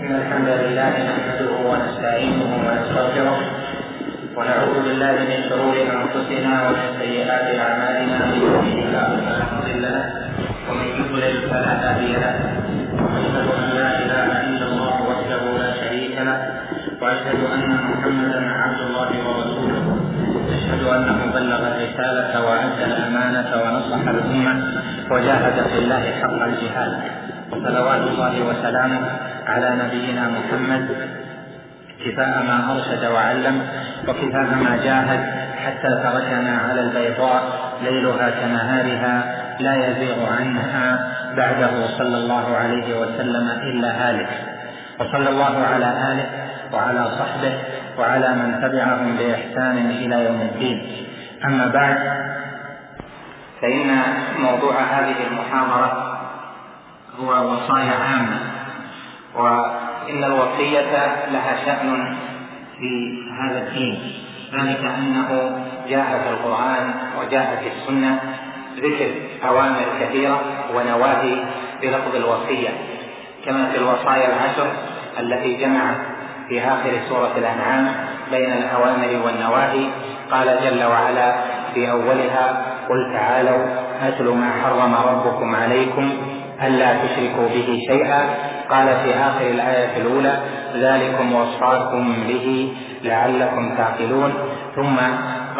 [0.00, 3.38] إن الحمد لله نحمده ونستعينه ونستغفره
[4.36, 10.04] ونعوذ بالله من شرور أنفسنا ومن سيئات أعمالنا من يهده الله فلا مضل له
[10.68, 12.34] ومن يضلل فلا هادي له
[13.02, 16.38] وأشهد أن لا إله إلا الله وحده لا شريك له
[17.02, 19.82] وأشهد أن محمدا عبد الله ورسوله
[20.56, 24.54] أشهد أنه بلغ الرسالة وأدى الأمانة ونصح الأمة
[25.10, 26.92] وجاهد في الله حق الجهاد
[27.64, 29.02] صلوات الله وسلامه
[29.46, 30.88] على نبينا محمد
[32.04, 33.68] كفاء ما أرشد وعلم
[34.08, 35.20] وكفاء ما جاهد
[35.66, 37.42] حتى تركنا على البيضاء
[37.82, 44.28] ليلها كنهارها لا يزيغ عنها بعده صلى الله عليه وسلم إلا هالك.
[45.00, 46.26] وصلى الله على آله
[46.72, 47.52] وعلى صحبه
[47.98, 51.06] وعلى من تبعهم بإحسان إلى يوم الدين.
[51.44, 51.98] أما بعد
[53.62, 54.02] فإن
[54.38, 56.18] موضوع هذه المحاضرة
[57.20, 58.51] هو وصايا عامة.
[59.34, 60.92] وإن الوصية
[61.32, 62.16] لها شأن
[62.78, 63.98] في هذا الدين.
[64.54, 65.28] ذلك أنه
[65.88, 68.20] جاء في القرآن وجاء في السنة
[68.76, 69.10] ذكر
[69.48, 70.40] أوامر كثيرة
[70.74, 71.36] ونواهي
[71.82, 72.68] بلفظ الوصية
[73.46, 74.66] كما في الوصايا العشر
[75.20, 75.96] التي جمعت
[76.48, 77.94] في آخر سورة الأنعام
[78.30, 79.86] بين الأوامر والنواهي.
[80.30, 81.34] قال جل وعلا
[81.74, 83.66] في أولها قل تعالوا
[84.02, 86.10] أتل ما حرم ربكم عليكم
[86.62, 90.38] ألا تشركوا به شيئا قال في آخر الآية الأولى
[90.76, 94.32] ذلكم وصاكم به لعلكم تعقلون.
[94.76, 94.96] ثم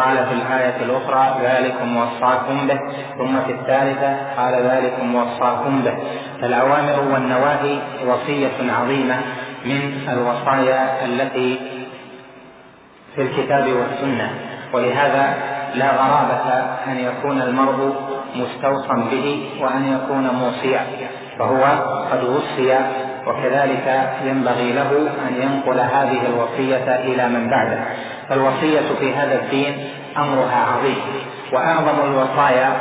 [0.03, 2.79] قال في الآية الأخرى ذلكم وصاكم به.
[3.19, 5.95] ثم في الثالثة قال ذلكم وصاكم به.
[6.41, 9.17] فالأوامر والنواهي وصية عظيمة
[9.65, 11.61] من الوصايا التي
[13.15, 14.31] في الكتاب والسنة.
[14.73, 15.35] ولهذا
[15.75, 16.49] لا غرابة
[16.87, 17.95] أن يكون المرء
[18.37, 20.87] مستوصى به وأن يكون موصيا.
[21.39, 21.65] فهو
[22.13, 22.79] قد وصي
[23.27, 24.91] وكذلك ينبغي له
[25.29, 27.79] أن ينقل هذه الوصية إلى من بعده.
[28.29, 29.89] فالوصية في هذا الدين
[30.19, 30.97] أمرها عظيم
[31.53, 32.73] وأعظم الوصايا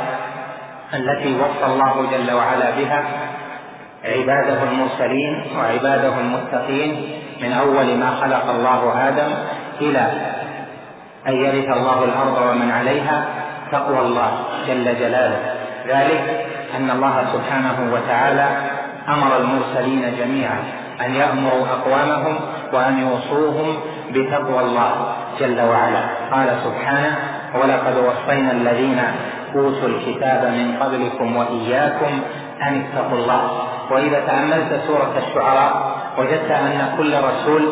[0.94, 3.04] التي وصى الله جل وعلا بها
[4.04, 9.32] عباده المرسلين وعباده المتقين من أول ما خلق الله آدم
[9.80, 10.06] إلى
[11.28, 13.24] أن يرث الله الأرض ومن عليها
[13.72, 14.30] تقوى الله
[14.68, 15.54] جل جلاله.
[15.88, 16.46] ذلك
[16.76, 18.46] أن الله سبحانه وتعالى
[19.08, 20.58] أمر المرسلين جميعا
[21.00, 22.36] أن يأمروا أقوامهم
[22.72, 23.76] وأن يوصوهم
[24.10, 24.92] بتقوى الله
[25.40, 26.02] جل وعلا.
[26.32, 27.16] قال سبحانه
[27.54, 29.00] ولقد وصينا الذين
[29.54, 32.20] أوتوا الكتاب من قبلكم وإياكم
[32.62, 33.42] أن اتقوا الله.
[33.90, 37.62] وإذا تأملت سورة الشعراء وجدت أن كل رسول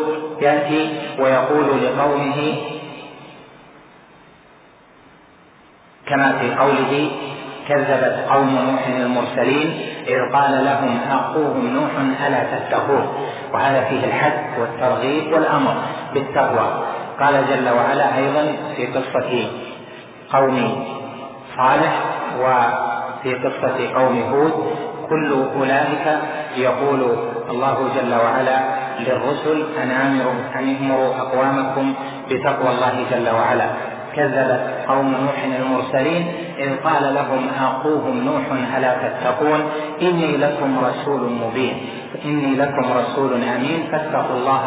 [0.40, 2.54] يأتي ويقول لقومه
[6.06, 7.10] كما في قوله
[7.70, 9.68] كذبت قوم نوح المرسلين
[10.06, 11.90] إذ قال لهم أخوهم نوح
[12.26, 13.04] ألا تتقون؟
[13.52, 15.74] وهذا فيه الحد والترغيب والأمر
[16.14, 16.68] بالتقوى.
[17.20, 18.44] قال جل وعلا أيضا
[18.76, 19.30] في قصة
[20.32, 20.56] قوم
[21.56, 21.94] صالح
[22.42, 24.54] وفي قصة قوم هود
[25.08, 26.06] كل أولئك
[26.56, 27.00] يقول
[27.50, 28.58] الله جل وعلا
[29.00, 31.94] للرسل أن آمروا أقوامكم
[32.30, 33.70] بتقوى الله جل وعلا.
[34.16, 38.44] كذبت قوم نوح المرسلين إذ قال لهم أخوهم نوح
[38.76, 39.60] ألا تتقون
[40.02, 41.76] إني لكم رسول مبين.
[42.24, 44.64] إني لكم رسول أمين فاتقوا الله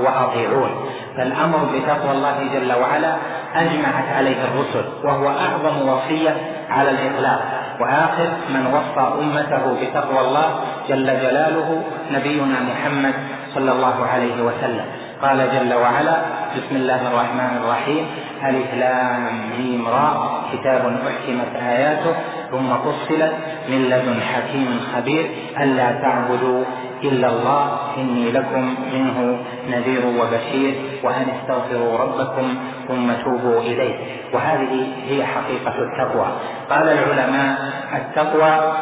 [0.00, 0.70] وأطيعون.
[1.16, 3.12] فالأمر بتقوى الله جل وعلا
[3.54, 6.36] أجمعت عليه الرسل وهو أعظم وصية
[6.70, 7.40] على الإطلاق.
[7.80, 10.48] وآخر من وصى أمته بتقوى الله
[10.88, 11.82] جل جلاله
[12.12, 13.14] نبينا محمد
[13.54, 14.84] صلى الله عليه وسلم.
[15.22, 16.16] قال جل وعلا
[16.56, 18.06] بسم الله الرحمن الرحيم.
[18.44, 22.14] ألف لام ميم راء كتاب أحكمت آياته
[22.50, 23.32] ثم فصلت
[23.68, 25.30] من لدن حكيم خبير
[25.60, 26.64] ألا تعبدوا
[27.02, 29.38] إلا الله إني لكم منه
[29.70, 32.54] نذير وبشير وأن استغفروا ربكم
[32.88, 33.94] ثم توبوا إليه.
[34.32, 36.26] وهذه هي حقيقة التقوى.
[36.70, 37.58] قال العلماء
[37.94, 38.72] التقوى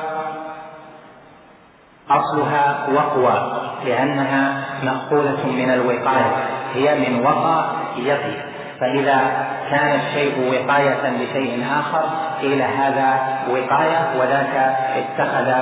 [2.10, 3.52] أصلها وقوى
[3.84, 7.66] لأنها مأخوذة من الوقاية هي من وقى
[7.96, 8.53] يقي.
[8.80, 12.04] فإذا كان الشيء وقاية لشيء آخر
[12.40, 13.18] قيل هذا
[13.50, 15.52] وقاية وذاك اتخذ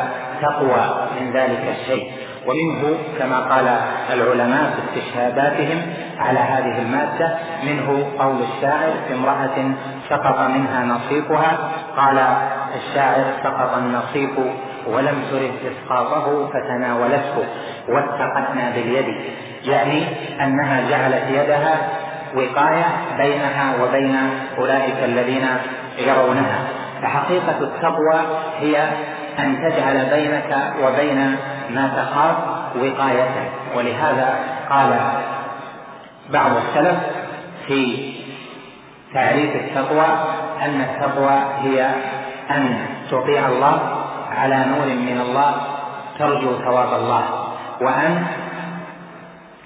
[0.43, 2.13] تقوى من ذلك الشيء.
[2.47, 3.77] ومنه كما قال
[4.13, 5.83] العلماء في استشهاداتهم
[6.19, 9.75] على هذه المادة منه قول الشاعر في امرأة
[10.11, 11.59] سقط منها نصيفها
[11.97, 12.19] قال
[12.77, 14.31] الشاعر سقط النصيف
[14.87, 17.45] ولم ترد إسقاطه فتناولته
[17.89, 19.15] واتقتنا باليد.
[19.65, 20.05] يعني
[20.41, 21.89] أنها جعلت يدها
[22.37, 22.87] وقاية
[23.19, 24.17] بينها وبين
[24.59, 25.47] أولئك الذين
[25.99, 26.59] يرونها.
[27.03, 28.21] فحقيقة التقوى
[28.61, 28.89] هي
[29.39, 31.37] أن تجعل بينك وبين
[31.71, 32.37] ما تخاف
[32.77, 34.35] وقايه ولهذا
[34.71, 35.01] قال
[36.31, 36.99] بعض السلف
[37.67, 38.13] في
[39.15, 40.07] تعريف التقوى
[40.63, 41.91] أن التقوى هي
[42.51, 43.79] أن تطيع الله
[44.31, 45.55] على نور من الله
[46.19, 47.25] ترجو ثواب الله
[47.81, 48.27] وأن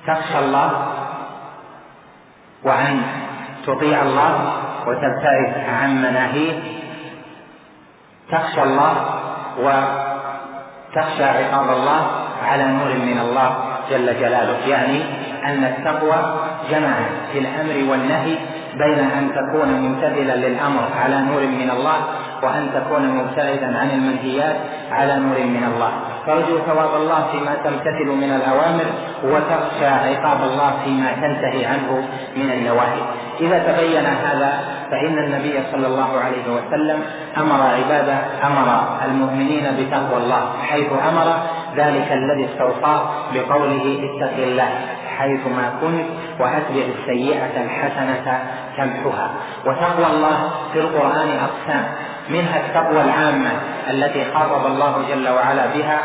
[0.07, 0.71] تخشى الله
[2.67, 3.03] وأن
[3.67, 4.33] تطيع الله
[4.87, 6.53] وتبتعد عن مناهيه.
[8.31, 8.95] تخشى الله
[9.59, 12.01] وتخشى عقاب الله
[12.43, 13.51] على نور من الله
[13.91, 14.59] جل جلاله.
[14.67, 15.03] يعني
[15.45, 16.19] أن التقوى
[16.71, 18.37] جمعت في الأمر والنهي
[18.75, 21.99] بين أن تكون ممتثلا للأمر على نور من الله
[22.43, 24.57] وأن تكون مبتعدا عن المنهيات
[24.91, 25.93] على نور من الله.
[26.27, 28.87] ترجو ثواب الله فيما تمتثل من الأوامر
[29.25, 33.03] وتخشى عقاب الله فيما تنتهي عنه من النواهي.
[33.41, 34.53] إذا تبين هذا
[34.91, 37.03] فإن النبي صلى الله عليه وسلم
[37.39, 38.69] أمر عباده أمر
[39.05, 41.27] المؤمنين بتقوى الله حيث أمر
[41.77, 43.01] ذلك الذي استوصاه
[43.35, 44.69] بقوله اتق الله
[45.17, 46.07] حيثما كنت
[46.41, 48.41] وأتبع السيئة الحسنة
[48.77, 49.31] تمحها
[49.67, 51.85] وتقوى الله في القرآن أقسام.
[52.31, 53.51] منها التقوى العامة
[53.91, 56.01] التي خاطب الله جل وعلا بها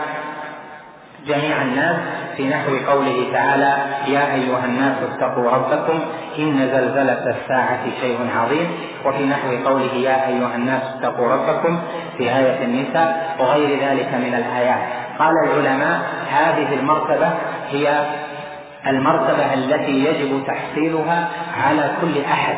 [1.27, 1.95] جميع الناس
[2.37, 3.77] في نحو قوله تعالى
[4.07, 5.99] يا أيها الناس اتقوا ربكم
[6.39, 8.67] إن زلزلة الساعة شيء عظيم
[9.05, 11.79] وفي نحو قوله يا أيها الناس اتقوا ربكم
[12.17, 14.81] في آية النساء وغير ذلك من الآيات.
[15.19, 16.01] قال العلماء
[16.31, 17.29] هذه المرتبة
[17.71, 18.05] هي
[18.87, 21.27] المرتبة التي يجب تحصيلها
[21.65, 22.55] على كل أحد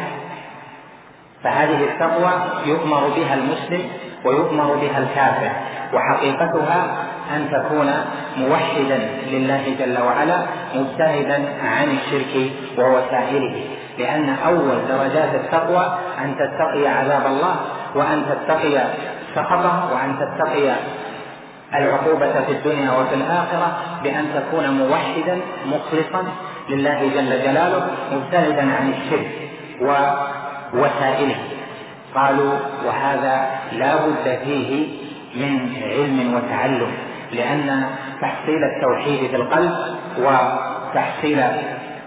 [1.43, 2.31] فهذه التقوى
[2.65, 3.81] يؤمر بها المسلم
[4.25, 5.51] ويؤمر بها الكافر
[5.93, 6.87] وحقيقتها
[7.35, 7.91] أن تكون
[8.37, 10.37] موحدا لله جل وعلا
[10.75, 13.65] مبتعدا عن الشرك ووسائله.
[13.99, 17.55] لأن أول درجات التقوى أن تتقي عذاب الله
[17.95, 18.83] وأن تتقي
[19.35, 20.75] سخطه وأن تتقي
[21.75, 26.23] العقوبة في الدنيا وفي الآخرة بأن تكون موحدا مخلصا
[26.69, 29.31] لله جل جلاله مبتعدا عن الشرك.
[30.73, 31.35] ووسائله
[32.15, 32.53] قالوا
[32.85, 34.87] وهذا لا بد فيه
[35.35, 36.91] من علم وتعلم
[37.31, 37.85] لأن
[38.21, 39.73] تحصيل التوحيد في القلب
[40.19, 41.43] وتحصيل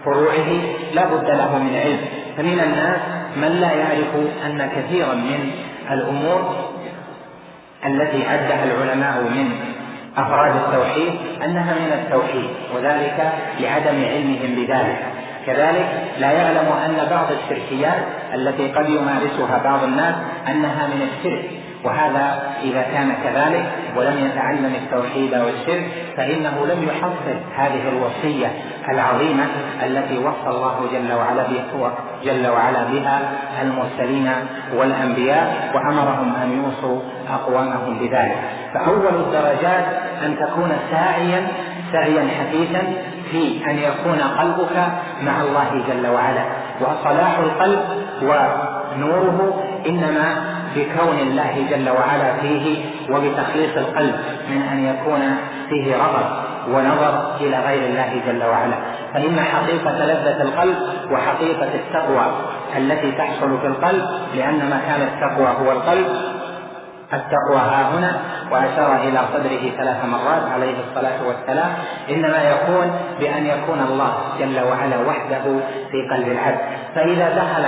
[0.05, 0.49] فروعه
[0.93, 1.99] لا بد له من علم.
[2.37, 2.99] فمن الناس
[3.37, 4.15] من لا يعرف
[4.45, 5.51] أن كثيرا من
[5.91, 6.69] الأمور
[7.85, 9.51] التي عدها العلماء من
[10.17, 11.13] أفراد التوحيد
[11.45, 14.99] أنها من التوحيد وذلك لعدم علمهم بذلك.
[15.47, 15.87] كذلك
[16.19, 18.03] لا يعلم أن بعض الشركيات
[18.33, 20.15] التي قد يمارسها بعض الناس
[20.47, 21.49] أنها من الشرك
[21.83, 23.65] وهذا إذا كان كذلك
[23.95, 25.85] ولم يتعلم التوحيد والشرك
[26.17, 28.51] فإنه لم يحصل هذه الوصية
[28.89, 29.45] العظيمة
[29.85, 31.93] التي وصى الله جل وعلا بها
[32.23, 33.21] جل وعلا بها
[33.61, 34.31] المرسلين
[34.75, 38.37] والأنبياء وأمرهم أن يوصوا أقوامهم بذلك.
[38.73, 39.85] فأول الدرجات
[40.25, 41.47] أن تكون ساعيا
[41.91, 42.81] سعيا حثيثا
[43.31, 44.77] في أن يكون قلبك
[45.21, 46.45] مع الله جل وعلا.
[46.81, 47.79] وصلاح القلب
[48.21, 50.35] ونوره إنما
[50.75, 54.15] بكون الله جل وعلا فيه وبتخليص القلب
[54.49, 55.37] من أن يكون
[55.69, 56.25] فيه رغب
[56.69, 58.75] ونظر إلى غير الله جل وعلا.
[59.13, 60.77] فإن حقيقة لذة القلب
[61.11, 62.25] وحقيقة التقوى
[62.77, 64.05] التي تحصل في القلب
[64.35, 66.07] لأن مكان التقوى هو القلب
[67.13, 68.19] التقوى ها هنا
[68.51, 71.73] وأشار إلى صدره ثلاث مرات عليه الصلاة والسلام
[72.09, 75.43] إنما يكون بأن يكون الله جل وعلا وحده
[75.91, 76.59] في قلب العبد.
[76.95, 77.65] فإذا دخل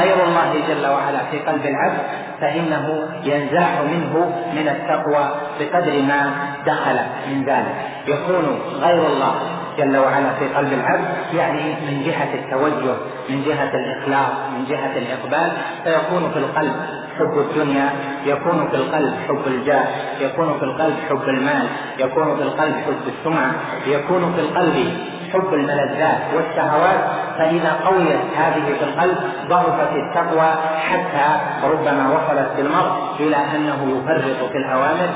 [0.00, 1.98] غير الله جل وعلا في قلب العبد
[2.40, 5.28] فإنه ينزاح منه من التقوى
[5.60, 6.30] بقدر ما
[6.66, 6.98] دخل
[7.30, 7.74] من ذلك.
[8.06, 9.34] يكون غير الله
[9.78, 11.04] جل وعلا في قلب العبد
[11.34, 12.94] يعني من جهة التوجه
[13.28, 15.52] من جهة الإخلاص من جهة الإقبال
[15.84, 16.72] فيكون في القلب
[17.18, 17.90] حب الدنيا
[18.26, 19.86] يكون في القلب حب الجاه
[20.20, 21.66] يكون في القلب حب المال
[21.98, 23.52] يكون في القلب حب السمعة
[23.86, 24.98] يكون في القلب
[25.32, 27.00] حب الملذات والشهوات.
[27.38, 29.16] فإذا قويت هذه في القلب
[29.48, 30.50] ضعفت التقوى
[30.88, 35.08] حتى ربما وصلت بالمرء إلى أنه يفرط في الأوامر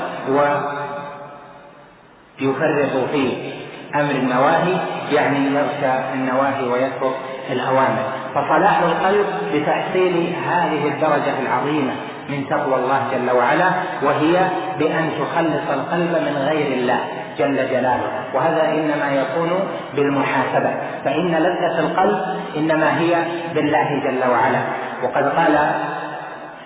[2.41, 3.53] ويفرط في
[3.95, 4.77] أمر النواهي
[5.11, 7.15] يعني يغشى النواهي ويترك
[7.51, 8.03] الأوامر
[8.35, 11.93] فصلاح القلب بتحصيل هذه الدرجة العظيمة
[12.29, 13.69] من تقوى الله جل وعلا
[14.03, 14.47] وهي
[14.79, 16.99] بأن تخلص القلب من غير الله
[17.37, 18.11] جل جلاله.
[18.33, 19.49] وهذا إنما يكون
[19.95, 20.73] بالمحاسبة.
[21.05, 22.19] فإن لذة القلب
[22.57, 24.61] إنما هي بالله جل وعلا.
[25.03, 25.71] وقد قال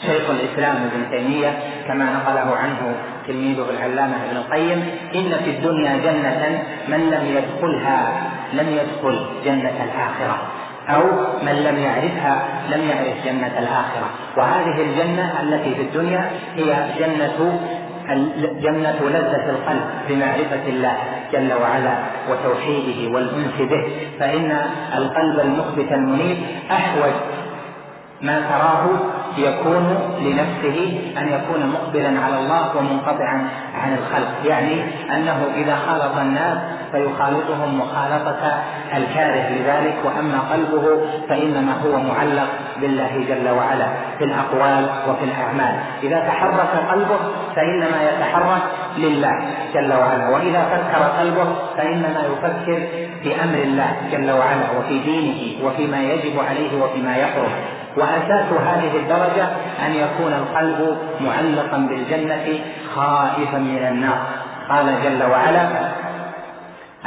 [0.02, 2.96] شيخ الإسلام ابن تيمية كما نقله عنه
[3.28, 8.12] تلميذه العلامة ابن القيم إن في الدنيا جنة من لم يدخلها
[8.54, 10.38] لم يدخل جنة الآخرة.
[10.90, 11.04] أو
[11.44, 14.10] من لم يعرفها لم يعرف جنة الآخرة.
[14.38, 17.60] وهذه الجنة التي في الدنيا هي جنة
[18.62, 20.98] جنة لذة القلب بمعرفة الله
[21.34, 21.98] جل وعلا
[22.30, 23.84] وتوحيده والأنس به.
[24.20, 24.58] فإن
[24.98, 26.38] القلب المخبت المنيب
[26.72, 27.14] أحوج
[28.22, 28.90] ما تراه
[29.38, 29.86] يكون
[30.22, 34.32] لنفسه أن يكون مقبلا على الله ومنقطعا عن الخلق.
[34.46, 34.84] يعني
[35.16, 36.58] أنه إذا خالط الناس
[36.92, 38.64] فيخالطهم مخالطة
[38.98, 42.48] الكاره لذلك وأما قلبه فإنما هو معلق
[42.82, 45.80] بالله جل وعلا في الأقوال وفي الأعمال.
[46.04, 47.20] إذا تحرك قلبه
[47.56, 48.62] فإنما يتحرك
[48.98, 49.40] لله
[49.74, 52.80] جل وعلا وإذا فكر قلبه فإنما يفكر
[53.24, 57.52] في أمر الله جل وعلا وفي دينه وفيما يجب عليه وفيما يحرم.
[57.98, 59.48] وأساس هذه الدرجة
[59.86, 62.60] أن يكون القلب معلقا بالجنة
[62.96, 64.20] خائفا من النار.
[64.70, 65.68] قال جل وعلا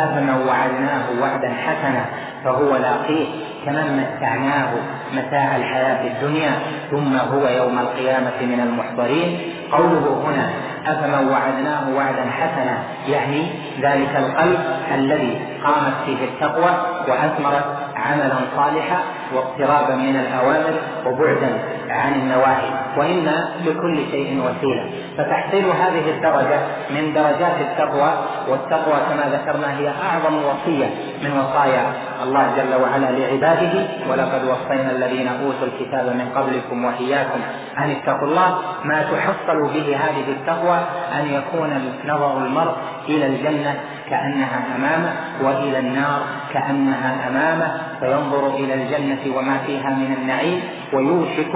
[0.05, 2.05] أفمن وعدناه وعدا حسنا
[2.45, 3.27] فهو لاقيه.
[3.67, 4.69] كمن متعناه
[5.15, 6.51] متاع الحياة الدنيا
[6.91, 9.39] ثم هو يوم القيامة من المحضرين.
[9.73, 10.51] قوله هنا
[10.87, 12.79] أفمن وعدناه وعدا حسنا
[13.09, 13.47] يعني
[13.81, 14.59] ذلك القلب
[14.95, 16.71] الذي قامت فيه التقوى
[17.09, 17.65] وأثمرت
[18.07, 18.99] عملا صالحا
[19.35, 20.75] واقترابا من الأوامر
[21.07, 21.59] وبعدا
[21.91, 23.27] عن النواهي وإن
[23.67, 24.91] لكل شيء وسيلة.
[25.19, 28.13] فتحصيل هذه الدرجة من درجات التقوى
[28.49, 30.87] والتقوى كما ذكرنا هي أعظم وصية
[31.23, 31.93] من وصايا
[32.23, 33.73] الله جل وعلا لعباده.
[34.11, 37.41] ولقد وصينا الذين أوتوا الكتاب من قبلكم وإياكم
[37.79, 38.59] أن اتقوا الله.
[38.85, 40.79] ما تحصل به هذه التقوى
[41.13, 42.77] أن يكون نظر المرء
[43.09, 43.81] إلى الجنة
[44.11, 45.13] كأنها أمامه
[45.43, 46.21] وإلى النار
[46.53, 50.61] كأنها أمامه فينظر إلى الجنة وما فيها من النعيم
[50.93, 51.53] ويوشك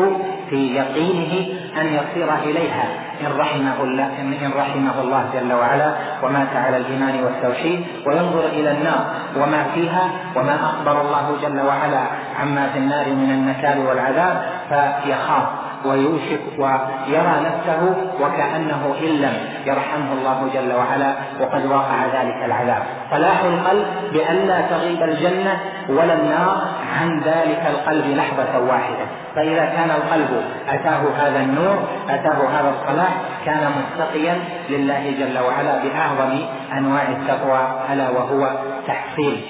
[0.50, 1.32] في يقينه
[1.80, 2.84] أن يصير إليها.
[3.20, 9.04] إن رحمه الله إن رحمه الله جل وعلا ومات على الإيمان والتوحيد وينظر إلى النار
[9.36, 12.02] وما فيها وما أخبر الله جل وعلا
[12.40, 15.63] عما في النار من النكال والعذاب فيخاف.
[15.84, 19.36] ويوشك ويرى نفسه وكأنه إن لم
[19.66, 22.82] يرحمه الله جل وعلا وقد وقع ذلك العذاب.
[23.10, 26.62] صلاح القلب بألا تغيب الجنة ولا النار
[27.00, 29.06] عن ذلك القلب لحظة واحدة.
[29.34, 33.12] فإذا كان القلب أتاه هذا النور أتاه هذا الصلاح
[33.46, 34.38] كان متقيا
[34.70, 36.38] لله جل وعلا بأعظم
[36.78, 37.60] أنواع التقوى
[37.92, 38.48] ألا وهو
[38.86, 39.40] تحصيل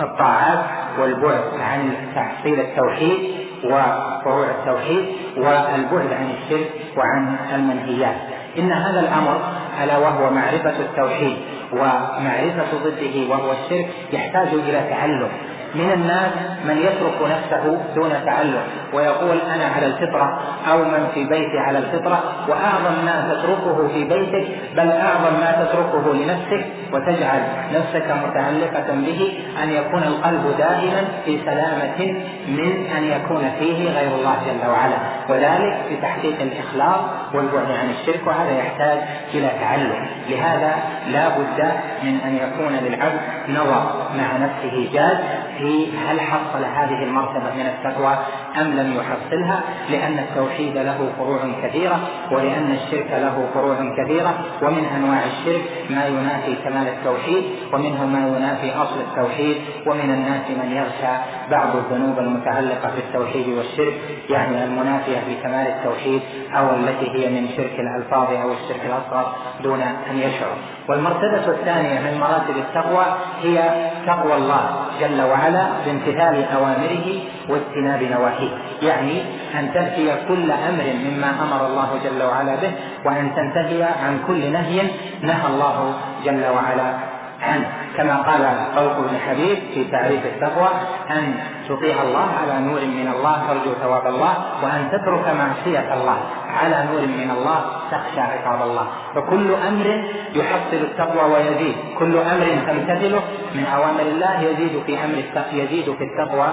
[0.00, 0.64] الطاعات
[0.98, 3.41] والبعد عن تحصيل التوحيد.
[3.64, 5.04] وفروع التوحيد
[5.36, 8.16] والبعد عن الشرك وعن المنهيات.
[8.58, 9.40] إن هذا الأمر
[9.84, 11.36] ألا وهو معرفة التوحيد
[11.72, 15.28] ومعرفة ضده وهو الشرك يحتاج إلى تعلم.
[15.74, 16.32] من الناس
[16.64, 18.62] من يترك نفسه دون تعلم
[18.92, 20.40] ويقول أنا على الفطرة
[20.72, 26.14] أو من في بيتي على الفطرة وأعظم ما تتركه في بيتك بل أعظم ما تتركه
[26.14, 27.42] لنفسك وتجعل
[27.74, 34.36] نفسك متعلقة به أن يكون القلب دائما في سلامة من أن يكون فيه غير الله
[34.46, 34.96] جل وعلا.
[35.28, 37.00] وذلك في تحقيق الإخلاص
[37.34, 38.98] والبعد عن الشرك وهذا يحتاج
[39.34, 40.06] إلى تعلم.
[40.28, 40.74] لهذا
[41.08, 45.18] لا بد من أن يكون للعبد نظر مع نفسه جاد
[45.58, 48.18] في هل حصل هذه المرتبة من التقوى
[48.56, 49.60] أم لم يحصلها
[49.90, 52.00] لأن التوحيد له فروع كثيرة
[52.30, 58.72] ولأن الشرك له فروع كثيرة ومن أنواع الشرك ما ينافي كمال التوحيد ومنه ما ينافي
[58.74, 61.14] أصل التوحيد ومن الناس من يغشى
[61.52, 63.94] بعض الذنوب المتعلقة بالتوحيد والشرك
[64.30, 66.20] يعني المنافية لكمال التوحيد
[66.58, 69.32] أو التي هي من شرك الألفاظ أو الشرك الأصغر
[69.62, 70.56] دون أن يشعر.
[70.88, 73.04] والمرتبة الثانية من مراتب التقوى
[73.42, 73.70] هي
[74.06, 77.06] تقوى الله جل وعلا بامتثال أوامره
[77.48, 78.50] واجتناب نواهيه.
[78.82, 79.22] يعني
[79.58, 82.72] أن تنفي كل أمر مما أمر الله جل وعلا به
[83.04, 84.82] وأن تنتهي عن كل نهي
[85.22, 85.94] نهى الله
[86.24, 87.11] جل وعلا
[87.42, 88.42] عنه كما قال
[88.76, 90.68] طلق بن حبيب في تعريف التقوى
[91.10, 91.34] أن
[91.68, 96.18] تطيع الله على نور من الله ترجو ثواب الله وأن تترك معصية الله
[96.60, 98.86] على نور من الله تخشى عقاب الله.
[99.14, 101.74] فكل أمر يحصل التقوى ويزيد.
[101.98, 103.20] كل أمر تمتثله
[103.54, 105.22] من أوامر الله يزيد في أمر
[105.52, 106.48] يزيد في التقوى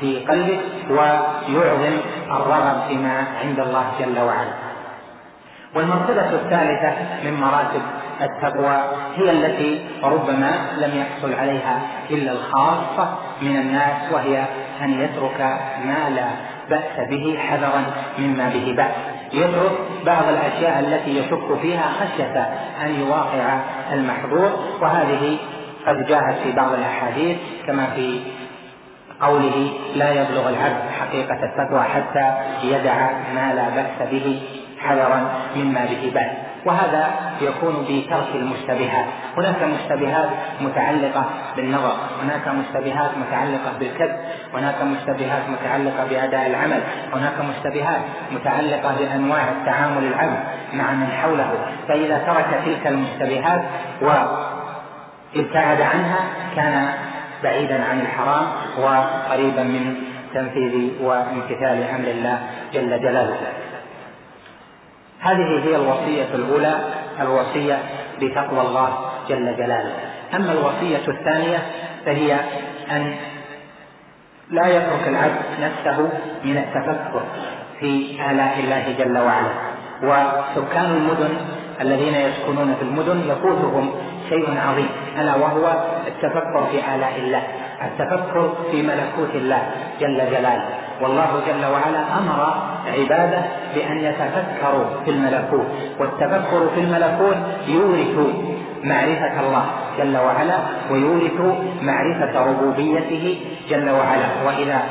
[0.00, 0.60] في قلبك
[0.90, 1.96] ويعظم
[2.30, 4.54] الرغب فيما عند الله جل وعلا.
[5.74, 7.82] والمرتبة الثالثة من مراتب
[8.20, 8.76] التقوى
[9.16, 11.80] هي التي ربما لم يحصل عليها
[12.10, 14.44] إلا الخاصة من الناس وهي
[14.82, 15.40] أن يترك
[15.84, 16.28] ما لا
[16.70, 17.84] بأس به حذرا
[18.18, 19.14] مما به بأس.
[19.32, 19.72] يترك
[20.06, 22.48] بعض الأشياء التي يشك فيها خشية
[22.84, 23.58] أن يواقع
[23.92, 25.38] المحظور وهذه
[25.86, 28.20] قد جاءت في بعض الأحاديث كما في
[29.20, 34.42] قوله لا يبلغ العبد حقيقة التقوى حتى يدع ما لا بأس به
[34.78, 36.43] حذرا مما به بأس.
[36.66, 39.06] وهذا يكون بترك المشتبهات.
[39.36, 40.28] هناك مشتبهات
[40.60, 41.24] متعلقة
[41.56, 44.16] بالنظر هناك مشتبهات متعلقة بالكذب
[44.54, 46.80] هناك مشتبهات متعلقة بأداء العمل
[47.14, 48.00] هناك مشتبهات
[48.32, 50.38] متعلقة بأنواع التعامل العبد
[50.72, 51.50] مع من حوله.
[51.88, 53.62] فإذا ترك تلك المشتبهات
[54.02, 56.20] وابتعد عنها
[56.56, 56.88] كان
[57.42, 58.46] بعيدا عن الحرام
[58.78, 59.94] وقريبا من
[60.34, 62.38] تنفيذ وامتثال أمر الله
[62.74, 63.36] جل جلاله.
[65.24, 66.74] هذه هي الوصية الأولى
[67.20, 67.78] الوصية
[68.20, 69.92] بتقوى الله جل جلاله.
[70.34, 71.58] أما الوصية الثانية
[72.06, 72.40] فهي
[72.90, 73.16] أن
[74.50, 76.08] لا يترك العبد نفسه
[76.44, 77.22] من التفكر
[77.80, 79.52] في آلاء الله جل وعلا.
[80.02, 81.34] وسكان المدن
[81.80, 83.92] الذين يسكنون في المدن يفوتهم
[84.28, 84.88] شيء عظيم
[85.18, 87.42] ألا وهو التفكر في آلاء الله
[87.82, 89.62] التفكر في ملكوت الله
[90.00, 90.68] جل جلاله.
[91.00, 93.42] والله جل وعلا أمر عبادة
[93.74, 95.66] بأن يتفكروا في الملكوت.
[96.00, 97.36] والتفكر في الملكوت
[97.68, 98.26] يورث
[98.84, 99.64] معرفة الله
[99.98, 100.58] جل وعلا
[100.90, 101.40] ويورث
[101.82, 104.26] معرفة ربوبيته جل وعلا.
[104.46, 104.82] وإذا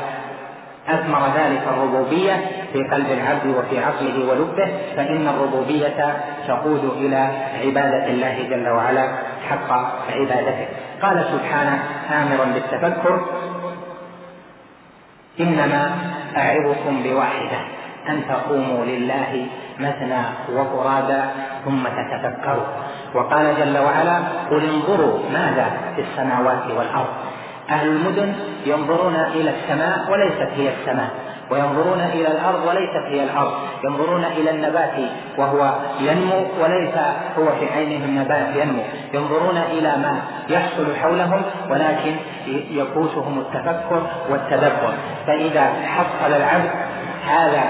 [0.88, 2.32] أثمر ذلك الربوبية
[2.72, 6.16] في قلب العبد وفي عقله ولبه فإن الربوبية
[6.48, 7.28] تقود إلى
[7.64, 9.08] عبادة الله جل وعلا
[9.48, 9.72] حق
[10.12, 10.66] عبادته.
[11.02, 13.20] قال سبحانه آمرا بالتفكر
[15.40, 15.90] إنما
[16.36, 17.73] أعظكم بواحدة.
[18.08, 19.46] أن تقوموا لله
[19.78, 21.22] مثنى وفرادى
[21.64, 22.66] ثم تتفكروا.
[23.14, 24.18] وقال جل وعلا
[24.50, 27.14] قل انظروا ماذا في السماوات والأرض.
[27.70, 28.32] أهل المدن
[28.66, 31.10] ينظرون إلى السماء وليست هي السماء
[31.50, 33.52] وينظرون إلى الأرض وليست هي الأرض
[33.84, 34.92] ينظرون إلى النبات
[35.38, 36.94] وهو ينمو وليس
[37.38, 38.82] هو في عينه النبات ينمو
[39.14, 42.16] ينظرون إلى ما يحصل حولهم ولكن
[42.70, 44.92] يفوتهم التفكر والتدبر.
[45.26, 46.70] فإذا حصل العبد
[47.26, 47.64] هذا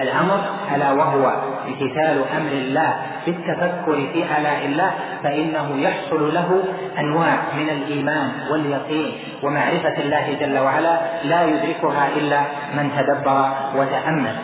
[0.00, 0.40] الأمر
[0.74, 1.32] ألا وهو
[1.68, 4.90] امتثال أمر الله بالتفكر في آلاء الله
[5.22, 6.64] فإنه يحصل له
[6.98, 9.12] أنواع من الإيمان واليقين
[9.42, 12.40] ومعرفة الله جل وعلا لا يدركها إلا
[12.76, 14.36] من تدبر وتأمل.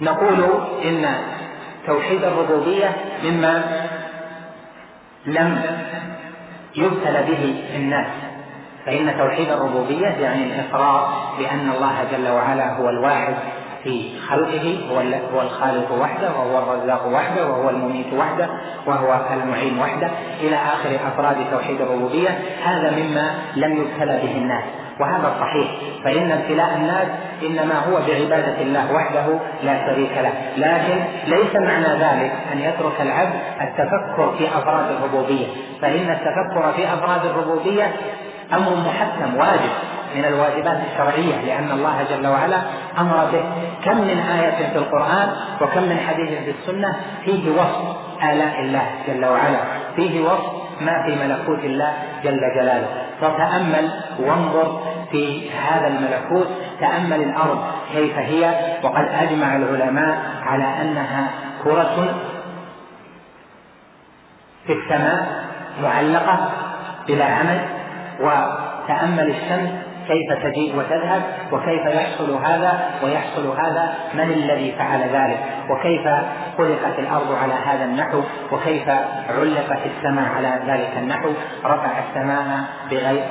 [0.00, 0.44] نقول
[0.84, 1.14] إن
[1.86, 3.62] توحيد الربوبية مما
[5.26, 5.62] لم
[6.76, 8.06] يبتل به الناس
[8.86, 13.34] فإن توحيد الربوبية يعني الإقرار بأن الله جل وعلا هو الواحد
[13.84, 14.78] في خلقه
[15.34, 18.48] هو الخالق وحده وهو الرزاق وحده وهو المميت وحده
[18.86, 20.10] وهو المعين وحده.
[20.40, 22.28] إلى آخر أفراد توحيد الربوبية
[22.64, 24.64] هذا مما لم يبتلى به الناس.
[25.00, 25.68] وهذا صحيح.
[26.04, 27.08] فإن ابتلاء الناس
[27.42, 29.26] إنما هو بعبادة الله وحده
[29.62, 30.32] لا شريك له.
[30.56, 35.46] لكن ليس معنى ذلك أن يترك العبد التفكر في أفراد الربوبية.
[35.82, 37.92] فإن التفكر في أفراد الربوبية
[38.52, 39.70] أمر محتم واجب
[40.16, 42.56] من الواجبات الشرعية لأن الله جل وعلا
[42.98, 43.42] أمر به.
[43.84, 45.28] كم من آية في القرآن
[45.60, 49.60] وكم من حديث في السنة فيه وصف آلاء الله جل وعلا.
[49.96, 51.92] فيه وصف ما في ملكوت الله
[52.24, 52.88] جل جلاله.
[53.20, 54.80] فتأمل وانظر
[55.10, 56.48] في هذا الملكوت
[56.80, 58.54] تأمل الأرض كيف هي.
[58.82, 61.30] وقد أجمع العلماء على أنها
[61.64, 62.14] كرة
[64.66, 65.44] في السماء
[65.82, 66.50] معلقة
[67.08, 67.77] بلا عمل.
[68.20, 69.70] وتأمل الشمس
[70.08, 75.38] كيف تجيء وتذهب وكيف يحصل هذا ويحصل هذا من الذي فعل ذلك؟
[75.70, 76.08] وكيف
[76.58, 78.88] خلقت الأرض على هذا النحو؟ وكيف
[79.28, 81.30] علقت السماء على ذلك النحو؟
[81.64, 83.24] رفع السماء بغير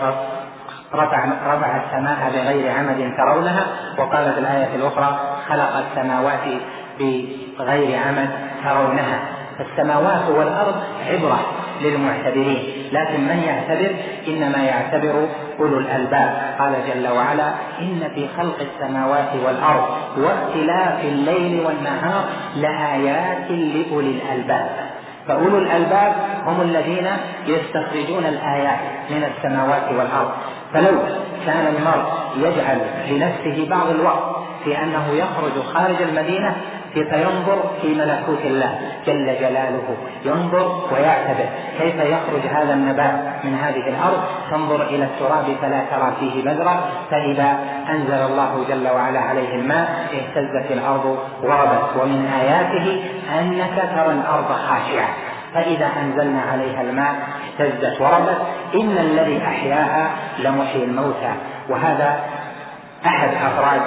[0.93, 3.65] رفع رفع السماء بغير عمد ترونها؟
[3.97, 5.19] وقال في الآية الأخرى
[5.49, 6.43] خلق السماوات
[7.59, 8.29] بغير عمد
[8.63, 9.19] ترونها.
[9.57, 10.75] فالسماوات والأرض
[11.09, 11.66] عبرة.
[11.81, 12.89] للمعتبرين.
[12.91, 13.95] لكن من يعتبر؟
[14.27, 15.27] إنما يعتبر
[15.59, 16.55] أولو الألباب.
[16.59, 19.85] قال جل وعلا إن في خلق السماوات والأرض
[20.17, 22.23] واختلاف الليل والنهار
[22.55, 24.69] لآيات لأولي الألباب.
[25.27, 27.07] فأولو الألباب هم الذين
[27.47, 30.31] يستخرجون الآيات من السماوات والأرض.
[30.73, 30.99] فلو
[31.45, 32.05] كان المرء
[32.37, 36.55] يجعل لنفسه بعض الوقت في أنه يخرج خارج المدينة
[37.03, 39.97] فينظر في ملكوت الله؟ جل جلاله.
[40.25, 41.45] ينظر ويعتبر.
[41.79, 46.79] كيف يخرج هذا النبات من هذه الأرض؟ تنظر إلى التراب فلا ترى فيه بذرا
[47.11, 52.01] فإذا أنزل الله جل وعلا عليه الماء اهتزت الأرض وربت.
[52.01, 53.03] ومن آياته
[53.39, 55.09] أنك ترى الأرض خاشعة.
[55.53, 57.15] فإذا أنزلنا عليها الماء
[57.59, 58.41] اهتزت وربت.
[58.75, 61.33] إن الذي أحياها لمحيي الموتى.
[61.69, 62.19] وهذا
[63.05, 63.81] أحد أفراد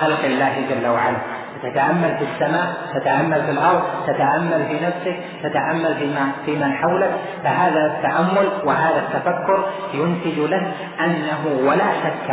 [0.00, 1.16] خلق الله جل وعلا.
[1.62, 5.94] تتأمل في السماء تتأمل في الأرض تتأمل في نفسك تتأمل
[6.44, 7.10] في من حولك.
[7.44, 12.30] فهذا التأمل وهذا التفكر ينتج لك أنه ولا شك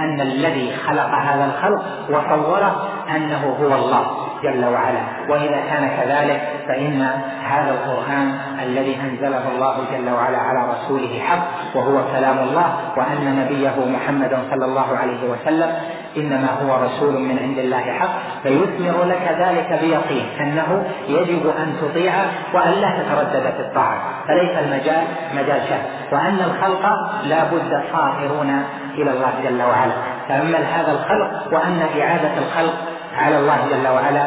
[0.00, 4.06] أن الذي خلق هذا الخلق وصوره أنه هو الله
[4.42, 5.00] جل وعلا.
[5.28, 7.02] وإذا كان كذلك فإن
[7.44, 13.86] هذا القرآن الذي أنزله الله جل وعلا على رسوله حق وهو كلام الله وأن نبيه
[13.86, 15.72] محمدا صلى الله عليه وسلم
[16.16, 18.08] إنما هو رسول من عند الله حق
[18.42, 23.98] فيثمر لك ذلك بيقين أنه يجب أن تطيعه وأن لا تتردد في الطاعة.
[24.28, 25.04] فليس المجال
[25.34, 26.86] مجال شك وأن الخلق
[27.24, 28.62] لا بد صائرون
[29.02, 29.92] إلى الله جل وعلا.
[30.28, 32.74] تأمل هذا الخلق وأن إعادة الخلق
[33.16, 34.26] على الله جل وعلا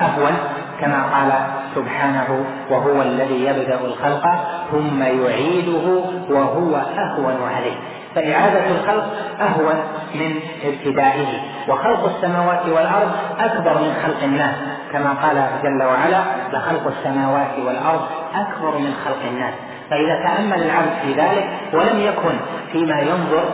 [0.00, 0.36] أهون
[0.80, 1.32] كما قال
[1.74, 4.24] سبحانه وهو الذي يبدأ الخلق
[4.70, 7.76] ثم يعيده وهو أهون عليه.
[8.14, 9.04] فإعادة الخلق
[9.40, 9.74] أهون
[10.14, 11.26] من ابتدائه.
[11.68, 13.10] وخلق السماوات والأرض
[13.40, 14.54] أكبر من خلق الناس.
[14.92, 19.54] كما قال جل وعلا لخلق السماوات والأرض أكبر من خلق الناس.
[19.92, 22.34] فإذا تأمل العبد في ذلك ولم يكن
[22.72, 23.44] فيما ينظر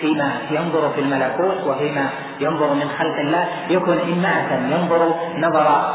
[0.00, 2.08] فيما ينظر في الملكوت وفيما
[2.40, 5.94] ينظر من خلق الله يكن إمعة ينظر نظر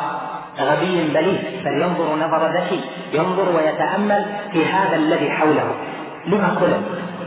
[0.60, 2.82] غبي بليغ بل ينظر نظر ذكي
[3.14, 5.76] ينظر ويتأمل في هذا الذي حوله.
[6.28, 6.82] لما خلق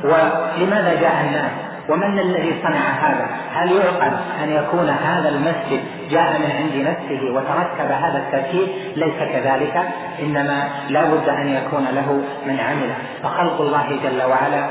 [0.04, 1.50] ولماذا جاء الناس؟
[1.88, 7.90] ومن الذي صنع هذا؟ هل يعقل أن يكون هذا المسجد جاء من عند نفسه وتركب
[7.90, 9.82] هذا التركيب ليس كذلك
[10.22, 12.90] إنما لا بد أن يكون له من عمل.
[13.22, 14.66] فخلق الله جل وعلا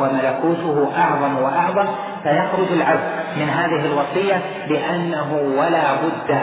[0.00, 1.86] وملكوته أعظم وأعظم
[2.22, 3.02] فيخرج العبد
[3.36, 6.38] من هذه الوصية بأنه ولا بد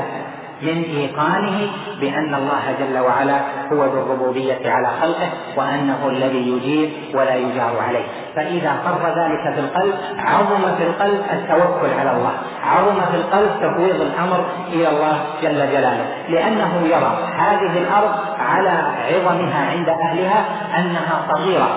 [0.63, 1.67] من إيقانه
[1.99, 3.39] بأن الله جل وعلا
[3.71, 8.06] هو ذو الربوبية على خلقه وأنه الذي يجير ولا يجار عليه.
[8.36, 12.34] فإذا قر ذلك في القلب عظم في القلب التوكل على الله.
[12.63, 16.06] عظم في القلب تفويض الأمر إلى الله جل جلاله.
[16.30, 20.45] لأنه يرى هذه الأرض على عظمها عند أهلها
[20.80, 21.69] أنها صغيرة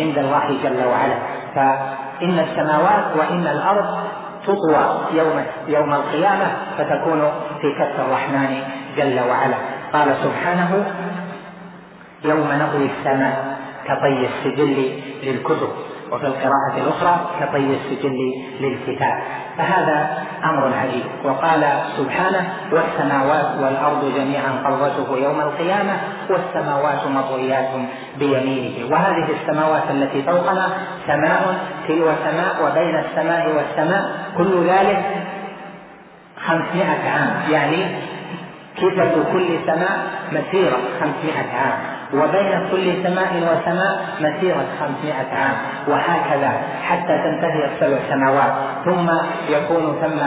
[0.00, 1.14] عند الله جل وعلا.
[1.54, 3.86] فإن السماوات وإن الأرض
[4.46, 6.46] تطوى يوم يوم القيامة
[6.78, 8.62] فتكون في كف الرحمن
[8.96, 9.56] جل وعلا.
[9.92, 10.84] قال سبحانه
[12.24, 15.68] يوم نطوي السماء كطي السجل للكتب.
[16.12, 18.18] وفي القراءة الأخرى كطي السجل
[18.60, 19.18] للكتاب.
[19.58, 21.04] فهذا أمر عجيب.
[21.24, 21.64] وقال
[21.96, 25.92] سبحانه والسماوات والأرض جميعا قبضته يوم القيامة
[26.30, 27.68] والسماوات مطويات
[28.18, 28.92] بيمينه.
[28.92, 30.68] وهذه السماوات التي فوقنا
[31.06, 31.54] سماء
[31.88, 35.04] تلو سماء وبين السماء والسماء كل ذلك
[36.46, 37.52] خمسمائة عام.
[37.52, 37.86] يعني
[38.76, 39.98] كتب كل سماء
[40.32, 41.91] مسيرة خمسمائة عام.
[42.14, 45.56] وبين كل سماء وسماء مسيرة خمسمائة عام.
[45.88, 48.52] وهكذا حتى تنتهي السبع سماوات.
[48.84, 49.10] ثم
[49.48, 50.20] يكون ثم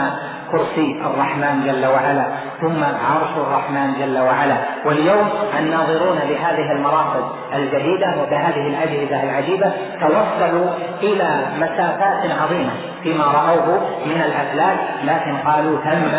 [0.50, 2.26] كرسي الرحمن جل وعلا.
[2.60, 4.56] ثم عرش الرحمن جل وعلا.
[4.84, 10.68] واليوم الناظرون بهذه المراصد الجديدة وبهذه الأجهزة العجيبة توصلوا
[11.02, 12.70] إلى مسافات عظيمة
[13.02, 16.12] فيما رأوه من الأفلاك لكن قالوا تم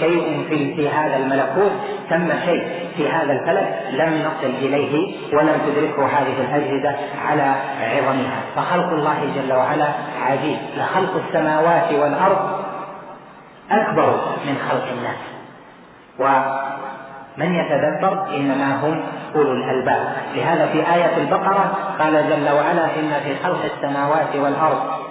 [0.00, 1.72] شيء في في هذا الملكوت
[2.10, 8.40] تم شيء في هذا الفلك لم نصل إليه ولم تدركه هذه الأجهزة على عظمها.
[8.56, 9.88] فخلق الله جل وعلا
[10.22, 10.58] عجيب.
[10.76, 12.60] لخلق السماوات والأرض
[13.70, 15.20] أكبر من خلق الناس.
[16.18, 19.00] ومن يتدبر إنما هم
[19.34, 20.12] أولو الألباب.
[20.34, 25.05] لهذا في آية البقرة قال جل وعلا إن في خلق السماوات والأرض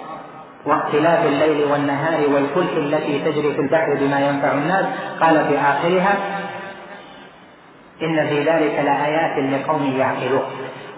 [0.66, 4.84] واختلاف الليل والنهار والفلك التي تجري في البحر بما ينفع الناس.
[5.20, 6.14] قال في آخرها
[8.02, 10.44] إن في ذلك لآيات لقوم يعقلون.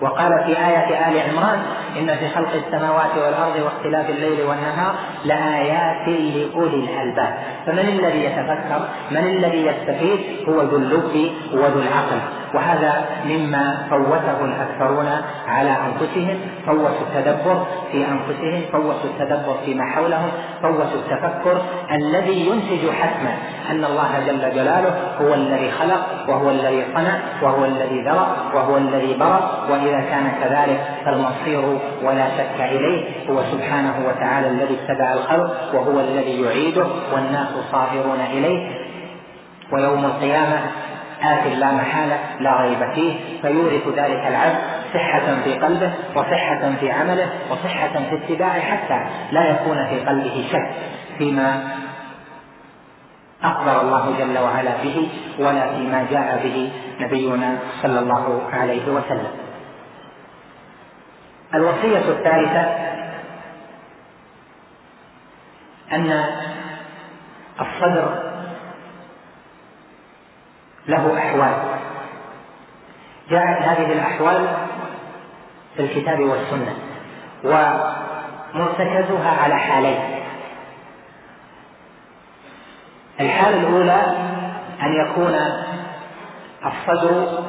[0.00, 1.62] وقال في آية آل عمران
[1.98, 7.34] إن في خلق السماوات والأرض واختلاف الليل والنهار لآيات لأولي الألباب.
[7.66, 8.80] فمن الذي يتفكر
[9.10, 12.20] من الذي يستفيد؟ هو ذو اللب وذو العقل.
[12.54, 15.08] وهذا مما فوته الأكثرون
[15.48, 20.30] على أنفسهم فوتوا التدبر في أنفسهم فوتوا التدبر فيما حولهم
[20.62, 23.34] فوتوا التفكر الذي ينتج حتما.
[23.70, 29.14] أن الله جل جلاله هو الذي خلق وهو الذي صنع وهو الذي ذرأ وهو الذي
[29.14, 36.00] برأ وإذا كان كذلك فالمصير ولا شك إليه هو سبحانه وتعالى الذي ابتدأ الخلق وهو
[36.00, 38.88] الذي يعيده والناس صابرون إليه.
[39.72, 40.60] ويوم القيامة
[41.22, 44.58] آت لا محالة لا ريب فيه فيورث ذلك العبد
[44.94, 49.00] صحة في قلبه وصحة في عمله وصحة في اتباعه حتى
[49.32, 50.70] لا يكون في قلبه شك
[51.18, 51.64] فيما
[53.44, 56.70] أخبر الله جل وعلا به ولا فيما جاء به
[57.00, 59.47] نبينا صلى الله عليه وسلم.
[61.54, 62.88] الوصية الثالثة
[65.92, 66.24] أن
[67.60, 68.32] الصدر
[70.88, 71.78] له أحوال.
[73.30, 74.48] جاءت هذه الأحوال
[75.76, 76.76] في الكتاب والسنة
[78.54, 80.18] ومرتكزها على حالين.
[83.20, 84.02] الحالة الأولى
[84.82, 85.34] أن يكون
[86.66, 87.44] الصدر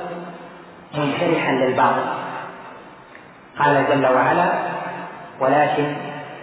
[0.94, 2.19] منشرحا للباطل
[3.60, 4.50] قال جل وعلا
[5.40, 5.96] ولكن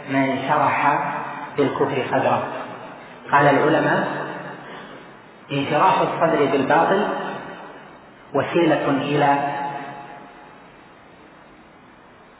[0.08, 0.98] من شرح
[1.56, 2.42] بالكفر صدره.
[3.32, 4.08] قال العلماء
[5.52, 7.08] انشراح الصدر بالباطل
[8.34, 9.38] وسيلة إلى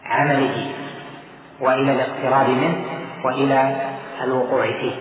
[0.05, 0.73] عمله
[1.61, 2.85] وإلى الاقتراب منه
[3.25, 3.77] وإلى
[4.23, 4.95] الوقوع فيه.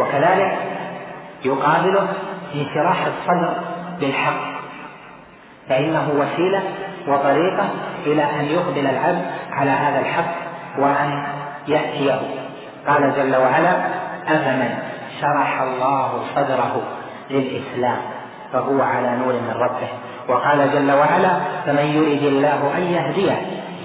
[0.00, 0.58] وكذلك
[1.44, 2.08] يقابله
[2.54, 3.56] انشراح الصدر
[4.00, 4.56] بالحق
[5.68, 6.62] فإنه وسيلة
[7.08, 7.68] وطريقة
[8.06, 10.34] إلى أن يقبل العبد على هذا الحق
[10.78, 11.26] وأن
[11.68, 12.20] يأتيه.
[12.88, 13.72] قال جل وعلا
[14.28, 14.78] أفمن
[15.20, 16.82] شرح الله صدره
[17.30, 17.96] للإسلام
[18.52, 19.88] فهو على نور من ربه.
[20.28, 21.30] وقال جل وعلا
[21.66, 23.36] فمن يرد الله أن يهديه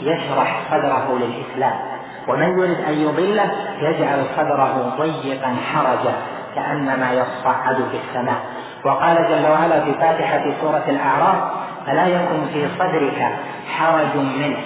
[0.02, 1.80] يشرح صدره للإسلام
[2.28, 6.14] ومن يرد أن يضله يجعل صدره ضيقا حرجا
[6.56, 8.40] كأنما يصعد في السماء.
[8.86, 13.36] وقال جل وعلا في فاتحة سورة الأعراف فلا يكن في صدرك
[13.78, 14.58] حرج منه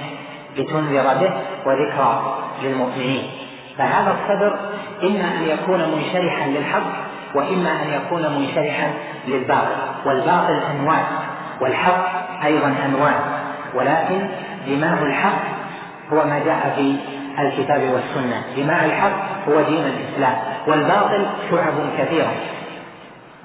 [0.58, 1.34] لتنذر به
[1.66, 3.24] وذكرى للمؤمنين؟
[3.78, 4.60] فهذا الصدر
[5.04, 6.84] إما أن يكون منشرحا للحق
[7.36, 8.94] وإما أن يكون منشرحا
[9.28, 9.76] للباطل.
[10.06, 11.04] والباطل أنواع
[11.62, 12.06] والحق
[12.46, 13.14] أيضا أنواع
[13.76, 14.28] ولكن
[14.68, 15.42] دماء الحق
[16.14, 16.96] هو ما جاء في
[17.42, 18.44] الكتاب والسنة.
[18.58, 22.32] دماء الحق هو دين الإسلام والباطل شعب كثيرة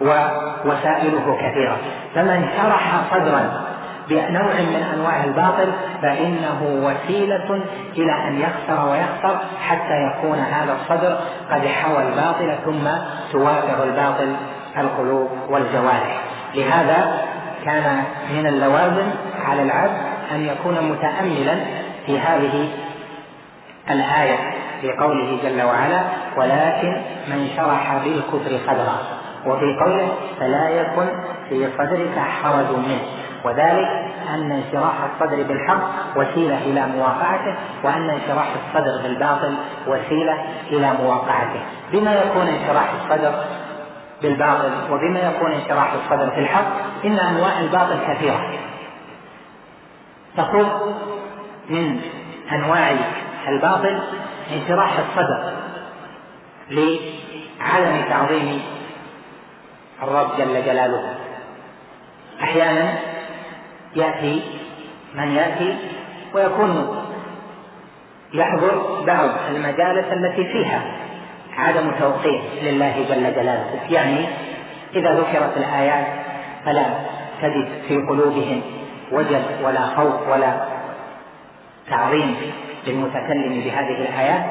[0.01, 1.77] ووسائله كثيرة.
[2.15, 3.71] فمن شرح صدرا
[4.09, 7.63] بنوع من أنواع الباطل فإنه وسيلة
[7.97, 11.19] إلى أن يخسر ويخسر حتى يكون هذا الصدر
[11.51, 12.89] قد حوى الباطل ثم
[13.33, 14.37] توافر الباطل
[14.77, 16.21] القلوب والجوارح.
[16.55, 17.23] لهذا
[17.65, 19.11] كان من اللوازم
[19.45, 19.97] على العبد
[20.33, 21.55] أن يكون متاملا
[22.07, 22.69] في هذه
[23.91, 24.37] الآية
[24.81, 26.01] في قوله جل وعلا
[26.37, 30.09] ولكن من شرح بالكفر صدرا وفي قوله
[30.41, 31.07] فلا يكن
[31.49, 33.01] في صدرك حرج منه.
[33.45, 33.89] وذلك
[34.35, 35.81] أن انشراح الصدر بالحق
[36.17, 39.55] وسيلة إلى مواقعته وأن انشراح الصدر بالباطل
[39.87, 40.39] وسيلة
[40.71, 41.61] إلى مواقعته.
[41.93, 43.35] بما يكون انشراح الصدر
[44.23, 46.67] بالباطل وبما يكون انشراح الصدر بالحق
[47.05, 48.41] إن أنواع الباطل كثيرة.
[50.37, 50.67] تقول
[51.71, 52.01] من
[52.53, 52.91] أنواع
[53.49, 54.01] الباطل
[54.53, 55.53] انشراح الصدر
[56.71, 58.63] لعدم تعظيم
[60.03, 61.15] الرب جل جلاله.
[62.43, 62.93] أحيانا
[63.97, 64.43] يأتي
[65.15, 65.77] من يأتي
[66.35, 66.97] ويكون
[68.35, 70.83] يحضر بعض المجالس التي فيها
[71.59, 73.81] عدم توقير لله جل جلاله.
[73.91, 74.27] يعني
[74.95, 76.07] إذا ذكرت الآيات
[76.65, 76.85] فلا
[77.43, 78.63] تجد في قلوبهم
[79.13, 80.53] وجل ولا خوف ولا
[81.91, 82.37] تعظيم
[82.87, 84.43] للمتكلم بهذه الآيات.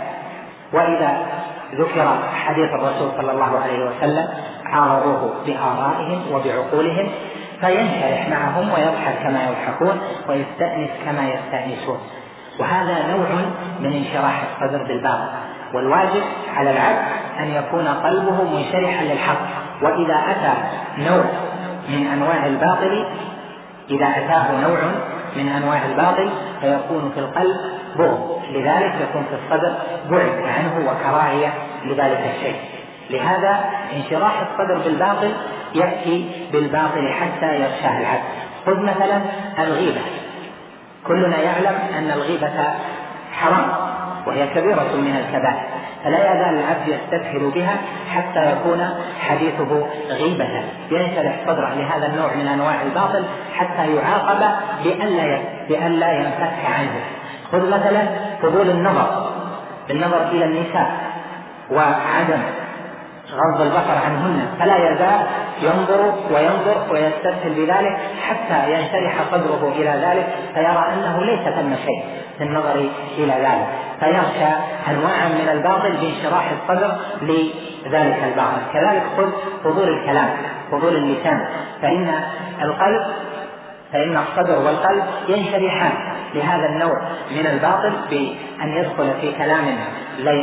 [0.73, 1.25] وإذا
[1.73, 4.29] ذكر حديث الرسول صلى الله عليه وسلم
[4.69, 7.09] عارضوه بآرائهم وبعقولهم
[7.61, 11.99] فينشرح معهم ويضحك كما يضحكون ويستأنس كما يستأنسون.
[12.59, 13.27] وهذا نوع
[13.79, 15.29] من انشراح الصدر بالباطل.
[15.73, 16.23] والواجب
[16.55, 17.05] على العبد
[17.39, 19.41] أن يكون قلبه منشرحا للحق.
[19.81, 20.53] وإذا أتى
[20.97, 21.23] نوع
[21.89, 23.05] من أنواع الباطل
[23.89, 24.79] إذا أتاه نوع
[25.35, 26.29] من أنواع الباطل
[26.61, 27.55] فيكون في القلب
[27.97, 29.73] بغض لذلك يكون في الصدر
[30.09, 31.53] بعد عنه وكراهية
[31.85, 32.55] لذلك الشيء.
[33.09, 33.59] لهذا
[33.95, 35.31] انشراح الصدر بالباطل
[35.75, 38.23] يأتي بالباطل حتى يغشاه العبد
[38.65, 39.21] خذ مثلا
[39.59, 40.01] الغيبة.
[41.07, 42.73] كلنا يعلم أن الغيبة
[43.31, 43.71] حرام
[44.27, 45.63] وهي كبيرة من الكبائر.
[46.03, 47.75] فلا يزال العبد يستسهل بها
[48.15, 50.63] حتى يكون حديثه غيبة.
[50.91, 54.39] ينشرح صدره لهذا النوع من أنواع الباطل حتى يعاقب
[54.83, 56.99] بألا بألا ينفك عنه.
[57.51, 58.01] خذ مثلا
[58.41, 59.31] فضول النظر.
[59.87, 60.91] بالنظر إلى النساء
[61.71, 62.41] وعدم
[63.39, 65.27] غض البصر عنهن فلا يزال
[65.61, 67.97] ينظر وينظر ويستسهل بذلك
[68.27, 72.03] حتى ينشرح صدره إلى ذلك فيرى أنه ليس ثم شيء
[72.37, 73.67] في النظر إلى ذلك.
[73.99, 74.53] فيخشى
[74.87, 78.61] انواعا من الباطل بانشراح الصدر لذلك الباطل.
[78.73, 79.29] كذلك خذ
[79.63, 80.29] فضول الكلام
[80.71, 81.45] فضول اللسان.
[81.81, 82.13] فإن
[82.61, 83.01] القلب
[83.93, 85.91] فإن الصدر والقلب ينشرحان
[86.35, 89.77] لهذا النوع من الباطل بأن يدخل في كلام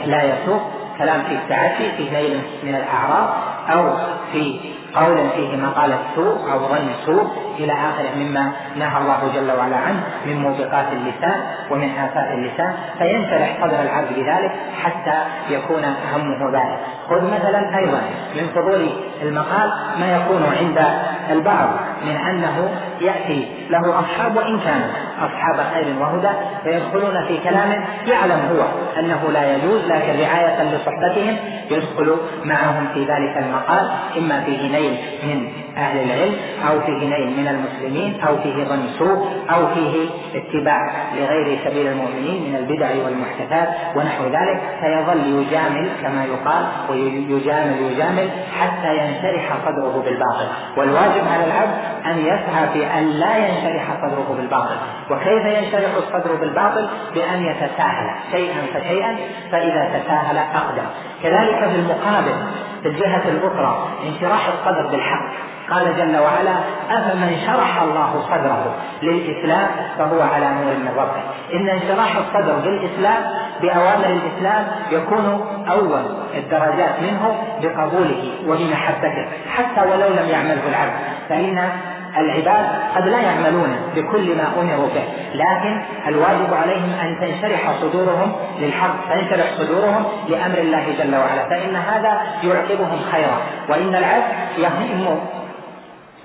[0.06, 0.62] لا يسوق
[0.98, 3.28] كلام في التعدي في نيل من الأعراض
[3.70, 3.90] أو
[4.32, 4.60] في
[4.94, 7.26] قولا فيه مقالة سوء أو ظن سوء
[7.58, 13.56] إلى آخره مما نهى الله جل وعلا عنه من موبقات اللسان ومن آفات اللسان فينشرح
[13.62, 15.18] صدر العبد بذلك حتى
[15.50, 16.78] يكون همه ذلك
[17.08, 18.00] خذ مثلا أيضا
[18.36, 18.90] من فضول
[19.22, 20.84] المقال ما يكون عند
[21.30, 21.68] البعض.
[22.04, 26.28] من أنه يأتي له أصحاب وإن كانوا أصحاب خير وهدى
[26.64, 28.64] فيدخلون في كلامه يعلم هو
[29.00, 31.36] أنه لا يجوز لكن رعاية لصحبتهم
[31.70, 36.34] يدخل معهم في ذلك المقال إما فيه نيل من أهل العلم
[36.68, 42.50] أو فيه نيل من المسلمين أو فيه ظن سوء أو فيه اتباع لغير سبيل المؤمنين
[42.50, 48.28] من البدع والمحدثات ونحو ذلك فيظل يجامل كما يقال ويجامل يجامل
[48.60, 50.48] حتى ينشرح صدره بالباطل.
[50.76, 51.74] والواجب على العبد
[52.06, 54.76] أن يسعى في أن لا ينشرح صدره بالباطل.
[55.10, 59.16] وكيف ينشرح الصدر بالباطل؟ بأن يتساهل شيئا فشيئا
[59.52, 60.86] فإذا تساهل أقدم.
[61.22, 62.34] كذلك في المقابل
[62.82, 65.55] في الجهة الأخرى انشراح الصدر بالحق.
[65.70, 66.54] قال جل وعلا
[66.90, 71.22] أفمن شرح الله صدره للإسلام فهو على نور من ربه.
[71.54, 73.22] إن انشراح الصدر بالإسلام
[73.62, 76.02] بأوامر الإسلام يكون أول
[76.34, 79.26] الدرجات منه بقبوله وبمحبته
[79.56, 80.92] حتى ولو لم يعمله العبد.
[81.28, 81.68] فإن
[82.16, 85.04] العباد قد لا يعملون بكل ما أمروا به.
[85.34, 91.48] لكن الواجب عليهم أن تنشرح صدورهم للحق تنشرح صدورهم لأمر الله جل وعلا.
[91.48, 93.38] فإن هذا يعقبهم خيرا.
[93.68, 94.24] وإن العبد
[94.58, 95.18] يهم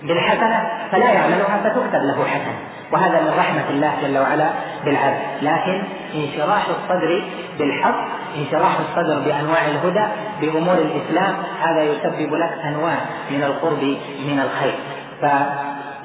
[0.03, 2.57] بالحسنه فلا يعملها فتكتب له حسنه
[2.91, 4.49] وهذا من رحمة الله جل وعلا
[4.85, 5.17] بالعبد.
[5.41, 5.83] لكن
[6.15, 7.23] انشراح الصدر
[7.59, 7.95] بالحق
[8.37, 10.05] انشراح الصدر بأنواع الهدى
[10.41, 11.33] بأمور الإسلام
[11.63, 12.97] هذا يسبب لك أنواع
[13.31, 13.83] من القرب
[14.27, 14.73] من الخير.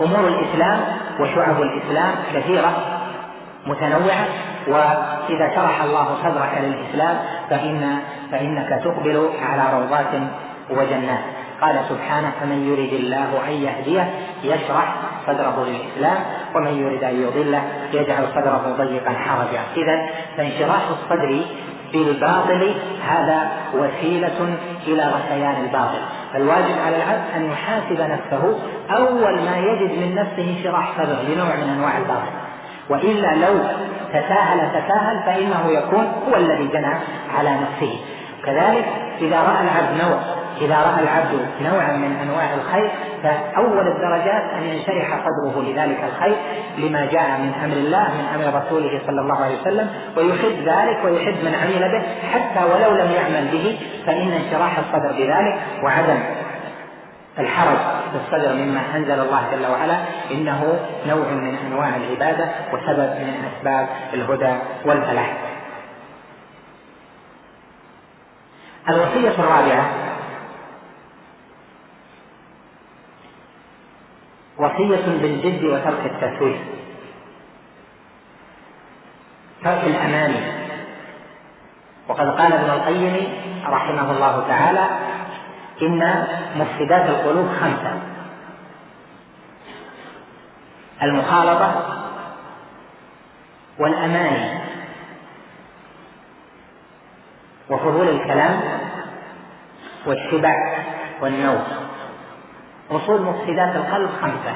[0.01, 0.81] أمور الإسلام
[1.21, 2.73] وشعب الإسلام كثيرة
[3.67, 4.27] متنوعة.
[4.69, 7.17] وإذا شرح الله صدرك للإسلام
[7.51, 7.99] فإن
[8.33, 10.13] فإنك تقبل على روضات
[10.71, 11.36] وجنات.
[11.61, 14.11] قال سبحانه فمن يريد الله أن يهديه
[14.45, 14.95] يشرح
[15.27, 19.61] صدره للإسلام ومن يريد أن يضله يجعل صدره ضيقا حرجا.
[19.77, 21.41] إذا فانشراح الصدر
[21.93, 22.75] بالباطل
[23.09, 26.01] هذا وسيلة إلى غثيان الباطل.
[26.33, 28.59] فالواجب على العبد أن يحاسب نفسه
[28.91, 32.33] أول ما يجد من نفسه انشراح صدر لنوع من أنواع الباطل.
[32.89, 33.59] وإلا لو
[34.09, 36.95] تساهل تساهل فإنه يكون هو الذي جنى
[37.39, 38.01] على نفسه.
[38.45, 38.85] كذلك
[39.21, 40.19] إذا رأى العبد نوع
[40.61, 42.91] إذا رأى العبد نوعا من أنواع الخير
[43.23, 46.37] فأول الدرجات أن ينشرح صدره لذلك الخير
[46.79, 51.45] لما جاء من أمر الله من أمر رسوله صلى الله عليه وسلم ويحب ذلك ويحب
[51.45, 56.19] من عمل به حتى ولو لم يعمل به فإن انشراح الصدر بذلك وعدم
[57.39, 57.79] الحرج
[58.13, 59.97] في الصدر مما أنزل الله جل وعلا
[60.31, 64.53] إنه نوع من أنواع العبادة وسبب من أسباب الهدى
[64.85, 65.37] والفلاح.
[68.89, 69.91] الوصية الرابعة
[74.59, 76.59] وصية بالجد وترك التسويف
[79.65, 80.41] ترك الأماني
[82.09, 83.29] وقد قال ابن القيم
[83.67, 84.89] رحمه الله تعالى
[85.83, 88.01] إن مفسدات القلوب خمسة.
[91.03, 91.97] المخالطة
[93.79, 94.61] والأماني
[97.71, 98.61] وفضول الكلام
[100.07, 100.85] والشبع
[101.21, 101.65] والنوم
[102.91, 104.55] أصول مفسدات القلب خمسة.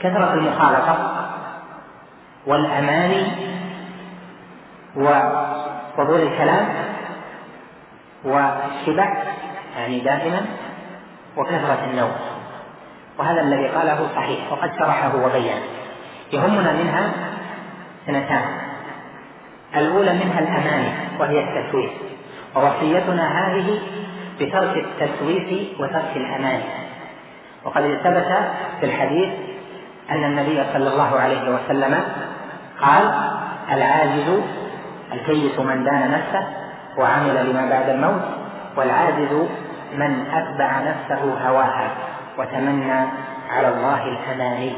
[0.00, 1.26] كثرة المخالطة
[2.46, 3.26] والأماني
[4.96, 6.68] وفضول الكلام
[8.24, 9.22] والشبع
[9.76, 10.40] يعني دائما
[11.36, 12.12] وكثرة النوم.
[13.18, 15.60] وهذا الذي قاله صحيح وقد شرحه وبين.
[16.32, 17.12] يهمنا منها
[18.06, 18.44] سنتان
[19.76, 21.90] الأولى منها الأماني وهي التسويف.
[22.56, 23.78] ووصيتنا هذه
[24.40, 26.81] بترك التسويف وترك الأماني
[27.64, 29.28] وقد ثبت في الحديث
[30.10, 32.02] أن النبي صلى الله عليه وسلم
[32.80, 33.14] قال
[33.72, 34.40] العاجز
[35.12, 36.46] الكيس من دان نفسه
[36.98, 38.22] وعمل لما بعد الموت
[38.76, 39.32] والعاجز
[39.94, 41.90] من أتبع نفسه هواها
[42.38, 43.08] وتمنى
[43.50, 44.72] على الله الأماني.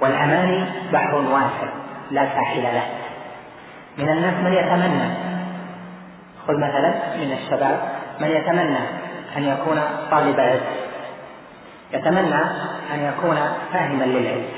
[0.00, 1.68] والأماني بحر واسع
[2.10, 2.86] لا ساحل له.
[3.98, 5.08] من الناس من يتمنى
[6.46, 7.80] خذ مثلا من الشباب
[8.20, 8.78] من يتمنى
[9.36, 10.60] أن يكون طالب علم.
[11.92, 12.42] يتمنى
[12.94, 13.36] أن يكون
[13.72, 14.48] فاهما للعلم.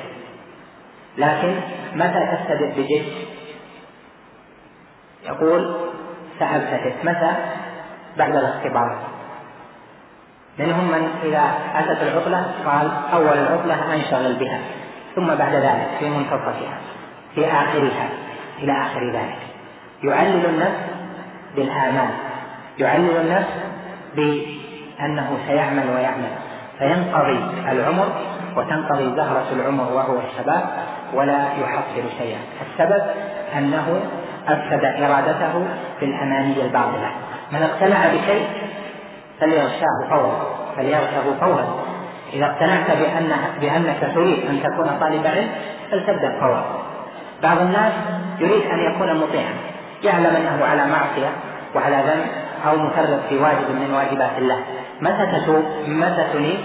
[1.19, 1.61] لكن
[1.95, 3.05] متى تبتدئ بجد؟
[5.25, 5.77] يقول
[6.39, 7.33] سأبتدئ متى؟
[8.17, 8.99] بعد الاختبار.
[10.59, 14.61] منهم من إذا أتت العطلة قال أول العطلة أنشغل بها.
[15.17, 16.79] ثم بعد ذلك في منتصفها
[17.35, 18.09] في آخرها
[18.59, 19.39] إلى آخر ذلك.
[20.03, 20.81] يعلل النفس
[21.57, 22.11] بالآمال.
[22.79, 23.53] يعلل النفس
[24.17, 26.31] بأنه سيعمل ويعمل.
[26.79, 27.39] فينقضي
[27.73, 28.07] العمر
[28.57, 30.63] وتنقضي زهرة العمر وهو الشباب
[31.15, 32.39] ولا يحصل شيئا.
[32.67, 33.03] السبب
[33.57, 34.01] أنه
[34.49, 35.67] أفسد إرادته
[36.01, 37.11] بالأماني الباطلة.
[37.53, 38.47] من اقتنع بشيء
[39.41, 40.47] فليغشاه فورا
[40.77, 41.85] فليغشه فورا.
[42.33, 45.49] إذا اقتنعت بأن بأنك تريد أن تكون طالب علم
[45.91, 46.65] فلتبدأ فورا.
[47.43, 47.93] بعض الناس
[48.39, 49.55] يريد أن يكون مطيعا
[50.05, 51.31] يعلم أنه على معصية
[51.75, 54.59] وعلى ذنب أو مفرط في واجب من واجبات الله.
[55.01, 56.59] متى تتوب متى تنيب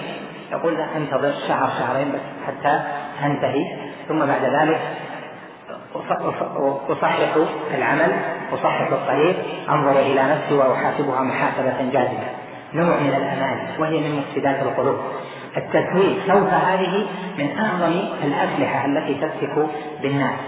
[0.52, 2.82] يقول انتظر شهر شهرين بس حتى
[3.26, 3.66] انتهي
[4.08, 4.80] ثم بعد ذلك
[6.89, 7.18] أصحح
[7.76, 8.12] العمل
[8.54, 9.36] أصحح الطريق
[9.70, 12.30] أنظر إلى نفسي وأحاسبها محاسبة جازمة
[12.74, 15.00] نوع من الأمان وهي من مفسدات القلوب.
[15.58, 17.06] التسويف سوف هذه
[17.38, 19.68] من أعظم الأسلحة التي تسفك
[20.02, 20.39] بالناس.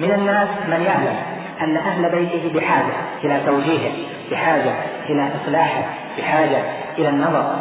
[0.00, 1.16] من الناس من يعلم
[1.62, 2.94] أن أهل بيته بحاجة
[3.24, 3.92] إلى توجيهه
[4.30, 4.74] بحاجة
[5.08, 5.82] إلى إصلاحه
[6.18, 6.62] بحاجة
[6.98, 7.56] إلى النظر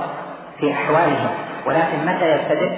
[0.60, 1.30] في أحوالهم.
[1.66, 2.72] ولكن متى يبتدئ؟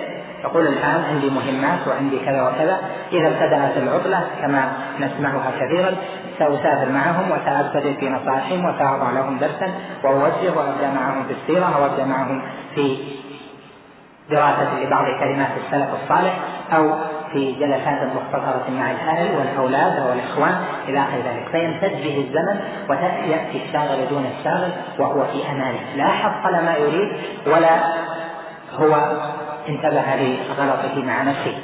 [0.44, 2.78] يقول الآن عندي مهمات وعندي كذا وكذا.
[3.12, 5.96] إذا ابتدأت العطلة كما نسمعها كثيرا
[6.40, 12.06] سأسافر معهم وسأبتدئ في نصائحهم وسأضع لهم درسا وأوجه وأبدأ معهم في السيرة أو أبدأ
[12.06, 12.42] معهم
[12.76, 12.98] في
[14.30, 16.34] دراسة لبعض كلمات السلف الصالح
[16.74, 16.94] أو
[17.34, 21.48] في جلسات مختصرة مع الأهل والأولاد أو الإخوان إلى آخر ذلك.
[21.52, 22.60] فيمتد به الزمن
[22.90, 27.12] ويأتي الشاغل دون الشاغل وهو في أمانه لا حصل ما يريد
[27.48, 27.80] ولا
[28.76, 28.96] هو
[29.70, 31.58] انتبه لغلطه مع نفسه.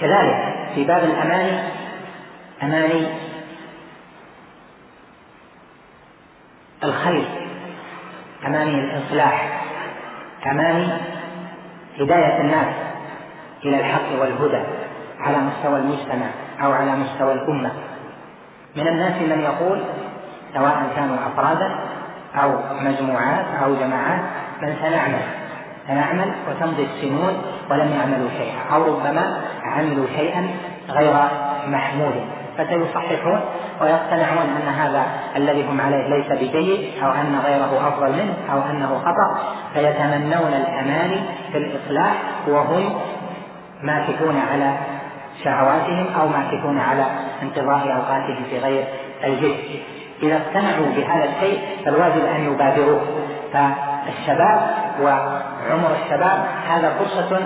[0.00, 1.58] كذلك في باب الأماني
[2.62, 3.06] أماني
[6.84, 7.24] الخير
[8.46, 9.62] أماني الإصلاح
[10.46, 10.88] أماني
[12.00, 12.91] هداية الناس.
[13.64, 14.62] إلى الحق والهدى
[15.20, 16.26] على مستوى المجتمع
[16.64, 17.70] أو على مستوى الأمة.
[18.76, 19.78] من الناس من يقول
[20.54, 21.70] سواء كانوا أفرادا
[22.42, 24.20] أو مجموعات أو جماعات
[24.62, 25.22] من سنعمل؟
[25.88, 30.46] سنعمل وتمضي السنون ولم يعملوا شيئا أو ربما عملوا شيئا
[30.90, 31.14] غير
[31.68, 32.14] محمود.
[32.58, 33.40] فسيصححون
[33.80, 35.06] ويقتنعون أن هذا
[35.36, 39.38] الذي هم عليه ليس بجيد أو أن غيره أفضل منه أو أنه خطأ.
[39.74, 41.20] فيتمنون الاماني
[41.52, 42.14] في الإصلاح
[42.48, 43.00] وهم
[43.82, 44.78] ماكثون على
[45.44, 47.06] شهواتهم أو ماكثون على
[47.42, 48.84] انقضاء أوقاتهم في غير
[49.24, 49.56] الجد
[50.22, 53.00] إذا اقتنعوا بهذا الشيء فالواجب أن يبادروه.
[53.52, 54.60] فالشباب
[55.02, 57.40] وعمر الشباب هذا فرصة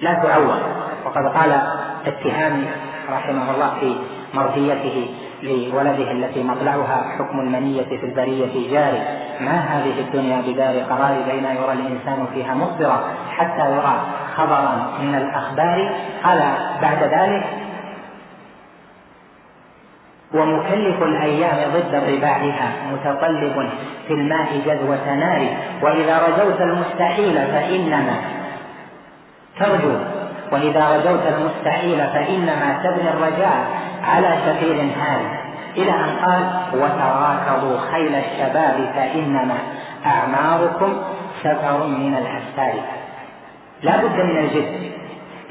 [0.00, 0.62] لا تعوض.
[1.04, 1.60] وقد قال
[2.06, 2.66] التهامي
[3.10, 3.96] رحمه الله في
[4.34, 9.02] مرضيته لولده التي مطلعها حكم المنية في البرية جاري.
[9.40, 14.00] ما هذه الدنيا بدار قرار بين يرى الإنسان فيها مصبرا حتى يرى
[14.36, 15.90] خبرا من الأخبار؟
[16.24, 16.38] قال
[16.82, 17.44] بعد ذلك
[20.34, 23.70] ومكلف الأيام ضد رباعها متطلب
[24.08, 25.48] في الماء جذوة نار
[25.82, 28.20] وإذا رجوت المستحيل فإنما
[29.60, 29.96] ترجو
[30.52, 33.66] وإذا رجوت المستحيل فإنما تبني الرجاء
[34.04, 35.37] على سفير هاري
[35.82, 36.42] إلى أن قال
[36.74, 39.58] وتراكضوا خيل الشباب فإنما
[40.06, 40.96] أعماركم
[41.42, 42.82] سفر من الأسفار.
[43.82, 44.90] لا بد من الجد.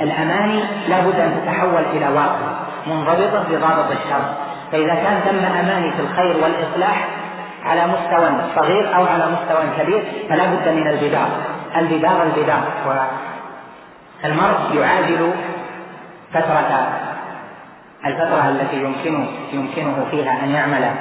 [0.01, 0.59] الأماني
[0.89, 2.49] لا بد أن تتحول إلى واقع
[2.87, 4.23] منضبطة بضابط الشر.
[4.71, 7.07] فإذا كان ثم أماني في الخير والإصلاح
[7.65, 11.29] على مستوى صغير أو على مستوى كبير فلا بد من البدار
[11.75, 12.63] البدار البدار
[14.25, 15.31] المرء يعادل
[16.33, 17.06] فترة
[18.05, 20.91] الفترة التي يمكنه يمكنه فيها أن يعمل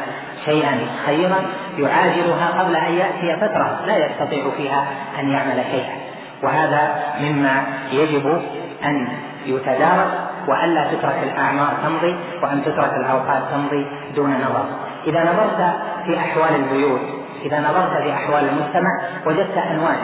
[0.45, 1.37] شيئا خيرا
[1.79, 4.87] يعاجلها قبل أن يأتي فترة لا يستطيع فيها
[5.19, 5.97] أن يعمل شيئا.
[6.43, 8.43] وهذا مما يجب
[8.85, 9.09] أن
[9.47, 10.09] يتدارك
[10.49, 13.87] وألا تترك الأعمار تمضي وأن تترك الأوقات تمضي
[14.17, 14.65] دون نظر.
[15.07, 15.75] إذا نظرت
[16.07, 17.01] في أحوال البيوت
[17.45, 18.91] إذا نظرت في أحوال المجتمع
[19.27, 19.97] وجدت أنواعا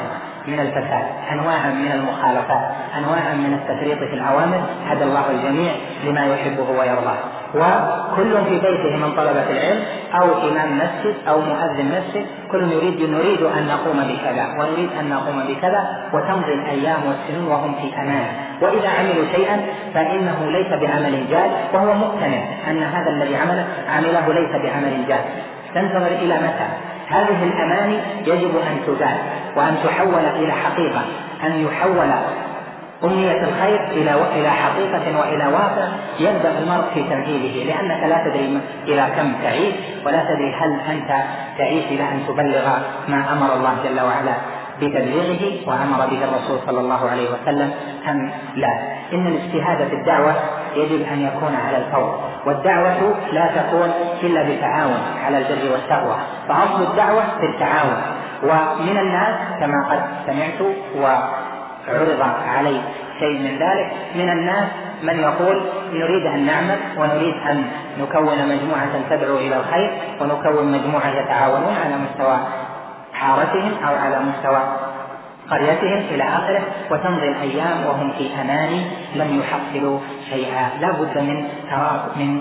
[0.46, 2.62] من الفساد انواعا من المخالفات
[2.98, 5.72] انواعا من التفريط في الاوامر هدى الله الجميع
[6.04, 7.18] لما يحبه ويرضاه.
[7.54, 9.82] وكل في بيته من طلبة العلم
[10.14, 15.44] أو إمام مسجد أو مؤذن مسجد كل يريد نريد أن نقوم بكذا ونريد أن نقوم
[15.48, 18.26] بكذا وتمضي الأيام والسنين وهم في أمان.
[18.62, 19.60] وإذا عملوا شيئا
[19.94, 23.66] فإنه ليس بعمل جاد وهو مقتنع أن هذا الذي عمله
[23.96, 25.24] عمله ليس بعمل جاد.
[25.74, 29.16] تنتظر إلى متى؟ هذه الأماني يجب أن تزال
[29.56, 31.02] وأن تحول إلى حقيقة
[31.44, 32.10] أن يحول
[33.04, 35.88] أمنية الخير إلى إلى حقيقة وإلى واقع
[36.20, 38.58] يبدأ المرء في تمهيده لأنك لا تدري
[38.88, 39.74] إلى كم تعيش
[40.06, 41.24] ولا تدري هل أنت
[41.58, 42.66] تعيش إلى أن تبلغ
[43.08, 44.34] ما أمر الله جل وعلا
[44.80, 47.70] بتبليغه وأمر به الرسول صلى الله عليه وسلم
[48.08, 48.78] أم لا.
[49.12, 50.34] إن الاجتهاد في الدعوة
[50.76, 52.20] يجب أن يكون على الفور.
[52.46, 53.90] والدعوة لا تكون
[54.22, 56.16] إلا بتعاون على البر والتقوى.
[56.48, 58.02] فأصل الدعوة في التعاون.
[58.42, 60.60] ومن الناس كما قد سمعت
[60.96, 62.80] وعرض علي
[63.18, 64.68] شيء من ذلك من الناس
[65.02, 65.62] من يقول
[65.92, 67.64] نريد أن نعمل ونريد أن
[68.00, 72.38] نكون مجموعة تدعو إلى الخير ونكون مجموعة يتعاونون على مستوى
[73.12, 74.62] حارتهم أو على مستوى
[75.52, 78.72] قريتهم إلى آخره وتمضي الأيام وهم في أمان
[79.14, 79.98] لم يحصلوا
[80.30, 80.64] شيئا.
[80.80, 81.38] لا بد من
[82.16, 82.40] من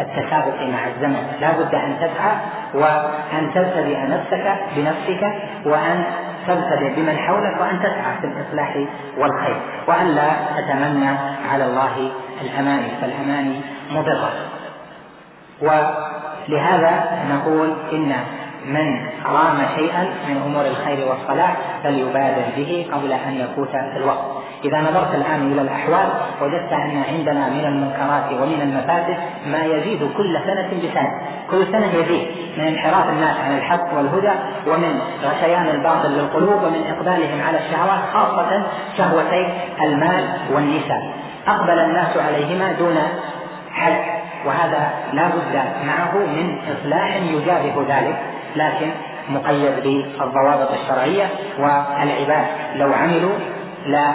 [0.00, 1.22] التسابق مع الزمن.
[1.40, 2.32] لا بد أن تسعى
[2.74, 4.46] وأن تبتدئ نفسك
[4.76, 5.22] بنفسك
[5.64, 6.04] وأن
[6.46, 8.76] تبتدئ بمن حولك وأن تسعى في الإصلاح
[9.18, 9.56] والخير.
[9.88, 11.12] وأن لا تتمنى
[11.52, 12.10] على الله
[12.42, 14.32] الأماني فالأماني مضرة.
[15.62, 16.92] ولهذا
[17.32, 18.12] نقول إن
[18.66, 24.36] من رام شيئا من أمور الخير والصلاح فليبادر به قبل أن يفوت الوقت.
[24.64, 26.08] إذا نظرت الآن إلى الأحوال
[26.42, 31.10] وجدت أن عندنا من المنكرات ومن المفاسد ما يزيد كل سنة بسنة،
[31.50, 34.32] كل سنة يزيد من انحراف الناس عن الحق والهدى
[34.66, 38.66] ومن غشيان الباطل للقلوب ومن إقبالهم على الشهوات خاصة
[38.98, 39.48] شهوتي
[39.82, 41.12] المال والنساء.
[41.48, 42.98] أقبل الناس عليهما دون
[43.72, 43.96] حد
[44.46, 45.54] وهذا لا بد
[45.86, 48.16] معه من إصلاح يجابه ذلك
[48.56, 48.90] لكن
[49.28, 51.28] مقيد بالضوابط الشرعية
[51.58, 52.46] والعباد.
[52.76, 53.34] لو عملوا
[53.86, 54.14] لا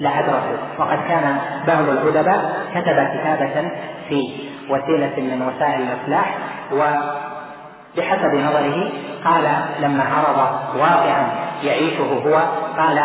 [0.00, 3.70] لأدركوا وقد كان بعض الأدباء كتب كتابة
[4.08, 4.34] في
[4.70, 6.34] وسيلة من وسائل الإصلاح
[6.72, 8.90] وبحسب نظره
[9.24, 9.44] قال
[9.80, 11.26] لما عرض واقعا
[11.62, 12.42] يعيشه هو
[12.78, 12.98] قال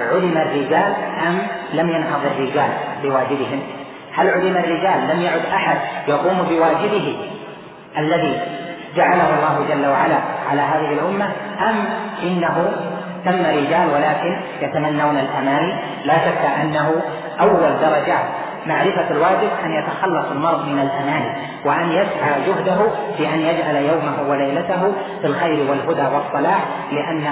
[0.00, 0.94] علم الرجال
[1.26, 1.38] أم
[1.72, 2.70] لم ينهض الرجال
[3.02, 3.62] بواجبهم؟
[4.14, 7.16] هل علم الرجال لم يعد أحد يقوم بواجبه
[7.98, 8.40] الذي
[8.96, 10.18] جعله الله جل وعلا
[10.50, 11.24] على هذه الأمة
[11.70, 11.84] أم
[12.22, 12.72] إنه
[13.24, 15.74] تم رجال ولكن يتمنون الأماني؟
[16.04, 17.02] لا شك أنه
[17.40, 18.24] أول درجات
[18.66, 21.32] معرفة الواجب أن يتخلص المرء من الأماني
[21.64, 22.78] وأن يسعى جهده
[23.16, 27.26] في أن يجعل يومه وليلته في الخير والهدى والصلاح لأن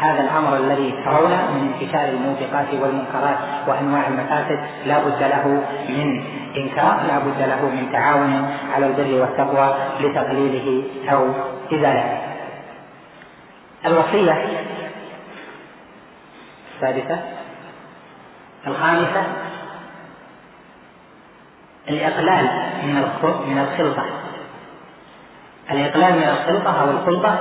[0.00, 3.36] هذا الأمر الذي ترونه من انتشار الموبقات والمنكرات
[3.68, 6.22] وأنواع المفاسد لا بد له من
[6.56, 10.82] إنكار لا بد له من تعاون على البر والتقوى لتقليله
[11.12, 11.28] أو
[11.72, 12.18] إزالته
[13.86, 14.46] الوصية
[16.76, 17.18] السادسة
[18.66, 19.22] الخامسة
[21.88, 22.44] الإقلال
[22.82, 22.96] من
[23.46, 24.04] من الخلطة.
[25.70, 27.38] الإقلال من الخلطة أو الخلطة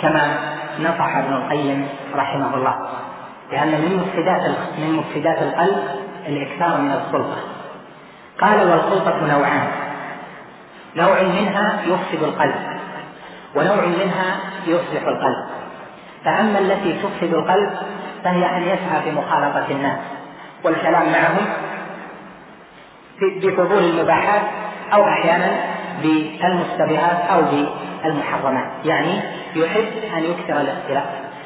[0.00, 0.38] كما
[0.80, 2.88] نصح ابن القيم رحمه الله
[3.52, 5.88] لأن من مفسدات من مفسدات القلب
[6.26, 7.36] الإكثار من الخلطة.
[8.40, 9.68] قال والخلطة نوعان.
[10.96, 12.54] نوع منها يفسد القلب
[13.54, 14.36] ونوع منها
[14.66, 15.46] يصلح القلب.
[16.24, 17.70] فأما التي تفسد القلب
[18.24, 19.98] فهي أن يسعى في مخالطة الناس
[20.64, 21.46] والكلام معهم
[23.20, 24.42] بفضول المباحات
[24.92, 25.50] أو أحيانا
[26.02, 28.68] بالمشتبهات أو بالمحرمات.
[28.84, 29.20] يعني
[29.56, 31.04] يحب أن يكثر الاختلاف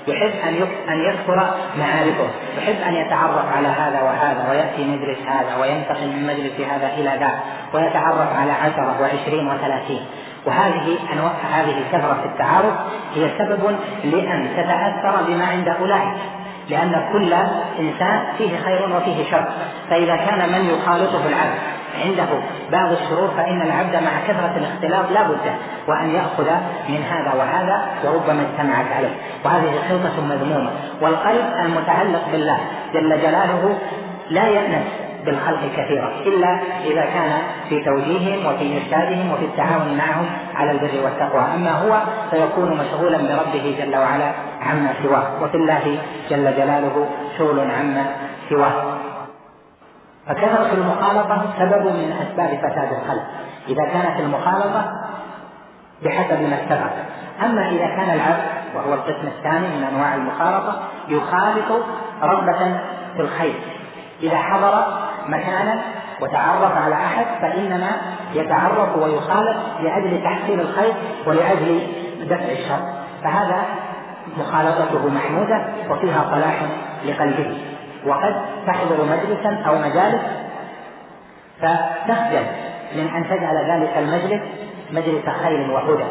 [0.09, 0.55] يحب أن
[0.89, 1.37] أن يكثر
[1.79, 7.19] معارفه، يحب أن يتعرف على هذا وهذا ويأتي مجلس هذا وينتقل من مجلس هذا إلى
[7.21, 7.39] ذاك
[7.75, 10.01] ويتعرف على عشرة وعشرين وثلاثين.
[10.47, 12.75] وهذه أنواع هذه الكثرة في التعارف
[13.15, 16.17] هي سبب لأن تتأثر بما عند أولئك.
[16.69, 17.33] لأن كل
[17.79, 19.49] إنسان فيه خير وفيه شر.
[19.91, 21.59] فإذا كان من يخالطه العبد
[22.05, 22.27] عنده
[22.73, 25.53] بعض الشرور فإن العبد مع كثرة الاختلاط لا بد
[25.89, 26.51] وأن يأخذ
[26.89, 29.15] من هذا وهذا وربما اجتمعت عليه.
[29.45, 30.71] وهذه خلطة مذمومة.
[31.01, 32.59] والقلب المتعلق بالله
[32.95, 33.79] جل جلاله
[34.31, 35.08] لا يأنس.
[35.29, 37.33] بالخلق كثيرا إلا إذا كان
[37.69, 41.45] في توجيههم وفي إرشادهم وفي التعاون معهم على البر والتقوى.
[41.55, 42.01] أما هو
[42.31, 45.99] فيكون مشغولا بربه جل وعلا عما سواه وفي الله
[46.31, 47.09] جل جلاله
[47.39, 48.05] شغل عما
[48.49, 48.99] سواه.
[50.27, 53.23] فكثرة المخالطة سبب من أسباب فساد القلب
[53.69, 54.93] إذا كانت المخالطة
[56.05, 56.93] بحسب ما اتفق
[57.45, 61.85] أما إذا كان العبد وهو القسم الثاني من أنواع المخالطة يخالط
[62.23, 62.81] رغبة
[63.17, 63.55] في الخير.
[64.23, 64.85] إذا حضر
[65.29, 65.81] مكانا
[66.21, 67.91] وتعرف على أحد فإنما
[68.35, 70.95] يتعرف ويخالط لأجل تحصيل الخير
[71.27, 71.81] ولأجل
[72.21, 72.81] دفع الشر.
[73.25, 73.65] فهذا
[74.39, 76.63] مخالطته محمودة وفيها صلاح
[77.07, 77.59] لقلبه.
[78.07, 78.35] وقد
[78.67, 80.23] تحضر مجلسا أو مجالس
[81.61, 82.47] فتخجل
[82.97, 84.43] من أن تجعل ذلك المجلس
[84.93, 86.05] مجلس خير وهدى.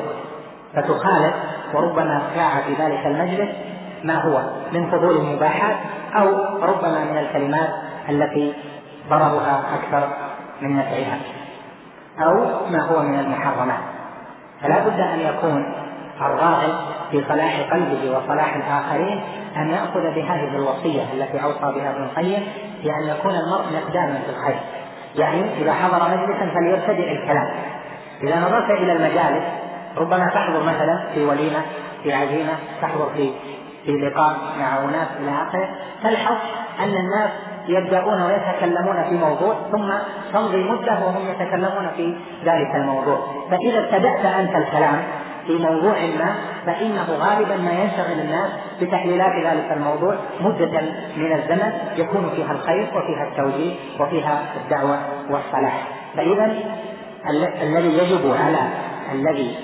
[0.76, 1.34] فتخالف
[1.74, 3.50] وربما شاع في ذلك المجلس
[4.04, 4.42] ما هو
[4.74, 5.76] من فضول المباحات
[6.16, 6.28] أو
[6.64, 7.70] ربما من الكلمات
[8.10, 8.54] التي
[9.10, 10.10] ضررها أكثر
[10.62, 11.20] من نفعها
[12.20, 12.34] أو
[12.70, 13.80] ما هو من المحرمات.
[14.62, 15.74] فلا بد أن يكون
[16.22, 16.74] الراغب
[17.12, 19.22] في صلاح قلبه وصلاح الآخرين
[19.58, 22.48] أن يأخذ بهذه الوصية التي أوصى بها ابن القيم
[22.82, 24.60] في أن يكون المرء مقداما في الخير.
[25.16, 27.50] يعني إذا حضر مجلسا فليبتدئ الكلام.
[28.24, 29.44] إذا نظرت إلى المجالس
[29.98, 31.62] ربما تحضر مثلا في وليمة
[32.04, 33.32] في عزيمة تحضر في
[33.86, 35.70] في لقاء مع أناس إلى آخره
[36.04, 36.38] تلحظ
[36.80, 37.30] أن الناس
[37.68, 39.94] يبدأون ويتكلمون في موضوع ثم
[40.34, 42.16] تمضي مدة وهم يتكلمون في
[42.46, 43.20] ذلك الموضوع.
[43.52, 45.04] فإذا ابتدأت أنت الكلام
[45.48, 48.50] في موضوع ما فإنه غالبا ما ينشغل الناس
[48.82, 50.16] بتحليلات ذلك الموضوع.
[50.42, 50.82] مدة
[51.18, 55.00] من الزمن يكون فيها الخير وفيها التوجيه وفيها الدعوة
[55.30, 55.88] والصلاح.
[56.16, 56.46] فإذا
[57.62, 58.60] الذي يجب على
[59.14, 59.56] الذي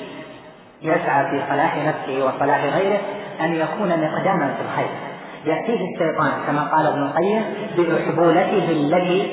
[0.82, 3.00] يسعى في صلاح نفسه وصلاح غيره
[3.42, 5.13] أن يكون مقداما في الخير.
[5.46, 7.44] يأتيه الشيطان كما قال ابن القيم
[7.78, 9.32] بأحبولته التي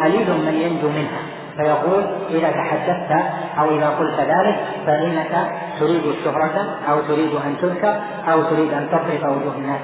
[0.00, 1.22] قليل من ينجو منها.
[1.56, 3.24] فيقول إذا تحدثت
[3.58, 8.00] أو إذا قلت ذلك فإنك تريد الشهرة أو تريد أن تذكر
[8.32, 9.80] أو تريد أن تصرف وجوه الناس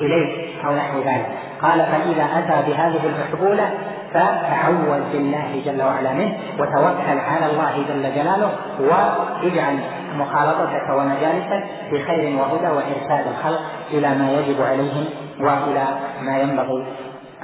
[0.00, 1.26] إليك أو نحو ذلك.
[1.62, 3.70] قال فإذا أتى بهذه المحبولة
[4.10, 9.78] فتعوذ بالله جل وعلا منه وتوكل على الله جل جلاله واجعل
[10.14, 15.04] مخالطتك ومجالسك بخير وهدى وإرشاد الخلق إلى ما يجب عليهم
[15.40, 15.84] وإلى
[16.22, 16.86] ما ينبغي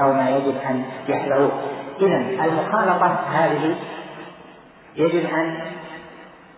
[0.01, 1.53] أو ما يجب أن يحذروه
[2.01, 3.77] إذا المخالطة هذه
[4.97, 5.59] يجب أن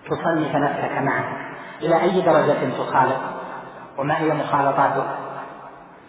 [0.07, 1.25] تصنف نفسك معه
[1.83, 3.21] إلى أي درجة تخالط؟
[3.99, 5.05] وما هي مخالطاته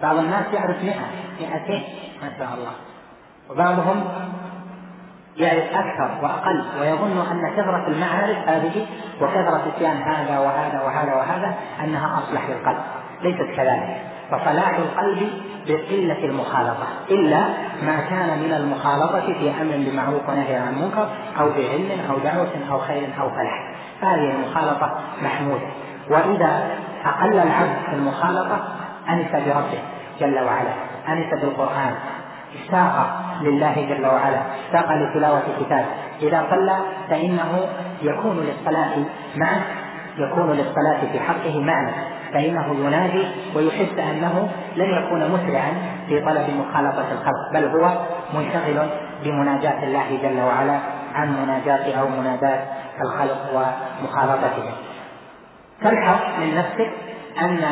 [0.01, 1.05] بعض الناس يعرف مئة
[1.39, 1.83] مئتين
[2.21, 2.71] ما شاء الله.
[3.49, 4.03] وبعضهم
[5.37, 8.85] يعرف أكثر وأقل ويظن أن كثرة المعارف هذه
[9.21, 12.77] وكثرة إتيان هذا وهذا وهذا وهذا أنها أصلح للقلب
[13.21, 14.01] ليست كذلك.
[14.31, 15.29] فصلاح القلب
[15.67, 17.39] بقلة المخالطة إلا
[17.83, 21.07] ما كان من المخالطة في أمر بمعروف ونهي عن منكر
[21.39, 23.73] أو بعلم أو دعوة أو خير أو فلاح.
[24.01, 25.67] هذه المخالطة محمودة.
[26.09, 26.67] وإذا
[27.05, 28.59] أقل العبد في المخالطة
[29.09, 29.79] أنس بربه
[30.19, 30.73] جل وعلا
[31.07, 31.95] أنس بالقرآن.
[32.55, 35.87] اشتاق لله جل وعلا اشتاق لتلاوة كتابه
[36.21, 36.77] إذا صلى
[37.09, 37.67] فإنه
[38.01, 38.95] يكون للصلاة
[39.35, 39.61] معه
[40.17, 41.91] يكون للصلاة في حقه معنى.
[42.33, 43.25] فإنه ينادي
[43.55, 45.73] ويحس أنه لن يكون مسرعا
[46.07, 47.91] في طلب مخالطة الخلق بل هو
[48.33, 48.89] منشغل
[49.23, 50.79] بمناجاة الله جل وعلا
[51.13, 52.63] عن مناجاة أو مناداة
[53.01, 54.73] الخلق ومخالطتهم.
[55.81, 56.89] تلحظ من نفسك
[57.41, 57.63] أن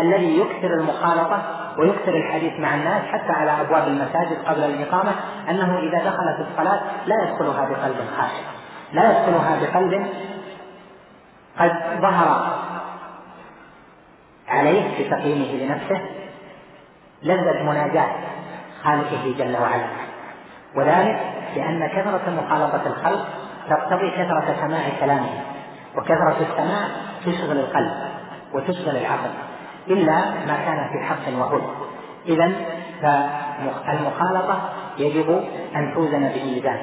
[0.00, 1.42] الذي يكثر المخالطة
[1.78, 5.12] ويكثر الحديث مع الناس حتى على أبواب المساجد قبل الإقامة
[5.50, 8.46] أنه إذا دخل في الصلاة لا يدخلها بقلب خاشع.
[8.92, 10.06] لا يدخلها بقلب
[11.58, 12.58] قد ظهر
[14.48, 16.00] عليه بتقييمه لنفسه
[17.22, 18.10] لذة مناجاة
[18.82, 19.86] خالقه جل وعلا.
[20.76, 21.20] وذلك
[21.56, 23.28] لأن كثرة مخالطة الخلق
[23.70, 25.40] تقتضي كثرة سماع كلامه
[25.96, 26.88] وكثرة السماع
[27.26, 27.92] تشغل القلب
[28.54, 29.30] وتشغل العقل.
[29.88, 31.64] إلا ما كان في حق وهدى
[32.26, 32.52] إذا
[33.86, 35.44] فالمخالطة يجب
[35.76, 36.78] أن توزن بالميزان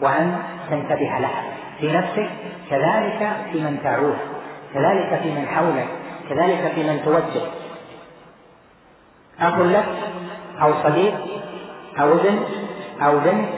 [0.00, 0.38] وأن
[0.70, 1.42] تنتبه لها.
[1.80, 2.30] في نفسك
[2.70, 4.16] كذلك في من تعود
[4.74, 5.88] كذلك في من حولك
[6.28, 7.46] كذلك في من توجه.
[9.40, 9.84] أخ لك
[10.62, 11.14] أو صديق
[12.00, 12.38] أو ابن
[13.02, 13.48] أو بنت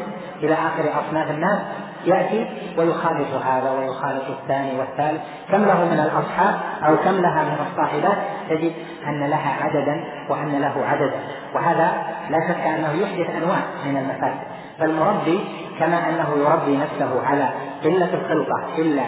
[0.43, 1.59] إلى آخر أصناف الناس
[2.07, 2.47] يأتي
[2.79, 5.21] ويخالف هذا ويخالف الثاني والثالث.
[5.53, 6.55] كم له من الأصحاب
[6.87, 8.19] أو كم لها من الصاحبات؟
[8.51, 8.73] تجد
[9.07, 11.21] أن لها عددا وأن له عددا.
[11.55, 11.93] وهذا
[12.31, 14.55] لا شك أنه يحدث أنواع من المفاسد.
[14.79, 15.41] فالمربي
[15.79, 17.49] كما أنه يربي نفسه على
[17.85, 19.03] قلة الخلطة إلا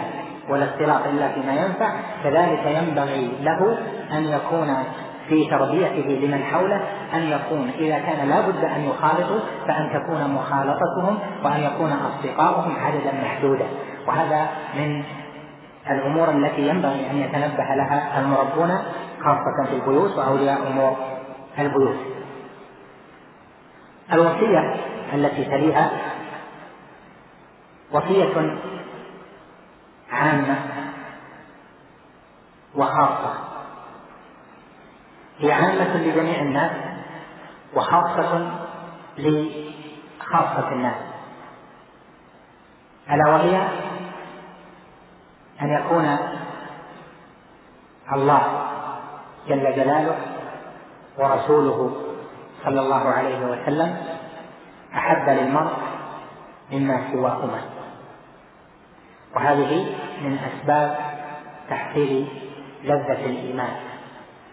[0.49, 1.91] والاختلاط إلا فيما ينفع
[2.23, 3.77] كذلك ينبغي له
[4.17, 4.75] أن يكون
[5.29, 6.81] في تربيته لمن حوله
[7.13, 13.13] أن يكون إذا كان لا بد أن يخالطوا فأن تكون مخالطتهم وأن يكون أصدقاؤهم عددا
[13.23, 13.65] محدودا.
[14.07, 15.03] وهذا من
[15.89, 18.71] الأمور التي ينبغي أن يتنبه لها المربون
[19.23, 20.95] خاصة في البيوت وأولياء أمور
[21.59, 21.97] البيوت.
[24.13, 24.75] الوصية
[25.13, 25.91] التي تليها
[27.91, 28.57] وصية
[30.11, 30.55] عامة
[32.75, 33.46] وخاصة.
[35.39, 36.71] هي عامة لجميع الناس
[37.73, 38.51] وخاصة
[39.17, 40.95] لخاصة الناس.
[43.11, 43.67] ألا وهي
[45.61, 46.17] أن يكون
[48.13, 48.67] الله
[49.47, 50.17] جل جلاله
[51.17, 52.03] ورسوله
[52.65, 53.97] صلى الله عليه وسلم
[54.93, 55.77] أحب للمرء
[56.71, 57.61] مما سواهما.
[59.35, 60.97] وهذه من أسباب
[61.69, 62.27] تحصيل
[62.83, 63.75] لذة الإيمان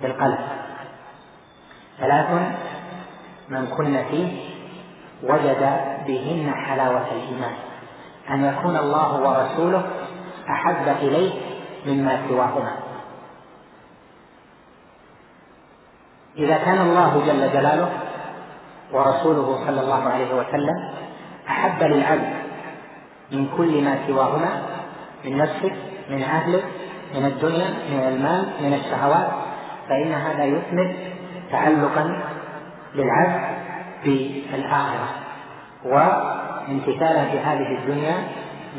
[0.03, 0.64] بالقلب.
[2.01, 2.31] ثلاث
[3.49, 4.55] من كن فيه
[5.23, 7.55] وجد بهن حلاوة الإيمان.
[8.31, 9.83] أن يكون الله ورسوله
[10.51, 11.33] أحب إليه
[11.87, 12.77] مما سواهما.
[16.37, 17.91] إذا كان الله جل جلاله
[18.93, 20.91] ورسوله صلى الله عليه وسلم
[21.49, 22.33] أحب للعبد
[23.33, 24.63] من كل ما سواهما
[25.25, 25.73] من نفسك
[26.11, 26.65] من أهلك
[27.15, 29.29] من الدنيا من المال من الشهوات
[29.89, 30.95] فإن هذا يثمر
[31.55, 32.23] تعلقا
[32.95, 33.41] للعبد
[34.05, 35.09] بالآخرة
[35.85, 38.15] وامتثالا في هذه الدنيا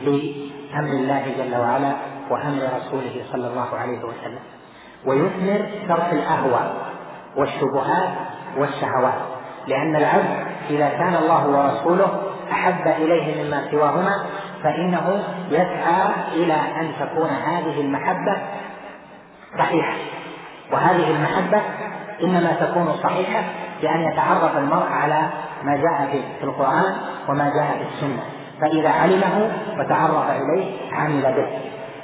[0.04, 1.92] لأمر الله جل وعلا
[2.30, 4.40] وأمر رسوله صلى الله عليه وسلم.
[5.06, 6.74] ويثمر ترك الأهوى
[7.36, 8.10] والشبهات
[8.58, 9.22] والشهوات
[9.68, 12.22] لأن العبد إذا كان الله ورسوله
[12.52, 14.26] أحب إليه مما سواهما
[14.64, 18.38] فإنه يسعى إلى أن تكون هذه المحبة
[19.58, 19.96] صحيحة
[20.72, 21.62] وهذه المحبة
[22.24, 23.44] إنما تكون صحيحة
[23.82, 25.30] بأن يتعرف المرء على
[25.64, 26.96] ما جاء في القرآن
[27.30, 28.24] وما جاء في السنة.
[28.62, 31.48] فإذا علمه وتعرف إليه عمل به.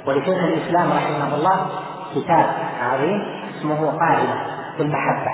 [0.06, 1.66] ولشيخ الإسلام رحمه الله
[2.14, 2.46] كتاب
[2.82, 3.22] عظيم
[3.58, 4.34] اسمه قاعدة
[4.76, 5.32] في المحبة.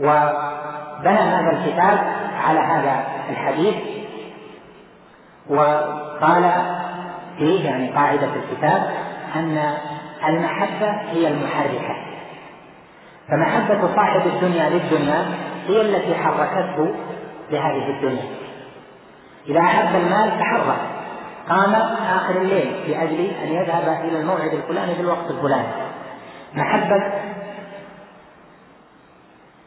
[0.00, 1.98] وبنى هذا الكتاب
[2.46, 3.74] على هذا الحديث.
[5.50, 6.52] وقال
[7.38, 8.90] فيه يعني قاعدة الكتاب
[9.36, 9.74] أن
[10.28, 12.03] المحبة هي المحركة.
[13.28, 15.26] فمحبة صاحب الدنيا للدنيا
[15.66, 16.94] هي التي حركته
[17.50, 18.24] لهذه الدنيا.
[19.48, 20.78] إذا أحب المال تحرك.
[21.48, 21.74] قام
[22.16, 25.68] آخر الليل لأجل أن يذهب إلى الموعد الفلاني في الوقت الفلاني.
[26.54, 27.12] محبة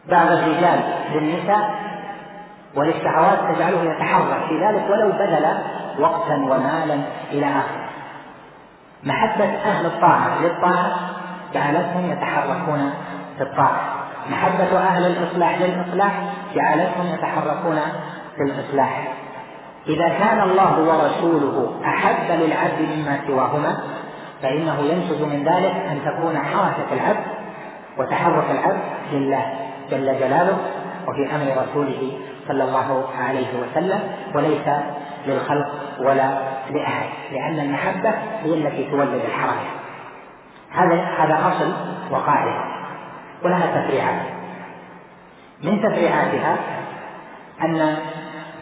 [0.10, 0.80] بعض الرجال
[1.14, 1.70] للنساء
[2.76, 5.58] وللشهوات تجعله يتحرك في ذلك ولو بذل
[6.00, 7.00] وقتا ومالا
[7.32, 7.88] إلى آخره.
[9.04, 11.00] محبة أهل الطاعة للطاعة
[11.54, 12.94] جعلتهم يتحركون
[13.38, 13.80] في الطاعة.
[14.32, 16.22] محبة أهل الإصلاح للإصلاح
[16.56, 17.80] جعلتهم يتحركون
[18.36, 19.08] في الإصلاح.
[19.88, 23.78] إذا كان الله ورسوله أحب للعبد مما سواهما
[24.42, 27.26] فإنه ينتج من ذلك أن تكون حركة العبد
[27.98, 28.82] وتحرك العبد
[29.12, 29.54] لله
[29.92, 30.58] جل جلاله
[31.08, 32.12] وفي أمر رسوله
[32.48, 34.00] صلى الله عليه وسلم
[34.36, 34.68] وليس
[35.28, 35.68] للخلق
[36.00, 36.40] ولا
[36.72, 38.10] لأحد لأن المحبة
[38.44, 39.68] هي التي تولد الحركة
[40.72, 41.74] هذا هذا أصل
[42.12, 42.77] وقاعدة.
[43.44, 44.22] ولها تفريعات.
[45.64, 46.58] من تفريعاتها
[47.64, 47.98] أن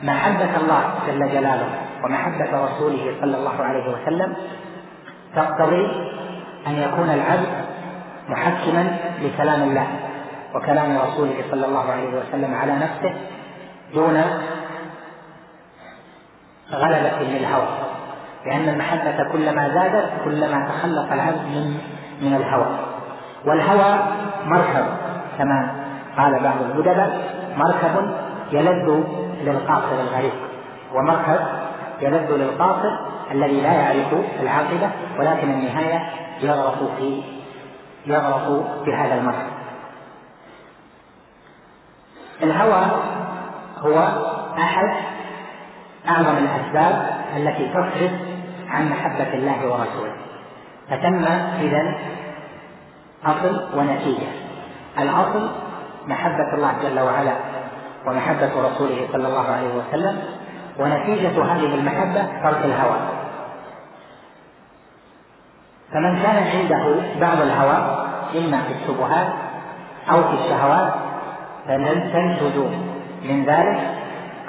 [0.03, 1.69] محبة الله جل جلاله
[2.03, 4.33] ومحبة رسوله صلى الله عليه وسلم
[5.35, 5.85] تقتضي
[6.67, 7.65] أن يكون العبد
[8.29, 9.87] محكما لكلام الله
[10.55, 13.13] وكلام رسوله صلى الله عليه وسلم على نفسه
[13.93, 14.23] دون
[16.71, 17.67] غلبة للهوى
[18.45, 21.77] لأن المحبة كلما زادت كلما تخلص العبد من
[22.21, 22.65] من الهوى.
[23.45, 23.99] والهوى
[24.45, 24.85] مركب.
[25.37, 25.85] كما
[26.17, 28.15] قال بعض الأدباء مركب
[28.51, 29.03] يلذ
[29.41, 30.35] للقاصر الغريق
[30.93, 31.39] ومركب
[32.01, 32.97] يلذ للقاصر
[33.31, 34.89] الذي لا يعرف العاقبة
[35.19, 36.09] ولكن النهاية
[36.41, 37.23] يغرق في
[38.05, 39.55] يغرق في هذا المركب.
[42.43, 42.85] الهوى
[43.79, 43.99] هو
[44.57, 44.89] أحد
[46.09, 48.11] أعظم الأسباب التي تصرف
[48.69, 50.15] عن محبة الله ورسوله.
[50.89, 51.25] فتم
[51.61, 51.95] إذا
[53.25, 54.27] أصل ونتيجة.
[54.99, 55.49] الأصل
[56.07, 57.35] محبة الله جل وعلا
[58.07, 60.19] ومحبة رسوله صلى الله عليه وسلم
[60.79, 62.99] ونتيجة هذه المحبة ترك الهوى.
[65.93, 68.05] فمن كان عنده بعض الهوى
[68.37, 69.27] إما في الشبهات
[70.11, 70.93] أو في الشهوات
[71.65, 72.57] فتنتج
[73.23, 73.79] من ذلك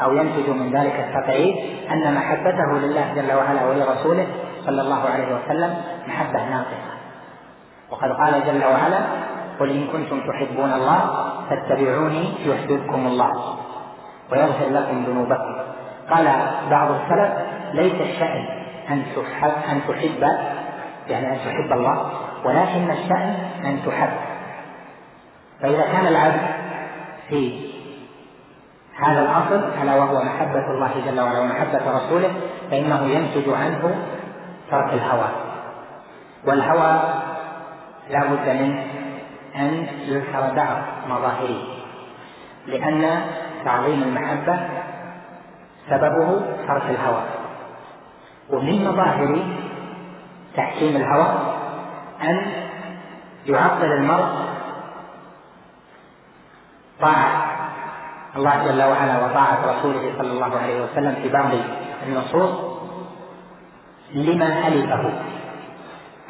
[0.03, 1.55] أو ينتج من ذلك التقعيد
[1.91, 4.27] أن محبته لله جل وعلا ولرسوله
[4.67, 5.75] صلى الله عليه وسلم
[6.09, 6.86] محبة ناقصة.
[7.91, 8.99] وقد قال جل وعلا
[9.61, 11.01] قل إن كنتم تحبون الله
[11.51, 13.57] فاتبعوني يحببكم الله
[14.33, 15.57] ويغفر لكم ذنوبكم.
[16.11, 16.27] قال
[16.71, 17.33] بعض السلف
[17.73, 18.45] ليس الشأن
[18.91, 20.23] أن تحب أن تحب
[21.09, 22.11] يعني أن تحب الله
[22.45, 24.11] ولكن الشأن أن تحب.
[25.63, 26.41] فإذا كان العبد
[27.29, 27.71] في
[28.99, 32.31] هذا الأصل ألا وهو محبة الله جل وعلا ومحبة رسوله
[32.71, 33.95] فإنه ينتج عنه
[34.71, 35.29] ترك الهوى.
[36.47, 37.01] والهوى
[38.11, 38.83] لا بد من
[39.57, 40.77] أن يذكر بعض
[41.09, 41.63] مظاهره
[42.67, 43.21] لأن
[43.65, 44.61] تعظيم المحبة
[45.91, 47.23] سببه ترك الهوى.
[48.51, 49.43] ومن مظاهر
[50.57, 51.29] تحكيم الهوى
[52.23, 52.41] أن
[53.47, 54.27] يعطل المرء
[57.01, 57.47] طاعة
[58.37, 61.51] الله جل وعلا وطاعة رسوله صلى الله عليه وسلم في بعض
[62.07, 62.77] النصوص
[64.15, 65.13] لما ألفه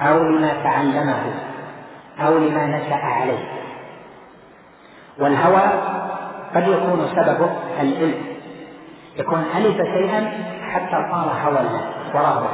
[0.01, 1.35] أو لما تعلمه.
[2.21, 3.45] أو لما نشأ عليه.
[5.19, 5.63] والهوى
[6.55, 7.51] قد يكون سببه
[7.81, 8.15] العلم
[9.17, 10.31] يكون ألف شيئا
[10.73, 11.81] حتى صار هوى له
[12.15, 12.49] ورغبة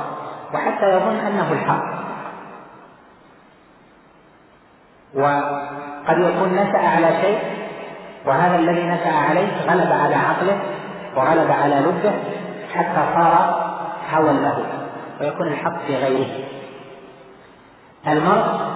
[0.54, 2.02] وحتى يظن أنه الحق.
[5.14, 5.72] وقد
[6.08, 7.38] قد يكون نشأ على شيء
[8.26, 10.58] وهذا الذي نشأ عليه غلب على عقله
[11.16, 12.12] وغلب على لبه
[12.74, 13.62] حتى صار
[14.12, 14.64] هوى له
[15.20, 16.44] ويكون الحق في غيره.
[18.06, 18.71] المرء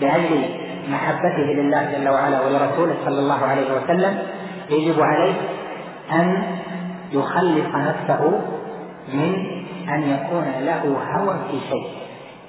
[0.00, 0.44] لأجل
[0.88, 4.18] محبته لله جل وعلا ولرسوله صلى الله عليه وسلم
[4.70, 5.34] يجب عليه
[6.12, 6.42] أن
[7.12, 8.40] يخلص نفسه
[9.12, 9.34] من
[9.88, 11.86] أن يكون له هوى في شيء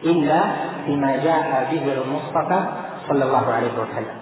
[0.04, 0.41] إلا
[0.86, 2.66] فيما جاء به المصطفى
[3.08, 4.16] صلى الله عليه وسلم.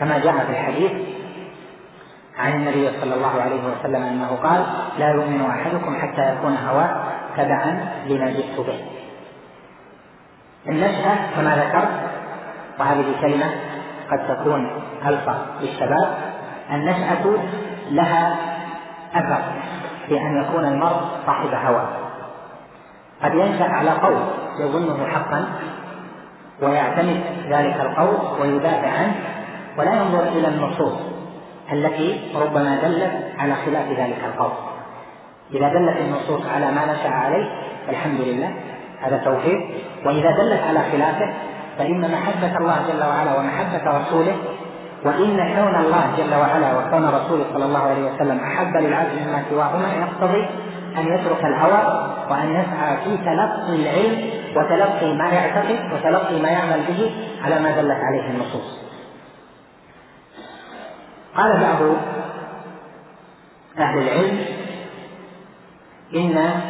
[0.00, 0.92] كما جاء في الحديث
[2.38, 4.66] عن النبي صلى الله عليه وسلم أنه قال
[4.98, 7.04] لا يؤمن أحدكم حتى يكون هواه
[7.36, 8.80] تبعا لما جئت به.
[10.68, 12.05] النشأة كما ذكرت
[12.80, 13.46] وهذه كلمة
[14.10, 14.70] قد تكون
[15.06, 16.18] ألفظ للشباب.
[16.70, 17.36] النشأة
[17.90, 18.36] لها
[19.14, 19.42] أثر
[20.08, 21.88] في أن يكون المرء صاحب هوى.
[23.22, 24.18] قد ينشأ على قول
[24.60, 25.46] يظنه حقا
[26.62, 29.14] ويعتمد ذلك القول ويدافع عنه
[29.78, 30.92] ولا ينظر إلى النصوص
[31.72, 34.52] التي ربما دلت على خلاف ذلك القول.
[35.54, 37.50] إذا دلت النصوص على ما نشأ عليه
[37.86, 38.50] فالحمد لله
[39.02, 39.60] هذا توفيق.
[40.04, 41.34] وإذا دلت على خلافه
[41.78, 44.36] فإن محبة الله جل وعلا ومحبة رسوله
[45.04, 49.88] وإن كون الله جل وعلا وكون رسوله صلى الله عليه وسلم أحب للعبد مما سواهما
[49.94, 50.46] يقتضي
[50.98, 57.14] أن يترك الهوى وأن يسعى في تلقي العلم وتلقي ما يعتقد وتلقي ما يعمل به
[57.44, 58.78] على ما دلت عليه النصوص.
[61.36, 61.96] قال بعض
[63.78, 64.38] أهل العلم
[66.14, 66.60] إن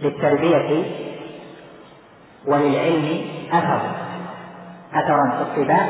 [0.00, 1.07] للتربية
[2.46, 3.20] وللعلم
[3.52, 3.80] أثر.
[4.94, 5.86] أثرا في الطباع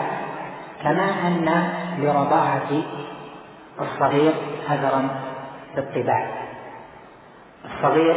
[0.82, 1.68] كما أن
[1.98, 2.70] لرضاعة
[3.80, 4.32] الصغير
[4.68, 5.08] أثرا
[5.74, 6.26] في الطباع.
[7.64, 8.16] الصغير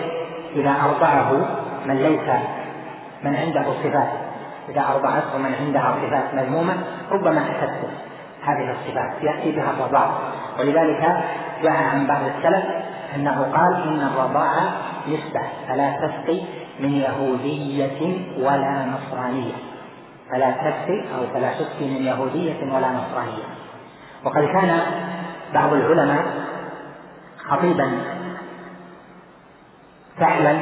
[0.56, 1.32] إذا أرضعه
[1.86, 2.30] من ليس
[3.24, 4.10] من عنده صفات
[4.70, 6.74] إذا أرضعته من عندها صفات مذمومة
[7.12, 7.88] ربما أتته
[8.44, 10.12] هذه الصفات يأتي بها الرضاع.
[10.60, 11.24] ولذلك
[11.64, 12.66] جاء عن بعض السلف
[13.16, 14.72] أنه قال إن الرضاعة
[15.08, 16.42] نسبة فلا تسقي
[16.82, 19.54] من يهودية ولا نصرانية.
[20.32, 23.44] فلا تسقي أو فلا تسقي من يهودية ولا نصرانية.
[24.26, 24.80] وقد كان
[25.54, 26.24] بعض العلماء
[27.48, 27.92] خطيبا
[30.18, 30.60] فعلا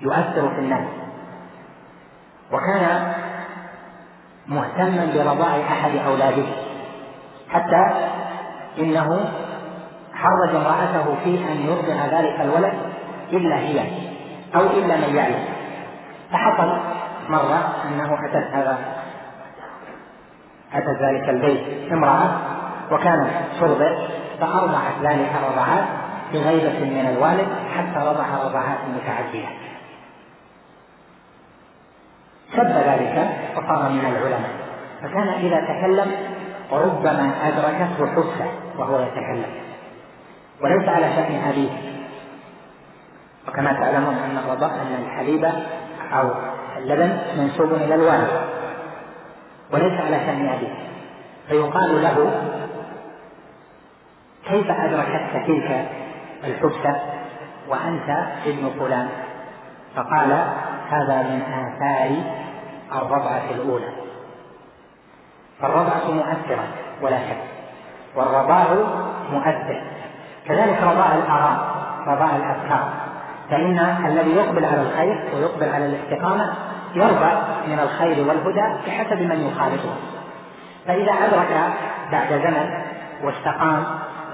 [0.00, 0.88] يؤثر في الناس
[2.52, 3.12] وكان
[4.46, 6.46] مهتما برضاع أحد أولاده.
[7.48, 8.10] حتى
[8.78, 9.32] إنه
[10.14, 12.74] حرج امرأته في أن يرضع ذلك الولد
[13.32, 14.11] إلا هي.
[14.54, 15.44] أو إلا من يعلم
[16.32, 16.78] فحصل
[17.28, 18.78] مرة أنه أتت هذا
[20.72, 22.30] أتت ذلك البيت امرأة
[22.90, 23.30] وكانت
[23.60, 23.92] ترضع
[24.40, 25.84] فأرضعت ذلك الرضعات
[26.32, 29.46] بغيبة من الوالد حتى رضع رضعات متعدية.
[32.52, 34.50] سب ذلك فصار من العلماء.
[35.02, 36.12] فكان إذا تكلم
[36.72, 39.50] ربما أدركته حسة وهو يتكلم.
[40.62, 41.70] وليس على شأن أبيه.
[43.48, 45.44] وكما تعلمون أن الرضاء أن الحليب
[46.12, 46.30] أو
[46.78, 48.28] اللبن منسوب إلى الوالد
[49.72, 50.74] وليس على شأن أبيه.
[51.48, 52.42] فيقال له
[54.44, 55.88] كيف أدركتك تلك
[56.44, 57.00] الحبسة
[57.68, 59.08] وأنت ابن فلان؟
[59.96, 60.32] فقال
[60.90, 62.10] هذا من آثار
[62.92, 63.88] الرضعة الأولى.
[65.60, 66.64] فالرضعة مؤثرة
[67.02, 67.42] ولا شك
[68.16, 68.66] والرضاع
[69.32, 69.82] مؤثر.
[70.46, 71.72] كذلك رضاء الآراء
[72.06, 73.11] رضاء الأفكار.
[73.50, 76.52] فإن الذي يقبل على الخير ويقبل على الاستقامة
[76.94, 79.94] يرضى من الخير والهدى بحسب من يخالطه
[80.86, 81.72] فإذا أدرك
[82.12, 82.82] بعد زمن
[83.24, 83.84] واستقام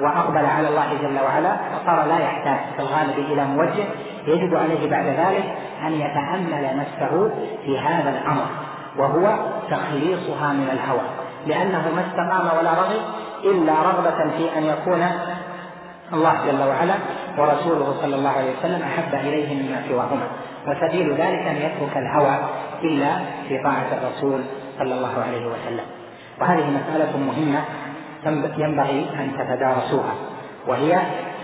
[0.01, 3.85] وأقبل على الله جل وعلا فصار لا يحتاج في الغالب إلى موجه
[4.27, 5.45] يجب عليه بعد ذلك
[5.87, 7.31] أن يتأمل نفسه
[7.65, 8.47] في هذا الأمر
[8.99, 9.37] وهو
[9.71, 11.01] تخليصها من الهوى.
[11.47, 13.01] لأنه ما استقام ولا رغب
[13.45, 15.07] إلا رغبة في أن يكون
[16.13, 16.95] الله جل وعلا
[17.39, 20.26] ورسوله صلى الله عليه وسلم أحب إليه مما سواهما.
[20.66, 22.39] وسبيل ذلك أن يترك الهوى
[22.82, 23.11] إلا
[23.49, 24.41] في طاعة الرسول
[24.78, 25.84] صلى الله عليه وسلم.
[26.41, 27.61] وهذه مسألة مهمة
[28.59, 30.14] ينبغي أن تتدارسوها
[30.66, 30.95] وهي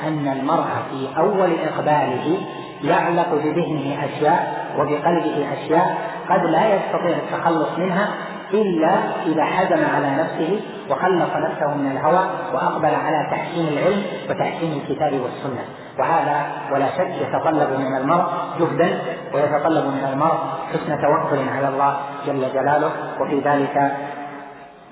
[0.02, 2.38] أن المرء في أول إقباله
[2.84, 5.98] يعلق بذهنه أشياء وبقلبه أشياء
[6.30, 8.08] قد لا يستطيع التخلص منها
[8.52, 15.12] إلا إذا حزم على نفسه وخلص نفسه من الهوى وأقبل على تحسين العلم وتحسين الكتاب
[15.12, 15.64] والسنة.
[15.98, 18.26] وهذا ولا شك يتطلب من المرء
[18.58, 18.98] جهدا
[19.34, 20.38] ويتطلب من المرء
[20.72, 22.90] حسن توكل على الله جل جلاله
[23.20, 23.96] وفي ذلك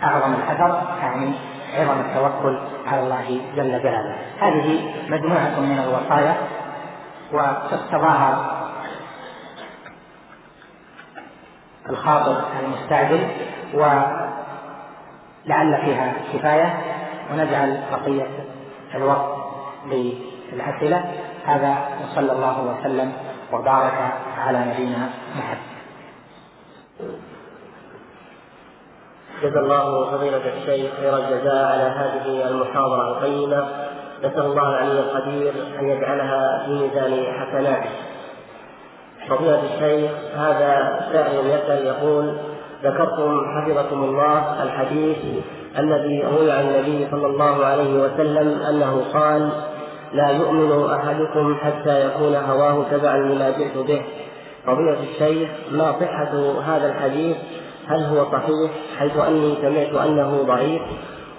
[0.02, 1.32] أعظم الأثر يعني
[1.78, 4.16] عظم التوكل على الله جل جلاله.
[4.40, 6.36] هذه مجموعة من الوصايا
[7.32, 8.62] واقتضاها
[11.90, 13.28] الخاطب المستعجل
[15.46, 16.80] لعل فيها كفاية
[17.32, 18.26] ونجعل بقية
[18.94, 19.42] الوقت
[20.52, 21.04] للأسئلة
[21.44, 23.12] هذا وصلى الله وسلم
[23.52, 25.72] وبارك على نبينا محمد.
[29.42, 33.68] جزا الله فضيلة الشيخ خير الجزاء على هذه المحاضرة القيمة.
[34.24, 37.90] نسأل الله العلي القدير أن يجعلها في ميزان حسناته.
[39.28, 42.36] فضيلة الشيخ هذا سائل يسأل يقول
[42.82, 45.18] ذكرتم حفظكم الله الحديث
[45.78, 49.50] الذي روي عن النبي صلى الله عليه وسلم أنه قال
[50.12, 54.02] لا يؤمن أحدكم حتى يكون هواه تبعا لما جئت به.
[54.66, 57.36] فضيلة الشيخ ما صحة هذا الحديث
[57.88, 60.82] هل هو صحيح؟ حيث أني سمعت أنه ضعيف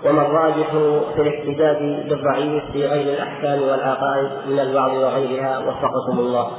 [0.06, 0.70] وما الراجح
[1.16, 1.78] في الاحتجاج
[2.10, 6.52] بالضعيف في غير الأحكام والعقائد من الوعظ وغيرها؟ وفقكم الله.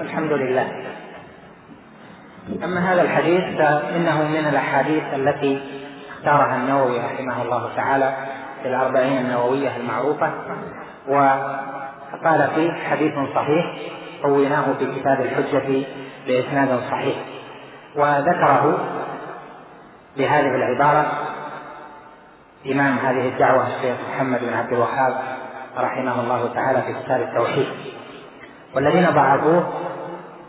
[0.00, 0.68] الحمد لله.
[2.64, 5.60] أما هذا الحديث فإنه من الأحاديث التي
[6.10, 8.37] اختارها النووي رحمه الله تعالى.
[8.62, 10.30] في الأربعين النووية المعروفة
[11.08, 13.66] وقال فيه حديث صحيح
[14.22, 15.86] قويناه في كتاب الحجة
[16.26, 17.16] بإسناد صحيح.
[17.96, 18.78] وذكره
[20.16, 21.06] بهذه العبارة
[22.66, 25.14] إمام هذه الدعوة الشيخ محمد بن عبد الوهاب
[25.78, 27.66] رحمه الله تعالى في كتاب التوحيد.
[28.74, 29.72] والذين ضعفوه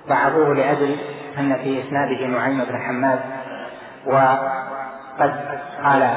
[0.10, 0.96] ضعفوه لأجل
[1.38, 3.20] أن في إسناده نعيم بن حماد
[4.06, 5.34] وقد
[5.84, 6.10] قال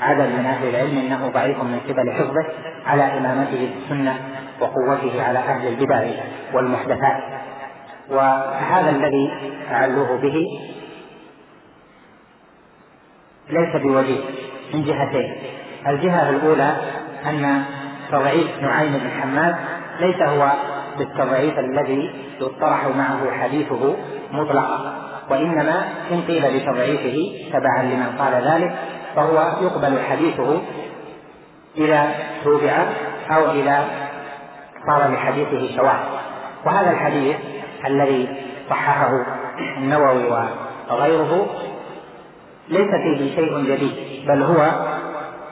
[0.00, 2.44] عدد من أهل العلم أنه ضعيف من قبل حفظه
[2.86, 4.16] على إمامته في السنة
[4.60, 6.06] وقوته على أهل البدع
[6.54, 7.22] والمحدثات.
[8.10, 9.32] وهذا الذي
[9.70, 10.46] أعلوه به
[13.50, 14.20] ليس بوجيه
[14.74, 15.36] من جهتين.
[15.86, 16.76] الجهة الأولى
[17.26, 17.64] أن
[18.12, 19.54] تضعيف نعيم بن حماد
[20.00, 20.52] ليس هو
[20.98, 23.96] بالتضعيف الذي يطرح معه حديثه
[24.32, 28.74] مطلقا وإنما إن قيل بتضعيفه تبعا لمن قال ذلك
[29.16, 30.62] فهو يقبل حديثه
[31.76, 32.14] إذا
[32.44, 32.84] توبع
[33.30, 33.84] أو إذا
[34.86, 36.06] صار لحديثه شواهد.
[36.66, 37.36] وهذا الحديث
[37.86, 38.28] الذي
[38.70, 39.10] صححه
[39.78, 40.24] النووي
[40.90, 41.46] وغيره
[42.68, 44.70] ليس فيه شيء جديد بل هو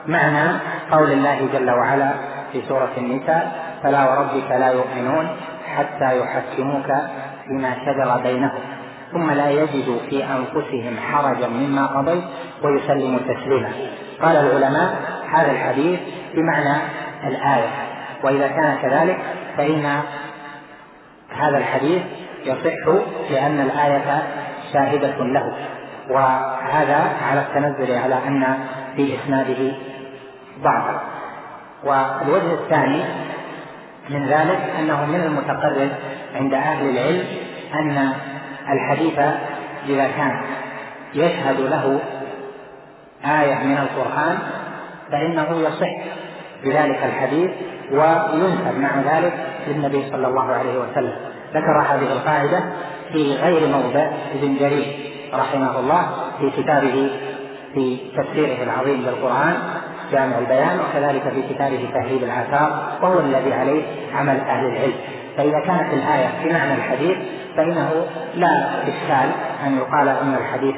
[0.07, 0.59] معنى
[0.91, 2.11] قول الله جل وعلا
[2.51, 3.51] في سورة النساء
[3.83, 5.27] فلا وربك لا يؤمنون
[5.75, 6.87] حتى يحكموك
[7.47, 8.74] فيما شجر بينهم.
[9.11, 12.23] ثم لا يجدوا في أنفسهم حرجا مما قضيت
[12.63, 13.71] ويسلموا تسليما.
[14.21, 14.95] قال العلماء
[15.33, 15.99] هذا الحديث
[16.35, 16.81] بمعنى
[17.27, 17.69] الآية.
[18.23, 19.17] وإذا كان كذلك
[19.57, 19.85] فإن
[21.37, 22.01] هذا الحديث
[22.45, 22.87] يصح
[23.31, 24.23] لأن الآية
[24.73, 25.53] شاهدة له.
[26.09, 28.57] وهذا على التنزل على أن
[28.95, 29.71] في إسناده
[30.63, 31.01] ضعفا
[31.83, 33.03] والوجه الثاني
[34.09, 35.89] من ذلك أنه من المتقرر
[36.35, 37.23] عند أهل العلم
[37.73, 38.13] أن
[38.69, 39.19] الحديث
[39.89, 40.41] إذا كان
[41.13, 41.99] يشهد له
[43.25, 44.37] آية من القرآن
[45.11, 45.89] فإنه يصح
[46.63, 47.51] بذلك الحديث
[47.91, 49.33] وينسب مع ذلك
[49.67, 51.15] للنبي صلى الله عليه وسلم.
[51.53, 52.63] ذكر هذه القاعدة
[53.13, 54.95] في غير موضع ابن جرير
[55.33, 56.07] رحمه الله
[56.39, 57.09] في كتابه
[57.73, 59.57] في تفسيره العظيم للقرآن
[60.11, 63.83] جامع البيان وكذلك في كتابه تهذيب الآثار وهو الذي عليه
[64.15, 64.93] عمل أهل العلم.
[65.37, 67.17] فإذا كانت الآية في معنى الحديث
[67.57, 68.05] فإنه
[68.35, 69.31] لا إشكال
[69.65, 70.75] أن يقال أن الحديث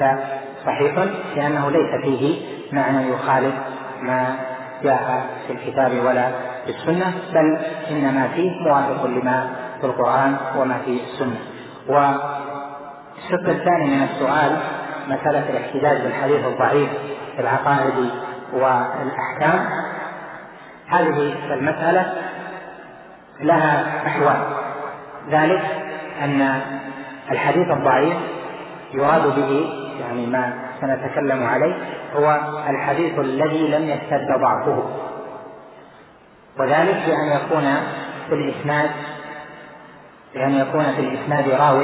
[0.65, 2.41] صحيح لأنه ليس فيه
[2.71, 3.53] معنى يخالف
[4.01, 4.35] ما
[4.83, 6.29] جاء في الكتاب ولا
[6.65, 7.59] في السنة بل
[7.91, 9.49] إنما فيه موافق لما
[9.81, 11.39] في القرآن وما في السنة.
[11.87, 14.57] والشق الثاني من السؤال
[15.07, 16.89] مسألة الاحتجاج بالحديث الضعيف
[17.35, 18.09] في العقائد
[18.53, 19.69] والأحكام.
[20.87, 22.13] هذه المسألة
[23.41, 24.37] لها أحوال.
[25.29, 25.61] ذلك
[26.23, 26.61] أن
[27.31, 28.17] الحديث الضعيف
[28.93, 29.69] يراد به
[29.99, 31.73] يعني ما سنتكلم عليه
[32.15, 34.83] هو الحديث الذي لم يشتد ضعفه.
[36.59, 37.75] وذلك بأن يكون
[38.29, 38.89] في الإسناد
[40.33, 41.83] بأن يكون في الإسناد راو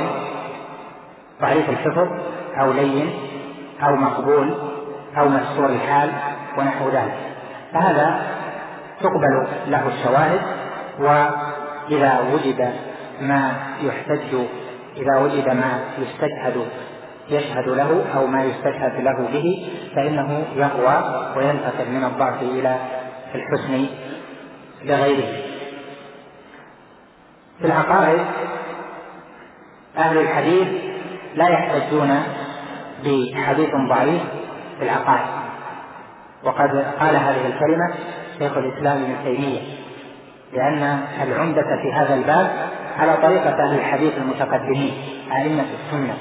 [1.41, 2.07] ضعيف الحفظ
[2.59, 3.13] أو لين
[3.83, 4.53] أو مقبول
[5.17, 6.11] أو مستور الحال
[6.57, 7.17] ونحو ذلك.
[7.73, 8.21] فهذا
[9.01, 10.41] تقبل له الشواهد
[11.89, 12.73] وإذا وجد
[13.21, 14.35] ما يحتج
[14.97, 16.67] إذا وجد ما يستشهد
[17.29, 22.77] يشهد له أو ما يستشهد له به فإنه يقوى وينتقل من الضعف إلى
[23.35, 23.85] الحسن
[24.83, 25.43] لغيره.
[27.59, 28.19] في العقائد
[29.97, 30.67] أهل الحديث
[31.35, 32.23] لا يحتجون
[33.05, 34.21] بحديث ضعيف
[34.79, 35.27] في العقائد.
[36.43, 37.93] وقد قال هذه الكلمة
[38.39, 39.82] شيخ الإسلام ابن تيمية.
[40.53, 42.51] لأن العمدة في هذا الباب
[42.99, 44.93] على طريقة أهل الحديث المتقدمين
[45.31, 46.17] أئمة السنة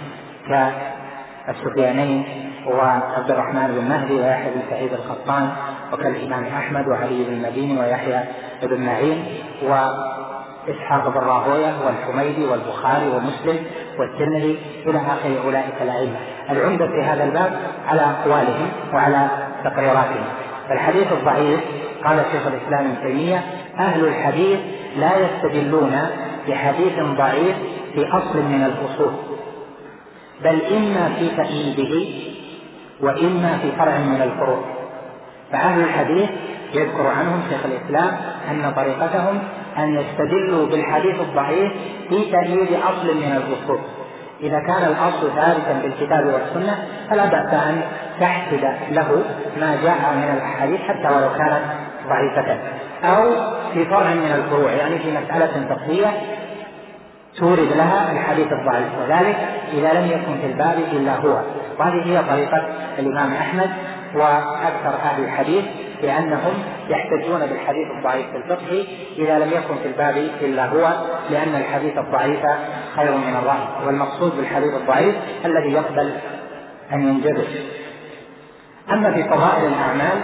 [1.49, 2.25] السفيانين
[2.67, 5.49] وعبد الرحمن بن مهدي ويحيى بن سعيد القطان
[5.93, 8.21] وكالإمام أحمد وعلي بن المديني ويحيى
[8.63, 9.25] بن معين
[9.63, 13.65] وإسحاق بن راهوية والحميدي والبخاري ومسلم
[13.99, 16.17] والترمذي إلى آخر أولئك الأئمة.
[16.51, 17.53] العمدة في هذا الباب
[17.89, 19.29] على أقوالهم وعلى
[19.65, 20.25] تقريراتهم.
[20.71, 21.61] الحديث الضعيف
[22.05, 23.45] قال شيخ الإسلام ابن تيمية
[23.79, 24.59] أهل الحديث
[24.99, 25.99] لا يستدلون
[26.49, 27.57] بحديث ضعيف
[27.95, 29.13] في أصل من الأصول
[30.45, 32.11] بل إما في تأييده
[33.01, 34.65] وإما في فرع من الفروع.
[35.53, 36.31] فأهل الحديث
[36.75, 38.17] يذكر عنهم شيخ الإسلام
[38.51, 39.39] أن طريقتهم
[39.79, 41.73] أن يستدلوا بالحديث الضعيف
[42.09, 43.79] في تأييد أصل من الأصول.
[44.43, 47.83] إذا كان الأصل ثابتا بالكتاب والسنة فلا بأس أن
[48.21, 49.25] تحسد له
[49.61, 51.63] ما جاء من الأحاديث حتى ولو كانت
[52.09, 52.59] ضعيفة.
[53.05, 53.31] أو
[53.75, 56.07] في فرع من الفروع يعني في مسألة فقهية
[57.39, 58.89] تورد لها الحديث الضعيف.
[59.01, 59.37] وذلك
[59.73, 61.43] إذا لم يكن في الباب إلا هو.
[61.79, 62.63] وهذه هي طريقة
[62.99, 63.71] الإمام أحمد
[64.15, 65.65] وأكثر أهل الحديث
[66.03, 66.55] لأنهم
[66.89, 68.87] يحتجون بالحديث الضعيف في الفقه
[69.19, 70.93] إذا لم يكن في الباب إلا هو
[71.31, 72.47] لأن الحديث الضعيف
[72.97, 76.13] خير من الرأي والمقصود بالحديث الضعيف الذي يقبل
[76.93, 77.47] أن ينجبر
[78.91, 80.19] أما في فضائل الأعمال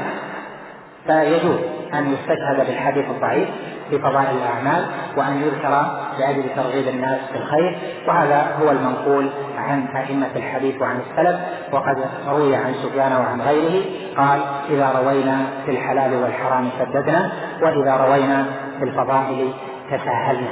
[1.07, 1.78] فيجوز.
[1.95, 3.49] أن يستشهد بالحديث الضعيف
[3.91, 4.85] في فضائل الأعمال
[5.17, 5.83] وأن يذكر
[6.19, 7.79] لأجل ترغيب الناس في الخير
[8.09, 11.41] وهذا هو المنقول عن أئمة الحديث وعن السلف
[11.73, 11.97] وقد
[12.29, 13.85] روي عن سفيان وعن غيره
[14.17, 17.31] قال إذا روينا في الحلال والحرام سددنا
[17.63, 18.47] وإذا روينا
[18.79, 19.53] في الفضائل
[19.91, 20.51] تساهلنا.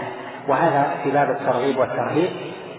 [0.49, 2.29] وهذا في باب الترغيب والترهيب.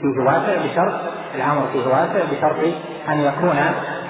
[0.01, 0.93] فيه واسع بشرط
[1.35, 2.73] الأمر فيه واسع بشرط
[3.09, 3.55] أن يكون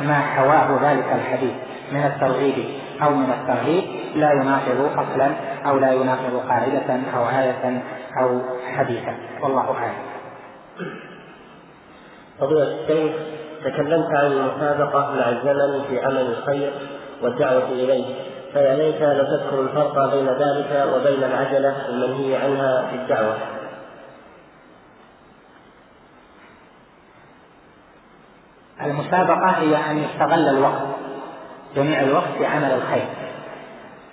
[0.08, 1.54] ما حواه ذلك الحديث
[1.92, 2.56] من الترغيب
[3.04, 3.84] أو من الترهيب
[4.16, 5.32] لا يناقض أصلا
[5.66, 7.82] أو لا يناقض قاعدة أو آية
[8.22, 8.42] أو
[8.78, 10.08] حديثا والله أعلم.
[12.40, 13.12] فضيلة الشيخ
[13.66, 16.72] تكلمت عن المسابقة مع الزمن في عمل الخير
[17.22, 18.06] والدعوة إليه
[18.54, 23.38] فيا ليت لو تذكر الفرق بين ذلك وبين العجلة المنهي عنها في الدعوة.
[28.82, 30.97] المسابقة هي أن يستغل الوقت
[31.78, 33.08] جميع الوقت في عمل الخير.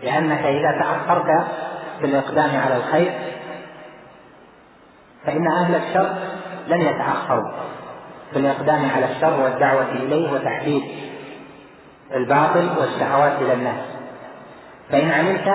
[0.03, 1.47] لأنك إذا تأخرت
[2.01, 3.12] في الإقدام على الخير
[5.27, 6.15] فإن أهل الشر
[6.67, 7.51] لن يتأخروا
[8.33, 10.83] في الإقدام على الشر والدعوة إليه وتحديد
[12.15, 13.81] الباطل والشهوات إلى الناس.
[14.91, 15.55] فإن عملت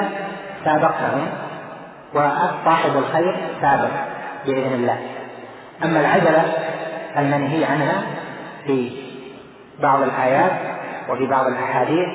[0.66, 1.28] سابقتهم
[2.14, 3.92] وصاحب الخير سابق
[4.46, 4.98] بإذن الله.
[5.84, 6.54] أما العجلة
[7.18, 8.04] المنهي عنها
[8.66, 8.92] في
[9.80, 10.52] بعض الآيات
[11.10, 12.08] وفي بعض الأحاديث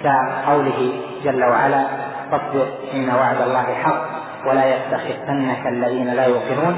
[0.00, 0.92] كقوله
[1.24, 1.86] جل وعلا
[2.30, 4.02] فاصبر إن وعد الله حق
[4.46, 6.76] ولا يستخفنك الذين لا يوقنون.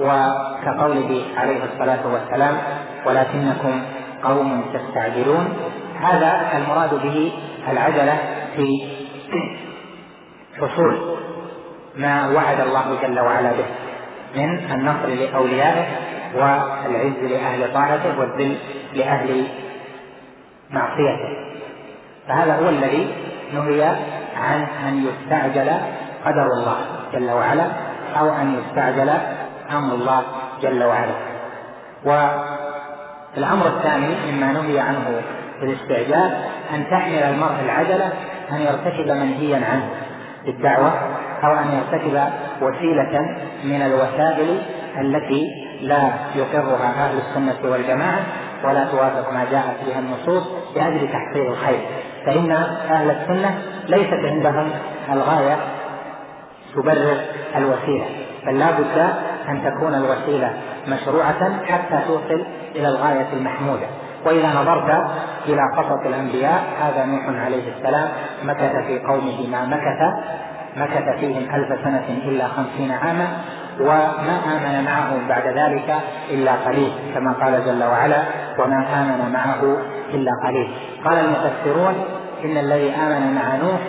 [0.00, 2.56] وكقوله عليه الصلاة والسلام
[3.06, 3.82] ولكنكم
[4.22, 5.56] قوم تستعجلون.
[6.00, 7.32] هذا المراد به
[7.68, 8.18] العجلة
[8.56, 8.88] في
[10.60, 11.16] حصول
[11.96, 13.66] ما وعد الله جل وعلا به
[14.34, 15.86] من النصر لأوليائه
[16.34, 18.56] والعز لأهل طاعته والذل
[18.96, 19.46] لأهل
[20.70, 21.28] معصيته.
[22.28, 23.14] فهذا هو الذي
[23.54, 23.84] نهي
[24.36, 25.70] عن أن يستعجل
[26.24, 26.76] قدر الله
[27.12, 27.66] جل وعلا
[28.18, 29.10] أو أن يستعجل
[29.70, 30.22] أمر الله
[30.62, 31.14] جل وعلا.
[32.04, 35.22] والأمر الثاني مما نهي عنه
[35.60, 36.30] في الاستعجال
[36.74, 38.12] أن تحمل المرء العجلة
[38.52, 39.88] أن يرتكب منهيا عنه
[40.44, 40.92] في الدعوة
[41.44, 42.20] أو أن يرتكب
[42.62, 44.58] وسيلة من الوسائل
[45.00, 48.20] التي لا يقرها أهل السنة والجماعة
[48.64, 50.42] ولا توافق ما جاءت بها النصوص
[50.76, 51.80] لأجل تحصيل الخير.
[52.26, 52.50] فإن
[52.90, 54.70] أهل السنة ليست عندهم
[55.12, 55.56] الغاية
[56.74, 57.20] تبرر
[57.56, 58.06] الوسيلة
[58.46, 58.98] بل لا بد
[59.48, 60.52] أن تكون الوسيلة
[60.88, 63.86] مشروعة حتى توصل إلى الغاية المحمودة.
[64.26, 65.10] وإذا نظرت
[65.48, 68.08] إلى قصص الأنبياء هذا نوح عليه السلام
[68.44, 70.00] مكث في قومه ما مكث
[70.76, 73.28] مكث فيهم ألف سنة إلا خمسين عاما
[73.80, 75.94] وما آمن معه بعد ذلك
[76.30, 78.22] إلا قليل كما قال جل وعلا
[78.58, 79.76] وما آمن معه
[80.14, 80.68] إلا قليل.
[81.04, 82.04] قال المفسرون
[82.44, 83.80] إن الذي آمن مع نوح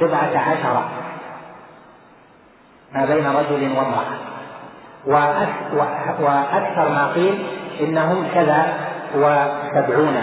[0.00, 0.84] بضعة عشر
[2.94, 4.18] ما بين رجل وامرأة.
[6.20, 7.46] وأكثر ما قيل
[7.80, 8.66] إنهم كذا
[9.14, 10.16] وسبعون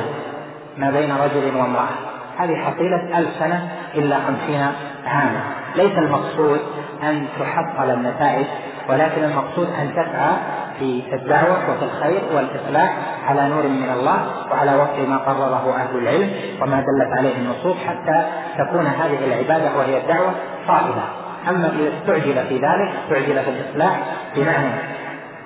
[0.77, 1.95] ما بين رجل وامرأة.
[2.37, 4.67] هذه حصيلة ألف سنة إلا خمسين
[5.07, 5.41] عاما.
[5.75, 6.59] ليس المقصود
[7.03, 8.45] أن تحصل النتائج
[8.89, 10.31] ولكن المقصود أن تسعى
[10.79, 12.93] في الدعوة وفي الخير والإصلاح
[13.27, 16.31] على نور من الله وعلى وفق ما قرره أهل العلم
[16.61, 18.25] وما دلت عليه النصوص حتى
[18.57, 20.31] تكون هذه العبادة وهي الدعوة
[20.67, 21.03] صائبة
[21.49, 23.99] أما إذا استعجل في ذلك استعجل في الإصلاح
[24.35, 24.69] بمعنى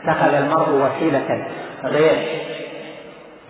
[0.04, 1.48] اتخذ المرء وسيلة
[1.84, 2.40] غير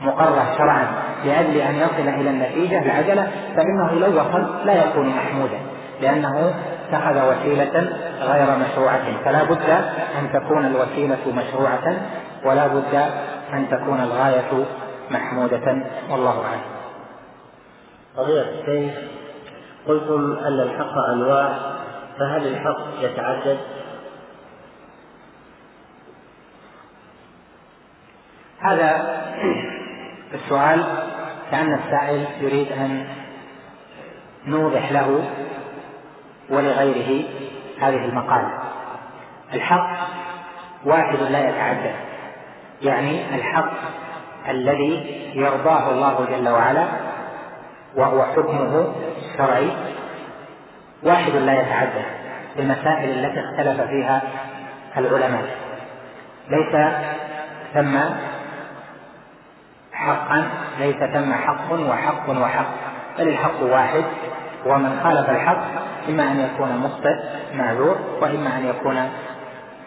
[0.02, 0.88] مقرة شرعا
[1.26, 5.58] لأجل أن يصل إلى النتيجة العجلة فإنه لو وصل لا يكون محمودا
[6.02, 6.54] لأنه
[6.90, 7.90] اتخذ وسيلة
[8.22, 9.70] غير مشروعة فلا بد
[10.20, 11.98] أن تكون الوسيلة مشروعة
[12.46, 12.96] ولا بد
[13.54, 14.66] أن تكون الغاية
[15.12, 15.78] محمودة
[16.10, 16.62] والله أعلم.
[18.18, 18.94] فضيلة الشيخ
[19.88, 21.60] قلتم أن الحق أنواع
[22.20, 23.58] فهل الحق يتعدد؟
[28.60, 29.20] هذا
[30.34, 30.84] السؤال
[31.52, 33.06] كأن السائل يريد أن
[34.48, 35.24] نوضح له
[36.50, 37.24] ولغيره
[37.82, 38.60] هذه المقالة
[39.54, 39.90] الحق
[40.86, 41.96] واحد لا يتعدد
[42.82, 43.72] يعني الحق
[44.50, 46.88] الذي يرضاه الله جل وعلا
[47.96, 49.72] وهو حكمه الشرعي
[51.04, 52.06] واحد لا يتعدد
[52.60, 54.22] المسائل التي اختلف فيها
[54.98, 55.46] العلماء.
[56.50, 56.94] ليس
[57.74, 58.00] ثم
[59.94, 60.50] حقا
[60.80, 62.68] ليس ثم حق وحق وحق
[63.18, 64.04] بل الحق واحد
[64.66, 65.64] ومن خالف الحق
[66.10, 67.16] إما أن يكون مخطئ
[67.54, 69.10] معذور وإما أن يكون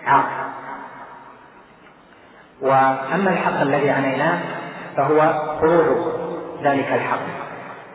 [0.07, 0.24] عاق
[2.62, 4.39] وأما الحق الذي عنيناه
[4.97, 6.12] فهو خروج
[6.62, 7.19] ذلك الحق.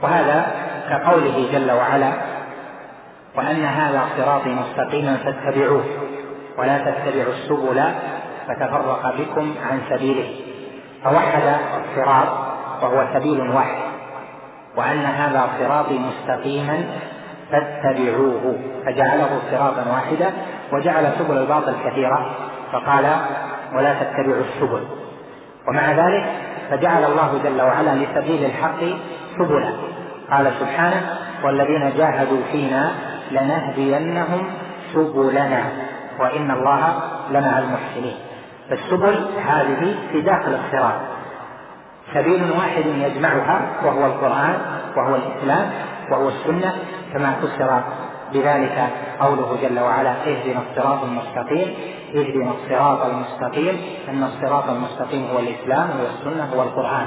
[0.01, 0.47] وهذا
[0.89, 2.11] كقوله جل وعلا
[3.35, 5.83] وأن هذا صراطي مستقيما فاتبعوه
[6.57, 7.83] ولا تتبعوا السبل
[8.47, 10.35] فتفرق بكم عن سبيله.
[11.03, 12.27] فوحد الصراط
[12.81, 13.86] وهو سبيل واحد.
[14.77, 16.83] وأن هذا صراطي مستقيما
[17.51, 18.55] فاتبعوه.
[18.85, 20.31] فجعله صراطا واحدا
[20.73, 22.35] وجعل سبل الباطل كثيرة
[22.71, 23.05] فقال
[23.75, 24.83] ولا تتبعوا السبل.
[25.67, 26.25] ومع ذلك
[26.69, 28.79] فجعل الله جل وعلا لسبيل الحق
[29.37, 29.71] سبلا.
[30.31, 31.01] قال سبحانه
[31.43, 32.91] والذين جاهدوا فينا
[33.31, 34.43] لنهدينهم
[34.93, 35.63] سبلنا
[36.19, 36.99] وإن الله
[37.31, 38.17] لمع المحسنين.
[38.69, 39.15] فالسبل
[39.47, 41.16] هذه في داخل الصراط.
[42.13, 44.55] سبيل واحد يجمعها وهو القرآن
[44.97, 45.71] وهو الإسلام
[46.11, 46.73] وهو السنة
[47.13, 47.81] كما فسر
[48.33, 48.89] بذلك
[49.19, 51.73] قوله جل وعلا اهدنا الصراط المستقيم
[52.15, 55.89] اهدنا الصراط المستقيم إن الصراط المستقيم هو الإسلام
[56.53, 57.05] هو القرآن.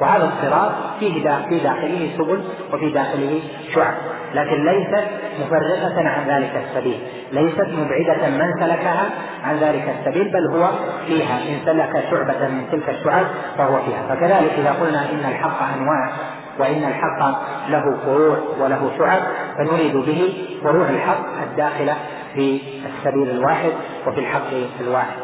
[0.00, 1.14] وهذا الصراط فيه
[1.48, 2.42] في داخله سبل
[2.72, 3.40] وفي داخله
[3.74, 3.94] شعب.
[4.34, 5.04] لكن ليست
[5.40, 7.00] مفرقة عن ذلك السبيل.
[7.32, 9.10] ليست مبعدة من سلكها
[9.44, 10.68] عن ذلك السبيل بل هو
[11.06, 11.38] فيها.
[11.38, 13.26] إن سلك شعبة من تلك الشعب
[13.58, 14.06] فهو فيها.
[14.08, 16.10] فكذلك إذا قلنا إن الحق أنواع
[16.58, 17.20] وإن الحق
[17.68, 19.22] له فروع وله شعب
[19.58, 21.96] فنريد به فروع الحق الداخلة
[22.34, 23.72] في السبيل الواحد
[24.06, 24.50] وفي الحق
[24.80, 25.18] الواحد.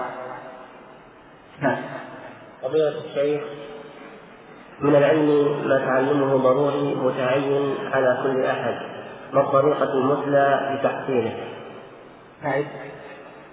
[1.61, 1.77] نعم.
[2.63, 3.41] قضية الشيخ
[4.81, 8.75] من العلم ما تعلمه ضروري متعين على كل أحد
[9.33, 11.33] ما الطريقة المثلى لتحصيله؟
[12.45, 12.67] أعد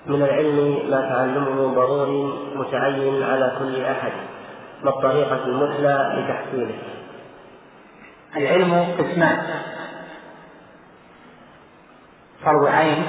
[0.06, 4.12] من العلم ما تعلمه ضروري متعين على كل أحد
[4.84, 6.76] ما الطريقة المثلى لتحصيله؟
[8.38, 9.38] العلم قسمان
[12.46, 13.04] فرض عين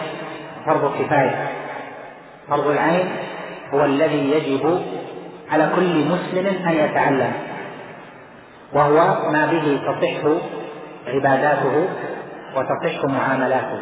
[0.66, 1.48] فرض كفاية
[2.48, 3.08] فرض العين
[3.74, 4.82] هو الذي يجب
[5.50, 7.32] على كل مسلم أن يتعلم
[8.72, 10.28] وهو ما به تصح
[11.06, 11.88] عباداته
[12.56, 13.80] وتصح معاملاته.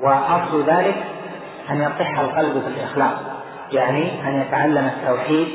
[0.00, 0.94] وأصل ذلك
[1.70, 3.18] أن يصح القلب في الإخلاص
[3.72, 5.48] يعني أن يتعلم التوحيد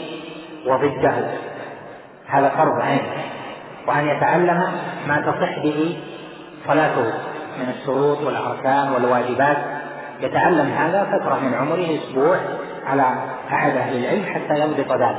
[0.67, 1.13] وضده.
[2.27, 3.01] هذا فرض عين.
[3.87, 4.63] وأن يتعلم
[5.07, 5.97] ما تصح به
[6.67, 7.13] صلاته
[7.59, 9.57] من الشروط والأركان والواجبات.
[10.21, 12.37] يتعلم هذا فترة من عمره أسبوع
[12.87, 13.05] على
[13.51, 15.17] أحد أهل العلم حتى يضبط ذلك.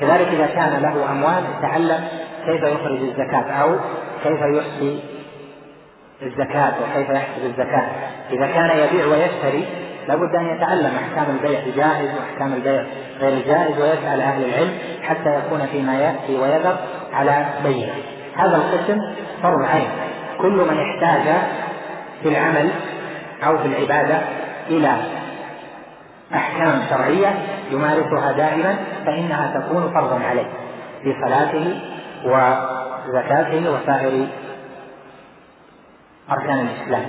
[0.00, 2.08] كذلك إذا كان له أموال يتعلم
[2.46, 3.76] كيف يخرج الزكاة أو
[4.24, 5.00] كيف يحصي
[6.22, 7.88] الزكاة وكيف يحسب الزكاة؟
[8.30, 9.64] إذا كان يبيع ويشتري
[10.08, 12.84] لابد أن يتعلم أحكام البيع الجائز وأحكام البيع
[13.20, 14.72] غير الجائز ويسأل أهل العلم
[15.02, 16.76] حتى يكون فيما يأتي ويذر
[17.12, 17.92] على بينة.
[18.36, 19.00] هذا القسم
[19.42, 19.88] فرض عين.
[20.38, 21.36] كل من احتاج
[22.22, 22.70] في العمل
[23.46, 24.18] أو في العبادة
[24.70, 24.96] إلى
[26.34, 27.34] أحكام شرعية
[27.70, 28.76] يمارسها دائما
[29.06, 30.50] فإنها تكون فرضا عليه
[31.02, 31.80] في صلاته
[32.24, 34.26] وزكاته وسائر
[36.30, 37.06] أركان الإسلام.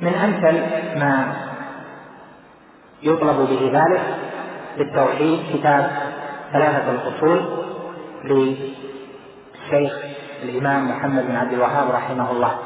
[0.00, 0.60] من أمثل
[0.98, 1.34] ما
[3.02, 4.02] يطلب به ذلك
[4.78, 5.90] بالتوحيد كتاب
[6.52, 7.64] ثلاثة الأصول
[8.24, 9.92] للشيخ
[10.42, 12.58] الإمام محمد بن عبد الوهاب رحمه الله.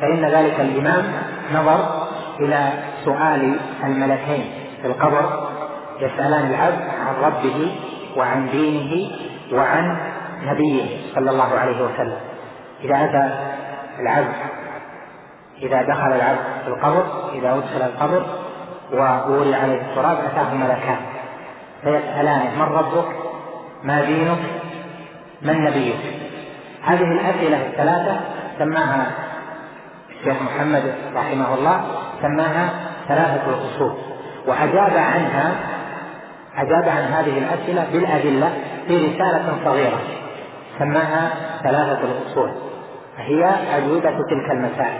[0.00, 1.12] فإن ذلك الإمام
[1.54, 2.06] نظر
[2.40, 2.72] إلى
[3.04, 4.50] سؤال الملكين
[4.82, 5.48] في القبر
[6.00, 7.76] يسألان العبد عن ربه
[8.16, 9.10] وعن دينه
[9.52, 9.96] وعن
[10.42, 10.84] نبيه
[11.14, 12.18] صلى الله عليه وسلم.
[12.84, 13.38] إذا أتى
[14.00, 14.34] العبد
[15.62, 18.26] إذا دخل العبد في القبر إذا أدخل القبر
[18.92, 20.98] ووري عليه التراب أتاه ملكان.
[21.82, 23.08] فيسألانه من ربك؟
[23.84, 24.38] ما دينك؟
[25.42, 26.00] من نبيك؟
[26.82, 28.20] هذه الأسئلة الثلاثة
[28.58, 29.10] سماها
[30.10, 31.84] الشيخ محمد رحمه الله
[32.22, 32.70] سماها
[33.08, 33.92] ثلاثة الأصول.
[34.46, 35.54] وأجاب عنها
[36.56, 38.52] أجاب عن هذه الأسئلة بالأدلة
[38.88, 40.00] في رسالة صغيرة
[40.78, 41.30] سماها
[41.62, 42.50] ثلاثة الأصول.
[43.18, 44.98] هي أجوبة تلك المسائل.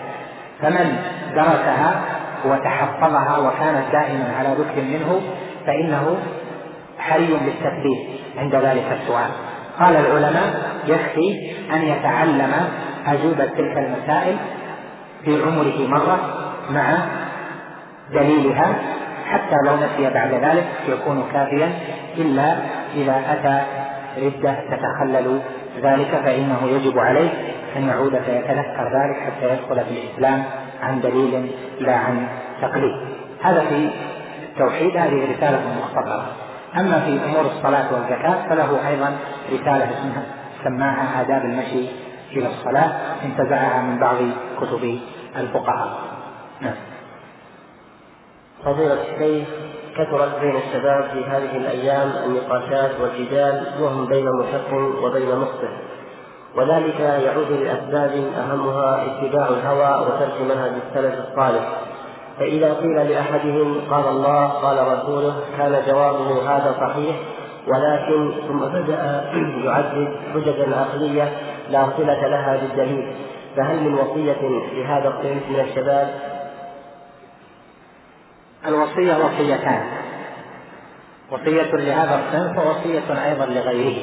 [0.62, 0.97] فمن
[1.35, 2.01] درسها
[2.45, 5.20] وتحفظها وكانت دائما على ذكر منه
[5.66, 6.16] فإنه
[6.99, 9.31] حري بالتثبيت عند ذلك السؤال.
[9.81, 10.55] قال العلماء
[10.87, 12.53] يكفي أن يتعلم
[13.07, 14.37] أجوبة تلك المسائل
[15.24, 16.19] في عمره مرة
[16.70, 16.99] مع
[18.12, 18.77] دليلها
[19.27, 21.73] حتى لو نسي بعد ذلك يكون كافيا
[22.19, 22.57] إلا
[22.94, 23.62] إذا أتى
[24.27, 25.40] ردة تتخلل
[25.82, 27.31] ذلك فإنه يجب عليه
[27.77, 30.44] أن يعود فيتذكر ذلك حتى يدخل في الإسلام
[30.82, 31.51] عن دليل
[31.81, 32.27] لا عن
[32.62, 32.97] تقليد.
[33.43, 33.90] هذا في
[34.43, 36.27] التوحيد هذه رسالة مختصرة.
[36.77, 39.16] أما في أمور الصلاة والزكاة فله أيضا
[39.53, 40.23] رسالة اسمها
[40.65, 41.86] سماها آداب المشي
[42.32, 42.93] إلى الصلاة
[43.24, 44.16] انتزعها من بعض
[44.61, 44.98] كتب
[45.36, 45.98] الفقهاء.
[46.61, 46.95] نعم.
[48.66, 49.48] فضيلة الشيخ
[49.97, 54.72] كثرت بين الشباب في هذه الأيام النقاشات والجدال وهم بين محق
[55.05, 55.68] وبين مخطئ
[56.56, 61.68] وذلك يعود لأسباب أهمها اتباع الهوى وترك منهج السلف الصالح
[62.38, 67.16] فإذا قيل لأحدهم قال الله قال رسوله كان جوابه هذا صحيح
[67.66, 69.30] ولكن ثم بدأ
[69.64, 71.32] يعدد حججا عقلية
[71.70, 73.12] لا صلة لها بالدليل
[73.56, 76.36] فهل من وصية لهذا الصنف من الشباب؟
[78.68, 79.82] الوصية وصيتان.
[81.30, 84.02] وصية لهذا الصنف ووصية أيضا لغيره.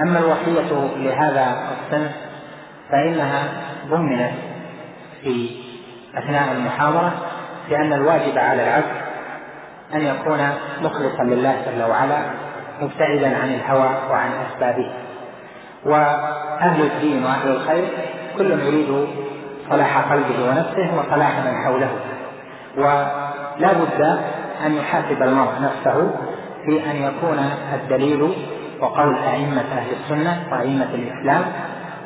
[0.00, 2.12] أما الوصية لهذا الصنف
[2.90, 3.48] فإنها
[3.88, 4.32] ضمنت
[5.22, 5.50] في
[6.14, 7.12] أثناء المحاضرة
[7.70, 9.00] لأن الواجب على العبد
[9.94, 10.48] أن يكون
[10.82, 12.18] مخلصا لله جل وعلا
[12.80, 14.92] مبتعدا عن الهوى وعن أسبابه.
[15.84, 17.84] وأهل الدين وأهل الخير
[18.38, 19.06] كل يريد
[19.70, 21.90] صلاح قلبه ونفسه وصلاح من حوله.
[22.76, 24.18] ولا بد
[24.66, 26.10] أن يحاسب المرء نفسه
[26.64, 28.32] في أن يكون الدليل
[28.80, 31.42] وقول أئمة أهل السنة وأئمة الإسلام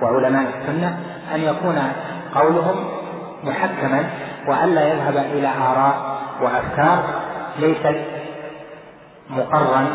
[0.02, 0.98] وعلماء السنة
[1.34, 1.92] أن يكون
[2.34, 2.84] قولهم
[3.44, 4.04] محكما
[4.48, 7.04] وألا يذهب إلى آراء وأفكار
[7.58, 7.96] ليست
[9.30, 9.86] مقرا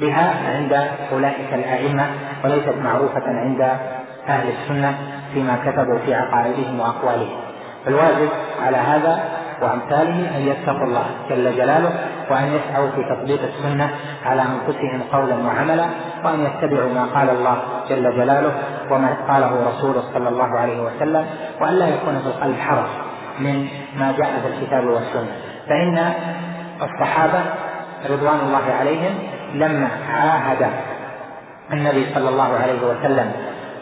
[0.00, 2.06] بها عند أولئك الأئمة
[2.44, 3.76] وليست معروفة عند
[4.28, 4.98] أهل السنة
[5.34, 7.40] فيما كتبوا في عقائدهم وأقوالهم.
[7.84, 8.28] فالواجب
[8.66, 9.24] على هذا
[9.62, 11.92] وأمثاله أن يتقوا الله جل جلاله
[12.30, 13.90] وأن يسعوا في تطبيق السنة
[14.24, 15.86] على أنفسهم قولا وعملا
[16.24, 17.56] وأن يتبعوا ما قال الله
[17.88, 18.52] جل جلاله
[18.90, 21.26] وما قاله رسوله صلى الله عليه وسلم
[21.60, 22.86] وأن لا يكون في القلب حرج
[23.40, 25.32] من ما جاء في الكتاب والسنة.
[25.68, 26.12] فإن
[26.82, 27.40] الصحابة
[28.10, 29.12] رضوان الله عليهم
[29.54, 30.70] لما عاهد
[31.72, 33.32] النبي صلى الله عليه وسلم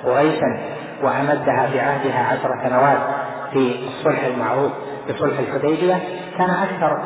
[0.05, 0.61] قريشا
[1.03, 2.99] وأمدها في عهدها عشر سنوات
[3.53, 4.73] في الصلح المعروف
[5.09, 5.99] بصلح الحديبية.
[6.39, 7.05] كان أكثر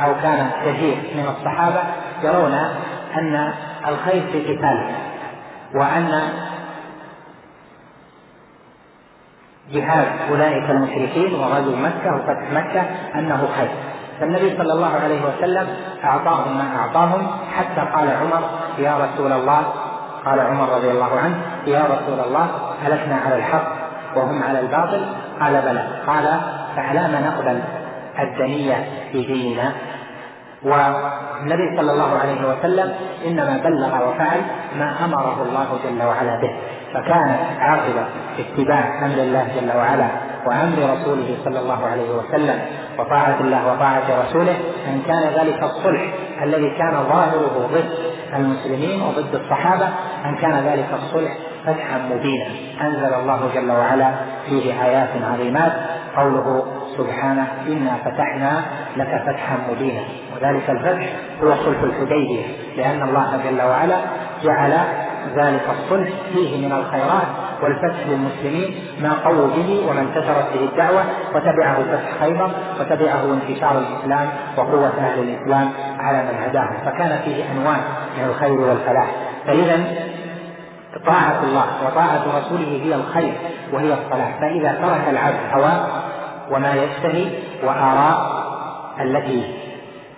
[0.00, 1.80] أو كان كثير من الصحابة
[2.22, 2.54] يرون
[3.18, 3.52] أن
[3.88, 4.90] الخير في قتاله
[5.74, 6.22] وأن
[9.72, 12.80] جهاد أولئك المشركين وغزو مكة وفتح مكة
[13.14, 13.70] أنه خير.
[14.20, 15.66] فالنبي صلى الله عليه وسلم
[16.04, 19.64] أعطاهم ما أعطاهم حتى قال عمر يا رسول الله
[20.24, 21.36] قال عمر رضي الله عنه
[21.66, 22.46] يا رسول الله
[22.84, 23.72] هلكنا على الحق
[24.16, 25.06] وهم على الباطل.
[25.40, 25.84] قال بلى.
[26.06, 26.40] قال
[26.76, 27.60] فعلام نقبل
[28.18, 29.72] الدنية في ديننا.
[30.62, 32.94] والنبي صلى الله عليه وسلم
[33.26, 34.40] إنما بلغ وفعل
[34.78, 36.50] ما أمره الله جل وعلا به
[36.94, 38.04] فكانت عاقبة
[38.38, 40.08] اتباع أمر الله جل وعلا
[40.46, 42.60] وأمر رسوله صلى الله عليه وسلم
[42.98, 44.54] وطاعة الله وطاعة رسوله
[44.88, 47.90] إن كان ذلك الصلح الذي كان ظاهره ضد.
[48.34, 49.88] المسلمين وضد الصحابة
[50.24, 51.32] أن كان ذلك الصلح
[51.66, 52.46] فتحا مبينا.
[52.80, 54.10] أنزل الله جل وعلا
[54.48, 55.72] فيه آيات عظيمات.
[56.16, 56.64] قوله
[56.98, 58.62] سبحانه إنا فتحنا
[58.96, 60.02] لك فتحا مبينا.
[60.34, 62.42] وذلك الفتح هو صلح الحديبية
[62.76, 63.96] لأن الله جل وعلا
[64.42, 64.78] جعل
[65.36, 67.26] ذلك الصلح فيه من الخيرات
[67.62, 71.04] والفتح للمسلمين ما قووا به وما انتشرت به الدعوة
[71.34, 72.50] وتبعه فتح خيبر
[72.80, 76.74] وتبعه انتشار الإسلام وقوة أهل الإسلام على من هداهم.
[76.84, 77.76] فكان فيه أنواع
[78.18, 79.06] من الخير والفلاح.
[79.46, 79.84] فإذا
[81.06, 83.32] طاعة الله وطاعة رسوله هي الخير
[83.72, 84.40] وهي الصلاح.
[84.40, 85.86] فإذا ترك العبد هواه
[86.50, 87.26] وما يشتهي
[87.64, 88.42] وآراء
[89.00, 89.61] التي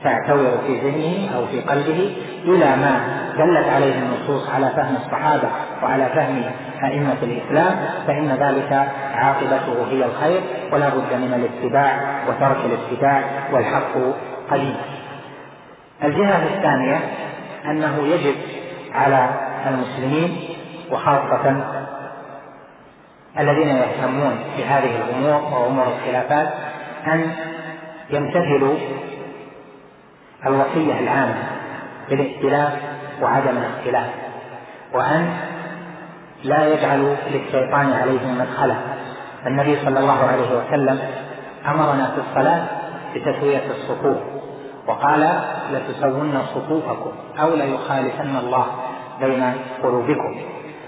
[0.04, 3.00] تعتور في ذهنه أو في قلبه إلى ما
[3.38, 5.48] دلت عليه النصوص على فهم الصحابة
[5.82, 6.42] وعلى فهم
[6.84, 7.76] أئمة الإسلام
[8.06, 8.72] فإن ذلك
[9.14, 10.40] عاقبته هي الخير
[10.72, 13.22] ولا بد من الاتباع وترك الابتداع
[13.52, 13.92] والحق
[14.50, 14.76] قليل.
[16.04, 17.00] الجهة الثانية
[17.64, 18.34] أنه يجب
[18.94, 19.28] على
[19.66, 20.38] المسلمين
[20.90, 21.64] وخاصة
[23.38, 26.48] الذين يهتمون بهذه الأمور وأمور الخلافات
[27.06, 27.30] أن
[28.10, 28.74] يمتثلوا
[30.46, 31.34] الوصية العامة
[32.10, 32.72] بالائتلاف
[33.22, 34.06] وعدم الاختلاف.
[34.94, 35.30] وأن
[36.44, 38.74] لا يجعلوا للشيطان عليهم مدخلا.
[39.46, 40.98] النبي صلى الله عليه وسلم
[41.68, 42.62] أمرنا في الصلاة
[43.14, 44.16] بتسوية الصفوف
[44.86, 45.40] وقال
[45.72, 48.66] لتسون صفوفكم أو ليخالفن الله
[49.20, 49.52] بين
[49.82, 50.36] قلوبكم.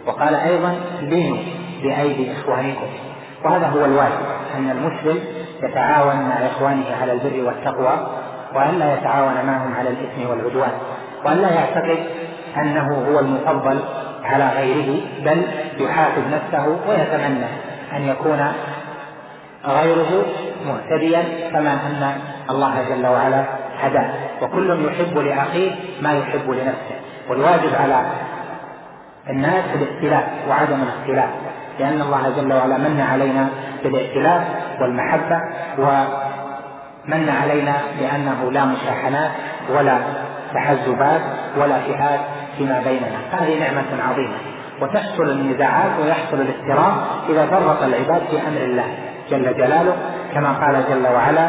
[0.07, 1.39] وقال أيضا لينوا
[1.83, 2.87] بأيدي إخوانكم.
[3.45, 4.27] وهذا هو الواجب
[4.57, 5.25] أن المسلم
[5.63, 8.07] يتعاون مع إخوانه على البر والتقوى
[8.57, 10.73] وأن لا يتعاون معهم على الإثم والعدوان
[11.25, 11.99] وأن لا يعتقد
[12.57, 13.79] أنه هو المفضل
[14.25, 15.43] على غيره بل
[15.79, 17.47] يحاسب نفسه ويتمنى
[17.97, 18.53] أن يكون
[19.67, 20.25] غيره
[20.67, 21.23] مهتديا
[21.53, 22.13] كما أن
[22.51, 23.45] الله جل وعلا
[23.81, 24.11] هداه
[24.43, 25.71] وكل يحب لأخيه
[26.03, 26.97] ما يحب لنفسه.
[27.29, 28.07] والواجب على
[29.31, 31.31] الناس الائتلاف وعدم الاختلاف
[31.79, 33.49] لأن الله جل وعلا من علينا
[33.85, 34.43] بالائتلاف
[34.81, 35.41] والمحبة
[37.09, 39.31] ومن علينا بأنه لا مشاحنات
[39.75, 39.99] ولا
[40.55, 41.21] تحزبات
[41.57, 42.21] ولا فئات
[42.59, 43.19] فيما بيننا.
[43.33, 44.37] هذه نعمة عظيمة.
[44.83, 46.95] وتحصل النزاعات ويحصل الاضطراب
[47.29, 48.85] إذا فرط العباد في أمر الله.
[49.31, 49.97] جل جلاله
[50.35, 51.49] كما قال جل وعلا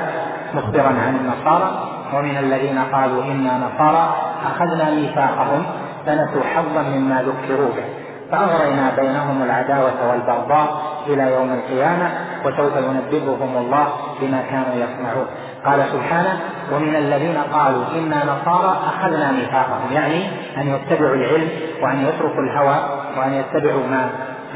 [0.53, 4.15] مخبرا عن النصارى ومن الذين قالوا إنا نصارى
[4.45, 5.63] أخذنا ميثاقهم
[6.05, 7.85] فنسوا حظا مما ذكروا به.
[8.31, 12.09] فأغرينا بينهم العداوة والبغضاء إلى يوم القيامة
[12.45, 13.87] وسوف ينبئهم الله
[14.21, 15.27] بما كانوا يصنعون.
[15.67, 16.39] قال سبحانه
[16.71, 20.23] ومن الذين قالوا إنا نصارى أخذنا ميثاقهم يعني
[20.57, 21.49] أن يتبعوا العلم
[21.81, 22.77] وأن يتركوا الهوى
[23.17, 24.09] وأن يتبعوا ما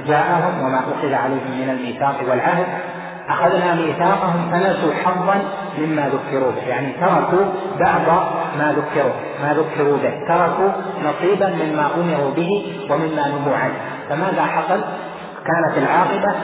[0.07, 2.65] جاءهم وما أخذ عليهم من الميثاق والعهد
[3.29, 5.41] أخذنا ميثاقهم فنسوا حظا
[5.77, 7.45] مما ذكروا به يعني تركوا
[7.79, 8.23] بعض
[8.57, 9.13] ما ذكروا
[9.43, 10.71] ما ذكروا به تركوا
[11.03, 13.75] نصيبا مما أمروا به ومما نهوا عنه
[14.09, 14.81] فماذا حصل؟
[15.45, 16.35] كانت العاقبة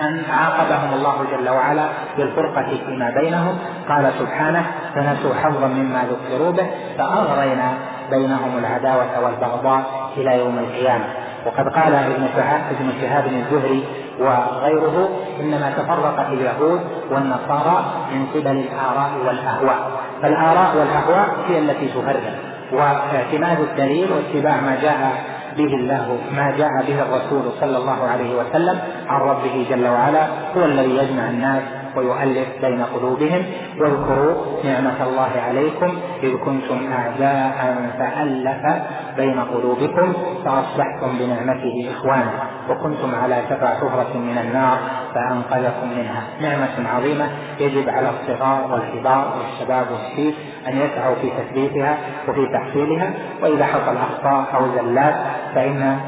[0.00, 3.58] أن عاقبهم الله جل وعلا بالفرقة فيما بينهم.
[3.88, 4.64] قال سبحانه
[4.94, 6.66] فنسوا حظا مما ذكروا به
[6.98, 7.72] فأغرينا
[8.10, 11.04] بينهم العداوة والبغضاء إلى يوم القيامة.
[11.46, 12.28] وقد قال ابن
[12.70, 13.84] ابن شهاب الزهري
[14.20, 15.08] وغيره
[15.40, 16.80] إنما تفرقت اليهود
[17.10, 19.90] والنصارى من قبل الآراء والأهواء.
[20.22, 27.02] فالآراء والأهواء هي التي تفرق واعتماد الدليل واتباع ما جاء به الله ما جاء به
[27.02, 28.78] الرسول صلى الله عليه وسلم
[29.08, 30.26] عن ربه جل وعلا
[30.56, 31.62] هو الذي يجمع الناس
[31.96, 33.42] ويؤلف بين قلوبهم
[33.80, 38.82] واذكروا نعمة الله عليكم إذ كنتم أعداء فألف
[39.16, 40.12] بين قلوبكم
[40.44, 42.53] فأصبحتم بنعمته إخوانا.
[42.70, 44.78] وكنتم على شفا حفرة من النار
[45.14, 46.22] فأنقذكم منها.
[46.40, 47.28] نعمة عظيمة
[47.60, 50.34] يجب على الصغار والكبار والشباب والشيخ
[50.68, 51.96] أن يسعوا في تثبيتها
[52.28, 53.10] وفي تحصيلها
[53.42, 55.14] وإذا حصل أخطاء أو زلات
[55.54, 55.98] فإن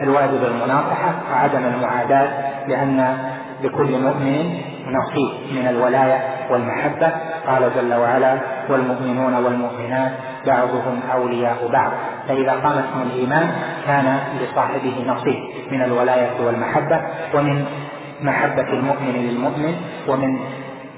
[0.00, 2.28] الواجب المناصحة وعدم المعاداة
[2.68, 3.18] لأن
[3.62, 6.20] لكل مؤمن نصيب من الولاية
[6.50, 7.12] والمحبة
[7.46, 10.12] قال جل وعلا والمؤمنون والمؤمنات
[10.46, 11.92] بعضهم أولياء بعض.
[12.28, 13.50] فإذا قام اسم الإيمان
[13.86, 15.40] كان لصاحبه نصيب
[15.70, 17.00] من الولاية والمحبة
[17.34, 17.64] ومن
[18.22, 19.74] محبة المؤمن للمؤمن
[20.08, 20.38] ومن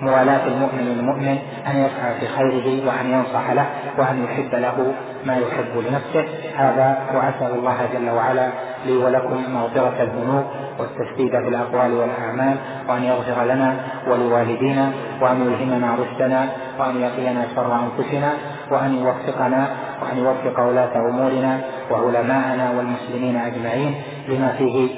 [0.00, 3.66] موالاة المؤمن للمؤمن أن يسعى في خيره وأن ينصح له
[3.98, 6.24] وأن يحب له ما يحب لنفسه.
[6.56, 8.48] هذا وأسأل الله جل وعلا
[8.86, 10.44] لي ولكم مغفرة الذنوب
[10.78, 12.56] والتسديد في الأقوال والأعمال
[12.88, 13.76] وأن يغفر لنا
[14.08, 16.48] ولوالدينا وأن يلهمنا رشدنا
[16.78, 18.32] وأن يقينا شر أنفسنا
[18.70, 19.68] وأن يوفقنا
[20.02, 21.60] وأن يوفق ولاة أمورنا
[21.90, 23.94] وعلماءنا والمسلمين أجمعين
[24.28, 24.88] لما فيه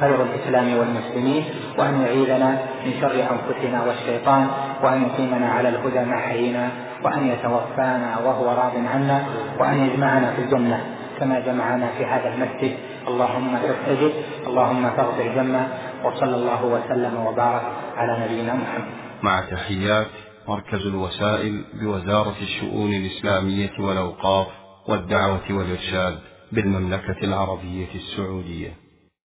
[0.00, 1.44] خير الإسلام والمسلمين
[1.78, 2.50] وأن يعيذنا
[2.86, 4.46] من شر أنفسنا والشيطان
[4.82, 6.68] وأن يقيمنا على الهدى ما حيينا
[7.04, 9.22] وأن يتوفانا وهو راض عنا
[9.60, 10.80] وأن يجمعنا في الجنة
[11.20, 12.76] كما جمعنا في هذا المسجد.
[13.08, 14.12] اللهم استجب
[14.46, 15.64] اللهم فاغفر ذنبا
[16.04, 17.62] وصلى الله وسلم وبارك
[17.96, 18.94] على نبينا محمد.
[19.22, 20.06] مع تحيات
[20.48, 24.46] مركز الوسائل بوزارة الشؤون الإسلامية والأوقاف
[24.88, 26.18] والدعوة والإرشاد
[26.52, 28.87] بالمملكة العربية السعودية.